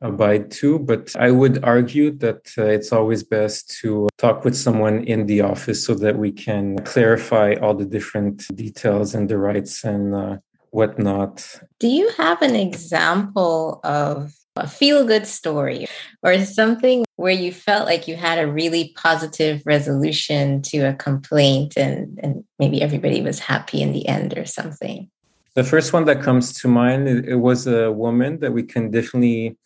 abide 0.00 0.50
to. 0.52 0.78
But 0.78 1.14
I 1.16 1.30
would 1.30 1.62
argue 1.64 2.10
that 2.18 2.52
uh, 2.58 2.64
it's 2.64 2.92
always 2.92 3.22
best 3.22 3.70
to 3.80 4.08
talk 4.18 4.44
with 4.44 4.56
someone 4.56 5.04
in 5.04 5.26
the 5.26 5.40
office 5.40 5.84
so 5.84 5.94
that 5.94 6.16
we 6.18 6.32
can 6.32 6.78
clarify 6.84 7.54
all 7.54 7.74
the 7.74 7.84
different 7.84 8.46
details 8.54 9.14
and 9.14 9.28
the 9.28 9.38
rights 9.38 9.84
and 9.84 10.14
uh, 10.14 10.36
whatnot. 10.70 11.60
Do 11.78 11.88
you 11.88 12.10
have 12.16 12.42
an 12.42 12.56
example 12.56 13.80
of 13.84 14.32
a 14.56 14.68
feel 14.68 15.04
good 15.04 15.26
story 15.26 15.86
or 16.22 16.38
something 16.44 17.04
where 17.16 17.32
you 17.32 17.52
felt 17.52 17.86
like 17.86 18.06
you 18.06 18.16
had 18.16 18.38
a 18.38 18.50
really 18.50 18.92
positive 18.96 19.62
resolution 19.66 20.62
to 20.62 20.80
a 20.80 20.94
complaint 20.94 21.76
and, 21.76 22.18
and 22.22 22.44
maybe 22.58 22.80
everybody 22.80 23.20
was 23.20 23.38
happy 23.38 23.82
in 23.82 23.92
the 23.92 24.06
end 24.06 24.36
or 24.38 24.44
something? 24.44 25.10
The 25.54 25.64
first 25.64 25.92
one 25.92 26.04
that 26.06 26.22
comes 26.22 26.52
to 26.60 26.68
mind, 26.68 27.08
it, 27.08 27.28
it 27.28 27.36
was 27.36 27.66
a 27.66 27.92
woman 27.92 28.40
that 28.40 28.52
we 28.52 28.62
can 28.62 28.90
definitely 28.90 29.56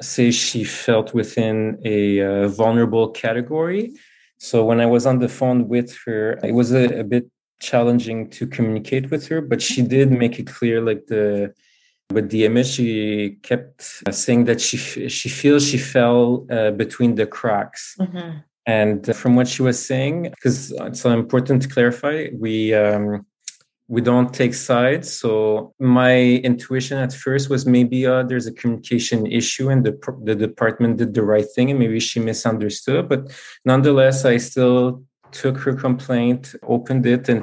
say 0.00 0.30
she 0.30 0.64
felt 0.64 1.14
within 1.14 1.80
a 1.84 2.20
uh, 2.20 2.48
vulnerable 2.48 3.10
category. 3.10 3.94
So 4.38 4.64
when 4.64 4.80
I 4.80 4.86
was 4.86 5.06
on 5.06 5.18
the 5.18 5.28
phone 5.28 5.68
with 5.68 5.96
her, 6.06 6.38
it 6.42 6.52
was 6.52 6.72
a, 6.72 7.00
a 7.00 7.04
bit 7.04 7.30
challenging 7.60 8.30
to 8.30 8.46
communicate 8.46 9.10
with 9.10 9.28
her, 9.28 9.40
but 9.40 9.60
she 9.60 9.82
did 9.82 10.10
make 10.10 10.38
it 10.38 10.46
clear, 10.46 10.80
like 10.80 11.06
the 11.06 11.54
with 12.10 12.30
the 12.30 12.44
image 12.44 12.66
she 12.66 13.38
kept 13.42 14.02
saying 14.10 14.44
that 14.46 14.60
she 14.60 14.76
she 15.08 15.28
feels 15.28 15.66
she 15.66 15.78
fell 15.78 16.46
uh, 16.50 16.70
between 16.72 17.14
the 17.14 17.26
cracks. 17.26 17.96
Mm-hmm. 18.00 18.38
And 18.66 19.16
from 19.16 19.36
what 19.36 19.48
she 19.48 19.62
was 19.62 19.84
saying, 19.84 20.22
because 20.22 20.72
it's 20.72 21.04
important 21.04 21.62
to 21.62 21.68
clarify, 21.68 22.28
we 22.32 22.74
um, 22.74 23.26
we 23.90 24.00
don't 24.00 24.32
take 24.32 24.54
sides. 24.54 25.12
So 25.12 25.74
my 25.80 26.14
intuition 26.48 26.96
at 26.98 27.12
first 27.12 27.50
was 27.50 27.66
maybe 27.66 28.06
uh, 28.06 28.22
there's 28.22 28.46
a 28.46 28.52
communication 28.52 29.26
issue 29.26 29.68
and 29.68 29.84
the 29.84 29.94
the 30.22 30.36
department 30.36 30.98
did 30.98 31.12
the 31.12 31.24
right 31.24 31.48
thing 31.54 31.70
and 31.70 31.78
maybe 31.80 31.98
she 31.98 32.20
misunderstood. 32.20 33.08
But 33.08 33.22
nonetheless, 33.64 34.24
I 34.24 34.36
still 34.36 35.02
took 35.32 35.56
her 35.64 35.74
complaint, 35.74 36.54
opened 36.62 37.04
it, 37.04 37.28
and 37.28 37.40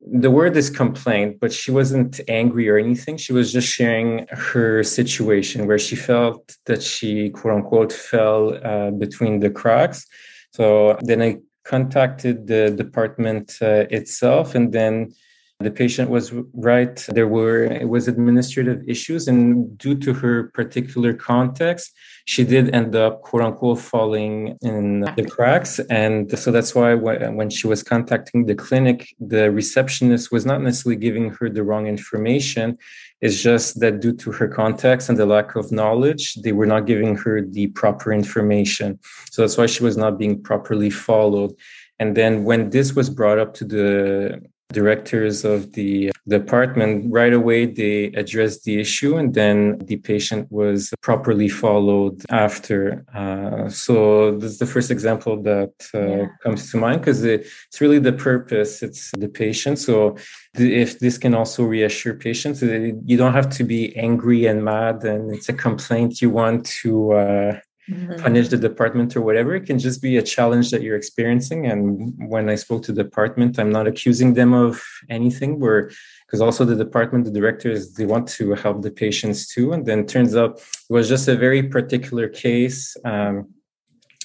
the 0.00 0.30
word 0.30 0.56
is 0.56 0.70
complaint, 0.70 1.40
but 1.40 1.52
she 1.52 1.72
wasn't 1.72 2.20
angry 2.28 2.68
or 2.68 2.78
anything. 2.78 3.16
She 3.16 3.32
was 3.32 3.52
just 3.52 3.68
sharing 3.68 4.26
her 4.30 4.84
situation 4.84 5.66
where 5.66 5.82
she 5.86 5.96
felt 5.96 6.56
that 6.66 6.82
she, 6.84 7.30
quote 7.30 7.54
unquote, 7.54 7.92
fell 7.92 8.42
uh, 8.64 8.90
between 8.92 9.40
the 9.40 9.50
cracks. 9.50 10.06
So 10.52 10.96
then 11.00 11.20
I 11.20 11.38
contacted 11.64 12.46
the 12.46 12.70
department 12.70 13.56
uh, 13.60 13.86
itself, 13.90 14.54
and 14.54 14.72
then 14.72 15.14
the 15.60 15.70
patient 15.70 16.10
was 16.10 16.32
right. 16.52 16.96
There 17.08 17.28
were 17.28 17.64
it 17.64 17.88
was 17.88 18.08
administrative 18.08 18.82
issues, 18.88 19.28
and 19.28 19.78
due 19.78 19.94
to 19.96 20.12
her 20.12 20.50
particular 20.52 21.14
context, 21.14 21.92
she 22.24 22.44
did 22.44 22.74
end 22.74 22.96
up 22.96 23.22
quote 23.22 23.42
unquote 23.42 23.78
falling 23.78 24.58
in 24.62 25.00
the 25.16 25.26
cracks. 25.30 25.78
And 25.90 26.36
so 26.38 26.50
that's 26.50 26.74
why 26.74 26.94
when 26.94 27.50
she 27.50 27.66
was 27.68 27.82
contacting 27.82 28.46
the 28.46 28.54
clinic, 28.54 29.14
the 29.20 29.50
receptionist 29.50 30.32
was 30.32 30.44
not 30.44 30.60
necessarily 30.60 31.00
giving 31.00 31.30
her 31.30 31.48
the 31.48 31.62
wrong 31.62 31.86
information. 31.86 32.76
It's 33.20 33.40
just 33.40 33.80
that 33.80 34.00
due 34.00 34.14
to 34.16 34.32
her 34.32 34.48
context 34.48 35.08
and 35.08 35.16
the 35.16 35.26
lack 35.26 35.54
of 35.54 35.70
knowledge, 35.70 36.34
they 36.42 36.52
were 36.52 36.66
not 36.66 36.86
giving 36.86 37.16
her 37.16 37.40
the 37.40 37.68
proper 37.68 38.12
information. 38.12 38.98
So 39.30 39.42
that's 39.42 39.56
why 39.56 39.66
she 39.66 39.84
was 39.84 39.96
not 39.96 40.18
being 40.18 40.42
properly 40.42 40.90
followed. 40.90 41.54
And 42.00 42.16
then 42.16 42.44
when 42.44 42.70
this 42.70 42.94
was 42.94 43.08
brought 43.08 43.38
up 43.38 43.54
to 43.54 43.64
the 43.64 44.42
directors 44.80 45.44
of 45.44 45.72
the 45.72 46.10
department, 46.28 46.92
right 47.20 47.32
away 47.32 47.60
they 47.66 48.06
addressed 48.22 48.64
the 48.64 48.80
issue 48.84 49.16
and 49.16 49.34
then 49.34 49.78
the 49.90 49.96
patient 49.96 50.50
was 50.50 50.92
properly 51.00 51.48
followed 51.48 52.16
after. 52.30 53.04
Uh, 53.14 53.68
so 53.68 53.94
this 54.38 54.50
is 54.52 54.58
the 54.58 54.72
first 54.74 54.90
example 54.90 55.34
that 55.42 55.74
uh, 55.94 55.98
yeah. 55.98 56.26
comes 56.42 56.70
to 56.70 56.76
mind 56.76 57.00
because 57.00 57.22
it, 57.24 57.46
it's 57.68 57.80
really 57.80 57.98
the 57.98 58.12
purpose, 58.12 58.82
it's 58.82 59.10
the 59.12 59.28
patient. 59.28 59.78
So 59.78 60.16
if 60.54 60.98
this 60.98 61.16
can 61.18 61.34
also 61.34 61.62
reassure 61.64 62.14
patients, 62.14 62.62
you 62.62 63.16
don't 63.16 63.34
have 63.40 63.50
to 63.58 63.64
be 63.64 63.94
angry 63.96 64.46
and 64.46 64.64
mad 64.64 65.04
and 65.04 65.34
it's 65.34 65.48
a 65.48 65.52
complaint 65.66 66.22
you 66.22 66.30
want 66.30 66.66
to 66.82 67.12
uh, 67.12 67.60
mm-hmm. 67.90 68.22
punish 68.22 68.48
the 68.48 68.56
department 68.56 69.16
or 69.16 69.22
whatever. 69.22 69.54
It 69.54 69.66
can 69.66 69.78
just 69.78 70.00
be 70.02 70.16
a 70.16 70.22
challenge 70.22 70.70
that 70.70 70.82
you're 70.82 70.96
experiencing. 70.96 71.66
And 71.66 72.14
when 72.28 72.48
I 72.48 72.54
spoke 72.54 72.82
to 72.84 72.92
the 72.92 73.04
department, 73.04 73.58
I'm 73.58 73.70
not 73.70 73.86
accusing 73.86 74.34
them 74.34 74.52
of 74.52 74.82
anything. 75.08 75.60
Where 75.60 75.90
because 76.26 76.40
also 76.40 76.64
the 76.64 76.76
department, 76.76 77.24
the 77.24 77.30
directors, 77.30 77.94
they 77.94 78.06
want 78.06 78.28
to 78.28 78.54
help 78.54 78.82
the 78.82 78.90
patients 78.90 79.48
too. 79.48 79.72
And 79.72 79.86
then 79.86 80.06
turns 80.06 80.34
out 80.34 80.58
it 80.58 80.92
was 80.92 81.08
just 81.08 81.28
a 81.28 81.36
very 81.36 81.62
particular 81.62 82.28
case. 82.28 82.96
Um, 83.04 83.48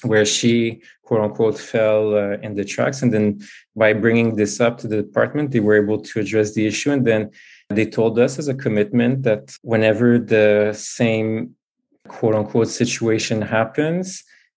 where 0.02 0.24
she 0.24 0.82
quote 1.02 1.20
unquote 1.20 1.58
fell 1.58 2.14
uh, 2.14 2.36
in 2.38 2.54
the 2.54 2.64
tracks 2.64 3.02
and 3.02 3.12
then 3.12 3.40
by 3.76 3.92
bringing 3.92 4.36
this 4.36 4.60
up 4.60 4.78
to 4.78 4.88
the 4.88 4.96
department 4.96 5.50
they 5.50 5.60
were 5.60 5.76
able 5.76 6.00
to 6.00 6.20
address 6.20 6.54
the 6.54 6.66
issue 6.66 6.90
and 6.90 7.06
then 7.06 7.30
they 7.68 7.86
told 7.86 8.18
us 8.18 8.38
as 8.38 8.48
a 8.48 8.54
commitment 8.54 9.22
that 9.22 9.54
whenever 9.62 10.18
the 10.18 10.72
same 10.74 11.54
quote 12.10 12.34
unquote 12.34 12.68
situation 12.68 13.40
happens, 13.40 14.04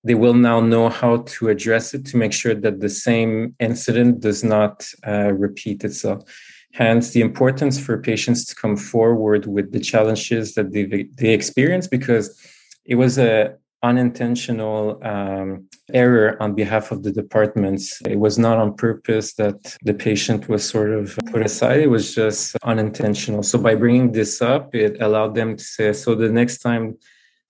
they 0.04 0.16
will 0.16 0.34
now 0.50 0.60
know 0.60 0.90
how 0.90 1.14
to 1.34 1.42
address 1.54 1.94
it 1.94 2.04
to 2.08 2.18
make 2.18 2.34
sure 2.34 2.56
that 2.56 2.82
the 2.82 2.90
same 3.08 3.56
incident 3.60 4.20
does 4.28 4.44
not 4.44 4.76
uh, 5.08 5.32
repeat 5.46 5.84
itself. 5.84 6.20
Hence, 6.74 7.12
the 7.12 7.22
importance 7.22 7.76
for 7.80 8.08
patients 8.12 8.42
to 8.46 8.56
come 8.56 8.76
forward 8.76 9.46
with 9.46 9.72
the 9.72 9.84
challenges 9.92 10.56
that 10.56 10.68
they 10.74 10.86
they 11.22 11.32
experience 11.40 11.88
because 11.98 12.26
it 12.92 12.96
was 13.04 13.14
a 13.18 13.34
unintentional 13.92 14.80
um, 15.14 15.68
error 16.02 16.30
on 16.44 16.56
behalf 16.62 16.86
of 16.94 17.04
the 17.06 17.12
departments. 17.12 17.84
It 18.14 18.20
was 18.26 18.36
not 18.46 18.58
on 18.58 18.70
purpose 18.88 19.28
that 19.42 19.58
the 19.88 19.94
patient 19.94 20.42
was 20.52 20.68
sort 20.76 20.92
of 21.00 21.04
put 21.32 21.42
aside. 21.50 21.82
It 21.82 21.92
was 21.98 22.16
just 22.16 22.56
unintentional. 22.64 23.44
So 23.44 23.58
by 23.68 23.76
bringing 23.76 24.14
this 24.14 24.42
up, 24.42 24.74
it 24.74 24.94
allowed 25.08 25.36
them 25.36 25.50
to 25.58 25.64
say, 25.76 25.94
so 25.94 26.16
the 26.16 26.34
next 26.42 26.58
time 26.60 26.86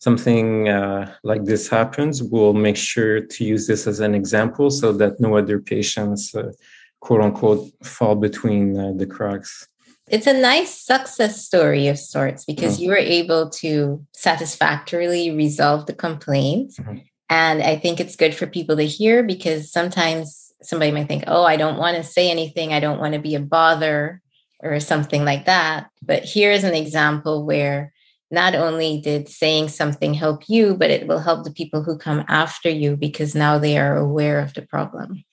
something 0.04 0.70
uh, 0.70 1.14
like 1.24 1.46
this 1.46 1.70
happens, 1.70 2.22
we'll 2.22 2.54
make 2.68 2.78
sure 2.78 3.22
to 3.22 3.44
use 3.44 3.68
this 3.68 3.88
as 3.88 4.00
an 4.00 4.14
example 4.14 4.70
so 4.70 4.92
that 4.94 5.20
no 5.20 5.38
other 5.38 5.60
patients, 5.60 6.36
uh, 6.36 6.52
quote 7.00 7.22
unquote, 7.22 7.64
fall 7.84 8.16
between 8.16 8.78
uh, 8.78 8.92
the 8.96 9.06
cracks 9.06 9.68
it's 10.08 10.28
a 10.28 10.34
nice 10.34 10.78
success 10.78 11.44
story 11.44 11.88
of 11.88 11.98
sorts 11.98 12.44
because 12.46 12.76
mm-hmm. 12.76 12.84
you 12.84 12.90
were 12.90 12.98
able 12.98 13.50
to 13.50 14.06
satisfactorily 14.14 15.32
resolve 15.32 15.86
the 15.86 15.94
complaint. 15.94 16.74
Mm-hmm. 16.74 16.98
And 17.30 17.64
I 17.64 17.78
think 17.78 18.00
it's 18.00 18.16
good 18.16 18.36
for 18.36 18.46
people 18.46 18.76
to 18.76 18.84
hear 18.86 19.24
because 19.24 19.72
sometimes 19.72 20.52
somebody 20.62 20.92
might 20.92 21.08
think, 21.08 21.24
oh, 21.28 21.44
I 21.44 21.56
don't 21.56 21.78
want 21.78 21.98
to 21.98 22.04
say 22.04 22.30
anything. 22.30 22.74
I 22.74 22.80
don't 22.80 23.00
want 23.00 23.14
to 23.14 23.20
be 23.20 23.36
a 23.36 23.40
bother 23.40 24.22
or 24.62 24.80
something 24.80 25.26
like 25.26 25.46
that. 25.46 25.90
But 26.02 26.26
here's 26.26 26.64
an 26.64 26.76
example 26.76 27.46
where 27.46 27.93
not 28.34 28.56
only 28.56 29.00
did 29.00 29.30
saying 29.30 29.70
something 29.70 30.16
help 30.16 30.50
you, 30.50 30.76
but 30.76 30.90
it 30.90 31.08
will 31.08 31.20
help 31.20 31.44
the 31.44 31.52
people 31.52 31.84
who 31.84 31.96
come 31.96 32.26
after 32.28 32.68
you 32.68 32.98
because 32.98 33.36
now 33.36 33.60
they 33.60 33.78
are 33.78 33.96
aware 33.96 34.40
of 34.40 34.56
the 34.56 34.64
problem. 34.64 35.24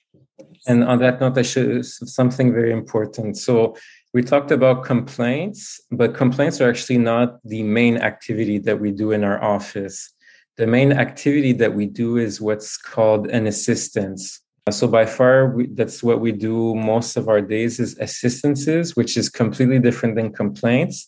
And 0.67 0.83
on 0.83 0.99
that 0.99 1.19
note, 1.19 1.35
I 1.35 1.41
should 1.41 1.83
something 1.83 2.53
very 2.53 2.71
important. 2.71 3.37
So 3.37 3.75
we 4.13 4.21
talked 4.21 4.51
about 4.51 4.85
complaints, 4.85 5.81
but 5.91 6.13
complaints 6.13 6.61
are 6.61 6.69
actually 6.69 6.99
not 6.99 7.39
the 7.43 7.63
main 7.63 7.97
activity 7.97 8.59
that 8.59 8.79
we 8.79 8.91
do 8.91 9.11
in 9.11 9.23
our 9.23 9.43
office. 9.43 10.13
The 10.57 10.67
main 10.67 10.91
activity 10.91 11.53
that 11.53 11.73
we 11.73 11.87
do 11.87 12.17
is 12.17 12.39
what's 12.39 12.77
called 12.77 13.25
an 13.31 13.47
assistance. 13.47 14.39
So 14.69 14.87
by 14.87 15.07
far, 15.07 15.55
we, 15.55 15.65
that's 15.73 16.03
what 16.03 16.21
we 16.21 16.31
do 16.31 16.75
most 16.75 17.17
of 17.17 17.27
our 17.27 17.41
days 17.41 17.79
is 17.79 17.97
assistances, 17.97 18.95
which 18.95 19.17
is 19.17 19.27
completely 19.27 19.79
different 19.79 20.15
than 20.15 20.31
complaints. 20.31 21.07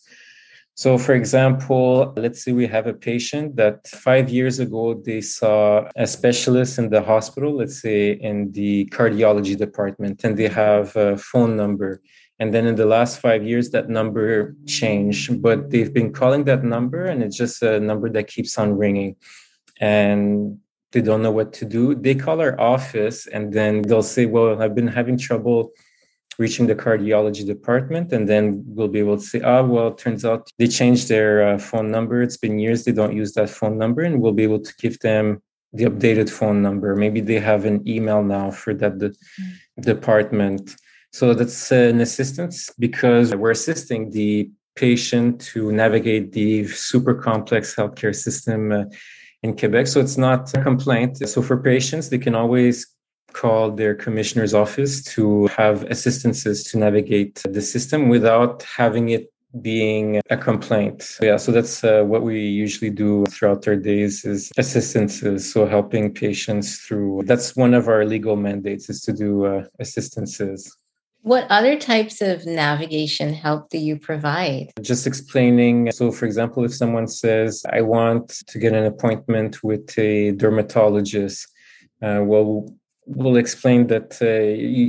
So, 0.76 0.98
for 0.98 1.14
example, 1.14 2.12
let's 2.16 2.42
say 2.42 2.50
we 2.52 2.66
have 2.66 2.88
a 2.88 2.92
patient 2.92 3.54
that 3.56 3.86
five 3.86 4.28
years 4.28 4.58
ago 4.58 4.94
they 4.94 5.20
saw 5.20 5.88
a 5.94 6.06
specialist 6.06 6.78
in 6.78 6.90
the 6.90 7.00
hospital, 7.00 7.56
let's 7.56 7.80
say 7.80 8.12
in 8.12 8.50
the 8.50 8.86
cardiology 8.86 9.56
department, 9.56 10.24
and 10.24 10.36
they 10.36 10.48
have 10.48 10.96
a 10.96 11.16
phone 11.16 11.56
number. 11.56 12.02
And 12.40 12.52
then 12.52 12.66
in 12.66 12.74
the 12.74 12.86
last 12.86 13.20
five 13.20 13.44
years, 13.44 13.70
that 13.70 13.88
number 13.88 14.56
changed, 14.66 15.40
but 15.40 15.70
they've 15.70 15.94
been 15.94 16.12
calling 16.12 16.42
that 16.44 16.64
number 16.64 17.04
and 17.04 17.22
it's 17.22 17.36
just 17.36 17.62
a 17.62 17.78
number 17.78 18.10
that 18.10 18.26
keeps 18.26 18.58
on 18.58 18.76
ringing. 18.76 19.14
And 19.80 20.58
they 20.90 21.02
don't 21.02 21.22
know 21.22 21.30
what 21.30 21.52
to 21.54 21.64
do. 21.64 21.94
They 21.94 22.16
call 22.16 22.40
our 22.40 22.60
office 22.60 23.28
and 23.28 23.52
then 23.52 23.82
they'll 23.82 24.02
say, 24.02 24.26
Well, 24.26 24.60
I've 24.60 24.74
been 24.74 24.88
having 24.88 25.18
trouble 25.18 25.70
reaching 26.38 26.66
the 26.66 26.74
cardiology 26.74 27.46
department. 27.46 28.12
And 28.12 28.28
then 28.28 28.64
we'll 28.66 28.88
be 28.88 28.98
able 28.98 29.16
to 29.16 29.22
say, 29.22 29.40
Oh, 29.40 29.64
well, 29.64 29.88
it 29.88 29.98
turns 29.98 30.24
out 30.24 30.50
they 30.58 30.66
changed 30.66 31.08
their 31.08 31.48
uh, 31.48 31.58
phone 31.58 31.90
number. 31.90 32.22
It's 32.22 32.36
been 32.36 32.58
years 32.58 32.84
they 32.84 32.92
don't 32.92 33.16
use 33.16 33.32
that 33.34 33.50
phone 33.50 33.78
number. 33.78 34.02
And 34.02 34.20
we'll 34.20 34.32
be 34.32 34.44
able 34.44 34.60
to 34.60 34.74
give 34.78 34.98
them 35.00 35.42
the 35.72 35.84
updated 35.84 36.30
phone 36.30 36.62
number. 36.62 36.94
Maybe 36.94 37.20
they 37.20 37.40
have 37.40 37.64
an 37.64 37.86
email 37.86 38.22
now 38.22 38.50
for 38.50 38.72
that 38.74 38.98
de- 38.98 39.10
mm-hmm. 39.10 39.82
department. 39.82 40.76
So 41.12 41.34
that's 41.34 41.70
an 41.72 42.00
assistance 42.00 42.70
because 42.78 43.34
we're 43.34 43.50
assisting 43.50 44.10
the 44.10 44.50
patient 44.76 45.40
to 45.40 45.70
navigate 45.72 46.32
the 46.32 46.66
super 46.66 47.14
complex 47.14 47.74
healthcare 47.74 48.14
system 48.14 48.72
uh, 48.72 48.84
in 49.42 49.56
Quebec. 49.56 49.86
So 49.86 50.00
it's 50.00 50.16
not 50.16 50.52
a 50.56 50.62
complaint. 50.62 51.18
So 51.28 51.42
for 51.42 51.56
patients, 51.56 52.08
they 52.08 52.18
can 52.18 52.34
always 52.34 52.93
call 53.34 53.70
their 53.70 53.94
commissioner's 53.94 54.54
office 54.54 55.02
to 55.14 55.46
have 55.48 55.82
assistances 55.84 56.64
to 56.64 56.78
navigate 56.78 57.42
the 57.48 57.60
system 57.60 58.08
without 58.08 58.62
having 58.62 59.10
it 59.10 59.30
being 59.60 60.20
a 60.30 60.36
complaint. 60.36 61.18
Yeah, 61.20 61.36
so 61.36 61.52
that's 61.52 61.84
uh, 61.84 62.02
what 62.02 62.22
we 62.22 62.40
usually 62.40 62.90
do 62.90 63.24
throughout 63.26 63.66
our 63.68 63.76
days 63.76 64.24
is 64.24 64.50
assistances. 64.56 65.52
So 65.52 65.66
helping 65.66 66.12
patients 66.12 66.78
through. 66.78 67.22
That's 67.26 67.54
one 67.54 67.74
of 67.74 67.88
our 67.88 68.04
legal 68.04 68.36
mandates 68.36 68.90
is 68.90 69.00
to 69.02 69.12
do 69.12 69.44
uh, 69.44 69.64
assistances. 69.78 70.74
What 71.22 71.46
other 71.48 71.78
types 71.78 72.20
of 72.20 72.44
navigation 72.44 73.32
help 73.32 73.70
do 73.70 73.78
you 73.78 73.98
provide? 73.98 74.72
Just 74.82 75.06
explaining. 75.06 75.90
So, 75.92 76.12
for 76.12 76.26
example, 76.26 76.64
if 76.64 76.74
someone 76.74 77.08
says, 77.08 77.64
I 77.72 77.80
want 77.80 78.28
to 78.46 78.58
get 78.58 78.74
an 78.74 78.84
appointment 78.84 79.62
with 79.62 79.98
a 79.98 80.32
dermatologist, 80.32 81.46
uh, 82.02 82.20
well, 82.22 82.68
we'll 83.06 83.36
explain 83.36 83.86
that 83.88 84.12
uh, 84.22 84.26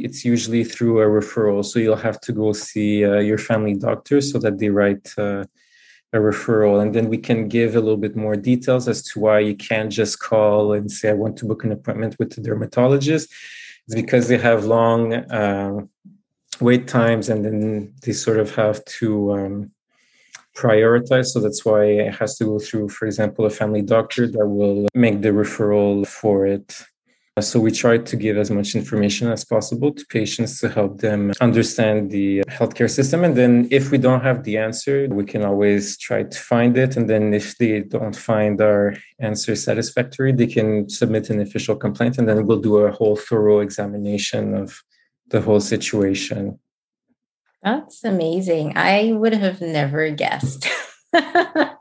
it's 0.07 0.23
usually 0.25 0.63
through 0.63 1.01
a 1.01 1.05
referral. 1.05 1.63
So, 1.63 1.79
you'll 1.79 1.95
have 1.95 2.19
to 2.21 2.31
go 2.31 2.53
see 2.53 3.05
uh, 3.05 3.19
your 3.19 3.37
family 3.37 3.75
doctor 3.75 4.21
so 4.21 4.39
that 4.39 4.59
they 4.59 4.69
write 4.69 5.11
uh, 5.17 5.43
a 6.13 6.17
referral. 6.17 6.81
And 6.81 6.93
then 6.95 7.09
we 7.09 7.17
can 7.17 7.47
give 7.47 7.75
a 7.75 7.79
little 7.79 7.97
bit 7.97 8.15
more 8.15 8.35
details 8.35 8.87
as 8.87 9.03
to 9.09 9.19
why 9.19 9.39
you 9.39 9.55
can't 9.55 9.91
just 9.91 10.19
call 10.19 10.73
and 10.73 10.91
say, 10.91 11.09
I 11.09 11.13
want 11.13 11.37
to 11.37 11.45
book 11.45 11.63
an 11.63 11.71
appointment 11.71 12.15
with 12.19 12.35
the 12.35 12.41
dermatologist. 12.41 13.31
It's 13.87 13.95
because 13.95 14.27
they 14.27 14.37
have 14.37 14.65
long 14.65 15.13
uh, 15.13 15.81
wait 16.59 16.87
times 16.87 17.29
and 17.29 17.43
then 17.45 17.93
they 18.03 18.13
sort 18.13 18.39
of 18.39 18.55
have 18.55 18.83
to 18.85 19.33
um, 19.33 19.71
prioritize 20.55 21.27
so 21.27 21.39
that's 21.39 21.65
why 21.65 21.83
it 21.83 22.15
has 22.15 22.37
to 22.37 22.45
go 22.45 22.59
through 22.59 22.87
for 22.87 23.05
example 23.05 23.45
a 23.45 23.49
family 23.49 23.81
doctor 23.81 24.25
that 24.25 24.47
will 24.47 24.87
make 24.93 25.21
the 25.21 25.29
referral 25.29 26.07
for 26.07 26.45
it 26.45 26.81
so 27.41 27.59
we 27.59 27.69
try 27.69 27.97
to 27.97 28.15
give 28.15 28.37
as 28.37 28.49
much 28.49 28.75
information 28.75 29.29
as 29.29 29.43
possible 29.43 29.91
to 29.91 30.05
patients 30.05 30.59
to 30.61 30.69
help 30.69 31.01
them 31.01 31.33
understand 31.41 32.09
the 32.09 32.41
healthcare 32.47 32.89
system 32.89 33.23
and 33.25 33.35
then 33.35 33.67
if 33.71 33.91
we 33.91 33.97
don't 33.97 34.21
have 34.21 34.43
the 34.43 34.57
answer 34.57 35.07
we 35.09 35.25
can 35.25 35.43
always 35.43 35.97
try 35.97 36.23
to 36.23 36.39
find 36.39 36.77
it 36.77 36.95
and 36.95 37.09
then 37.09 37.33
if 37.33 37.57
they 37.57 37.81
don't 37.81 38.15
find 38.15 38.61
our 38.61 38.95
answer 39.19 39.53
satisfactory 39.53 40.31
they 40.31 40.47
can 40.47 40.87
submit 40.87 41.29
an 41.29 41.41
official 41.41 41.75
complaint 41.75 42.17
and 42.17 42.27
then 42.29 42.45
we'll 42.45 42.61
do 42.61 42.77
a 42.77 42.91
whole 42.91 43.17
thorough 43.17 43.59
examination 43.59 44.53
of 44.53 44.81
the 45.27 45.41
whole 45.41 45.59
situation. 45.59 46.59
That's 47.63 48.03
amazing. 48.03 48.73
I 48.75 49.13
would 49.13 49.33
have 49.33 49.61
never 49.61 50.09
guessed. 50.11 50.67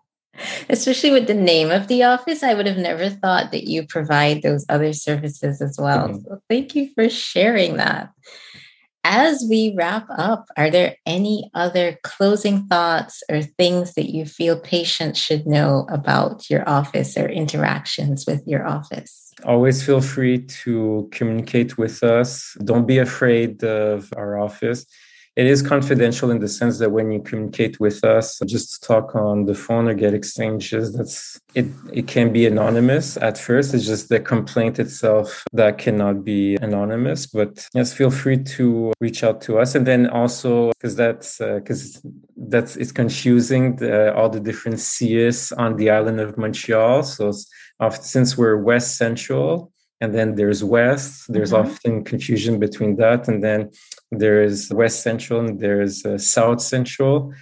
Especially 0.69 1.11
with 1.11 1.27
the 1.27 1.35
name 1.35 1.71
of 1.71 1.89
the 1.89 2.03
office, 2.03 2.43
I 2.43 2.55
would 2.55 2.67
have 2.67 2.79
never 2.79 3.11
thought 3.11 3.53
that 3.53 3.65
you 3.65 3.87
provide 3.87 4.43
those 4.43 4.65
other 4.69 4.93
services 4.93 5.61
as 5.61 5.79
well. 5.81 6.09
Mm-hmm. 6.09 6.25
So 6.25 6.43
thank 6.49 6.75
you 6.75 6.91
for 6.95 7.09
sharing 7.09 7.77
that. 7.77 8.11
As 9.07 9.45
we 9.49 9.75
wrap 9.77 10.07
up, 10.17 10.47
are 10.57 10.71
there 10.71 10.97
any 11.05 11.51
other 11.53 11.99
closing 12.05 12.67
thoughts 12.69 13.23
or 13.31 13.43
things 13.43 13.93
that 13.95 14.11
you 14.11 14.25
feel 14.25 14.59
patients 14.59 15.21
should 15.21 15.47
know 15.47 15.87
about 15.91 16.49
your 16.49 16.67
office 16.67 17.15
or 17.19 17.29
interactions 17.29 18.25
with 18.27 18.43
your 18.47 18.67
office? 18.67 19.31
Always 19.45 19.85
feel 19.85 20.01
free 20.01 20.39
to 20.65 21.07
communicate 21.13 21.77
with 21.77 22.03
us. 22.03 22.57
Don't 22.65 22.87
be 22.87 22.97
afraid 22.97 23.63
of 23.63 24.11
our 24.17 24.39
office. 24.39 24.87
It 25.37 25.47
is 25.47 25.63
confidential 25.63 26.31
in 26.31 26.39
the 26.39 26.49
sense 26.49 26.79
that 26.79 26.91
when 26.91 27.11
you 27.11 27.21
communicate 27.21 27.81
with 27.81 28.05
us, 28.05 28.41
just 28.47 28.85
talk 28.85 29.17
on 29.17 29.47
the 29.47 29.55
phone 29.55 29.89
or 29.89 29.95
get 29.95 30.15
exchanges. 30.15 30.93
That's 30.93 31.41
it. 31.55 31.67
It 31.93 32.07
can 32.07 32.33
be 32.33 32.47
anonymous 32.47 33.17
at 33.17 33.37
first. 33.37 33.75
It's 33.75 33.85
just 33.85 34.09
the 34.09 34.21
complaint 34.21 34.79
itself 34.79 35.45
that 35.53 35.79
cannot 35.79 36.25
be 36.25 36.55
anonymous. 36.57 37.27
But 37.27 37.69
yes, 37.75 37.93
feel 37.93 38.11
free 38.11 38.45
to 38.57 38.93
reach 39.01 39.25
out 39.25 39.41
to 39.43 39.59
us. 39.59 39.75
And 39.75 39.85
then 39.85 40.09
also 40.09 40.71
because 40.73 40.95
that's 40.95 41.39
because 41.39 41.97
uh, 41.97 42.09
that's 42.37 42.77
it's 42.77 42.93
confusing 42.93 43.77
the, 43.77 44.15
all 44.15 44.31
the 44.31 44.41
different 44.41 44.79
CIUSSS 44.79 45.53
on 45.59 45.77
the 45.77 45.91
island 45.91 46.21
of 46.21 46.39
Montreal. 46.39 47.03
So 47.03 47.33
since 47.91 48.39
we're 48.39 48.57
West 48.57 48.97
Central, 48.97 49.73
and 50.05 50.15
then 50.15 50.35
there's 50.35 50.63
West. 50.63 51.33
There's 51.33 51.53
mm-hmm. 51.53 51.71
often 51.71 52.05
confusion 52.05 52.59
between 52.59 52.97
that, 52.97 53.27
and 53.27 53.43
then 53.43 53.71
there's 54.13 54.71
West 54.73 55.03
Central 55.03 55.41
and 55.41 55.59
there's 55.61 56.05
uh, 56.05 56.19
South 56.19 56.61
Central. 56.61 57.33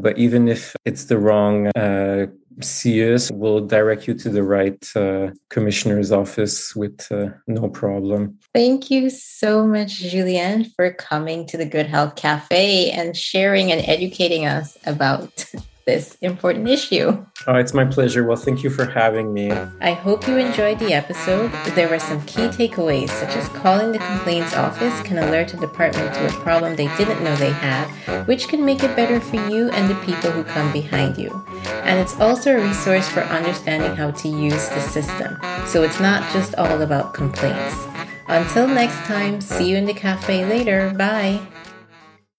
But 0.00 0.18
even 0.18 0.46
if 0.46 0.76
it's 0.84 1.04
the 1.04 1.18
wrong 1.18 1.68
uh, 1.68 2.26
CIUSSS, 2.60 3.30
we'll 3.32 3.66
direct 3.66 4.06
you 4.06 4.14
to 4.14 4.28
the 4.28 4.42
right 4.42 4.84
uh, 4.94 5.30
commissioner's 5.48 6.12
office 6.12 6.76
with 6.76 7.10
uh, 7.10 7.30
no 7.46 7.68
problem. 7.68 8.38
Thank 8.54 8.90
you 8.90 9.08
so 9.08 9.66
much, 9.66 9.92
Julien, 9.94 10.66
for 10.76 10.92
coming 10.92 11.46
to 11.46 11.56
the 11.56 11.64
Good 11.64 11.86
Health 11.86 12.16
Cafe 12.16 12.90
and 12.90 13.16
sharing 13.16 13.72
and 13.72 13.80
educating 13.88 14.44
us 14.44 14.76
about 14.84 15.46
this 15.90 16.16
important 16.20 16.68
issue. 16.68 17.06
Oh, 17.46 17.56
it's 17.56 17.74
my 17.74 17.84
pleasure. 17.84 18.22
Well, 18.24 18.36
thank 18.36 18.62
you 18.62 18.70
for 18.70 18.84
having 18.84 19.32
me. 19.32 19.50
I 19.90 19.92
hope 19.92 20.28
you 20.28 20.36
enjoyed 20.36 20.78
the 20.78 20.92
episode. 20.92 21.50
There 21.74 21.88
were 21.88 21.98
some 21.98 22.20
key 22.26 22.46
takeaways, 22.58 23.08
such 23.08 23.34
as 23.40 23.48
calling 23.48 23.90
the 23.92 23.98
complaints 23.98 24.54
office 24.54 24.96
can 25.02 25.18
alert 25.18 25.52
a 25.54 25.56
department 25.56 26.14
to 26.14 26.28
a 26.28 26.32
problem 26.44 26.76
they 26.76 26.94
didn't 26.96 27.24
know 27.24 27.34
they 27.36 27.50
had, 27.50 27.86
which 28.26 28.46
can 28.48 28.64
make 28.64 28.84
it 28.84 28.94
better 28.94 29.20
for 29.20 29.36
you 29.50 29.70
and 29.70 29.90
the 29.90 30.00
people 30.06 30.30
who 30.30 30.44
come 30.44 30.72
behind 30.72 31.18
you. 31.18 31.30
And 31.88 31.98
it's 31.98 32.18
also 32.20 32.56
a 32.56 32.62
resource 32.68 33.08
for 33.08 33.22
understanding 33.22 33.96
how 33.96 34.12
to 34.12 34.28
use 34.28 34.68
the 34.68 34.80
system. 34.80 35.38
So 35.66 35.82
it's 35.82 35.98
not 35.98 36.32
just 36.32 36.54
all 36.54 36.82
about 36.82 37.14
complaints. 37.14 37.74
Until 38.28 38.68
next 38.68 39.00
time, 39.06 39.40
see 39.40 39.68
you 39.70 39.76
in 39.76 39.86
the 39.86 39.94
cafe 39.94 40.44
later. 40.46 40.94
Bye. 40.96 41.40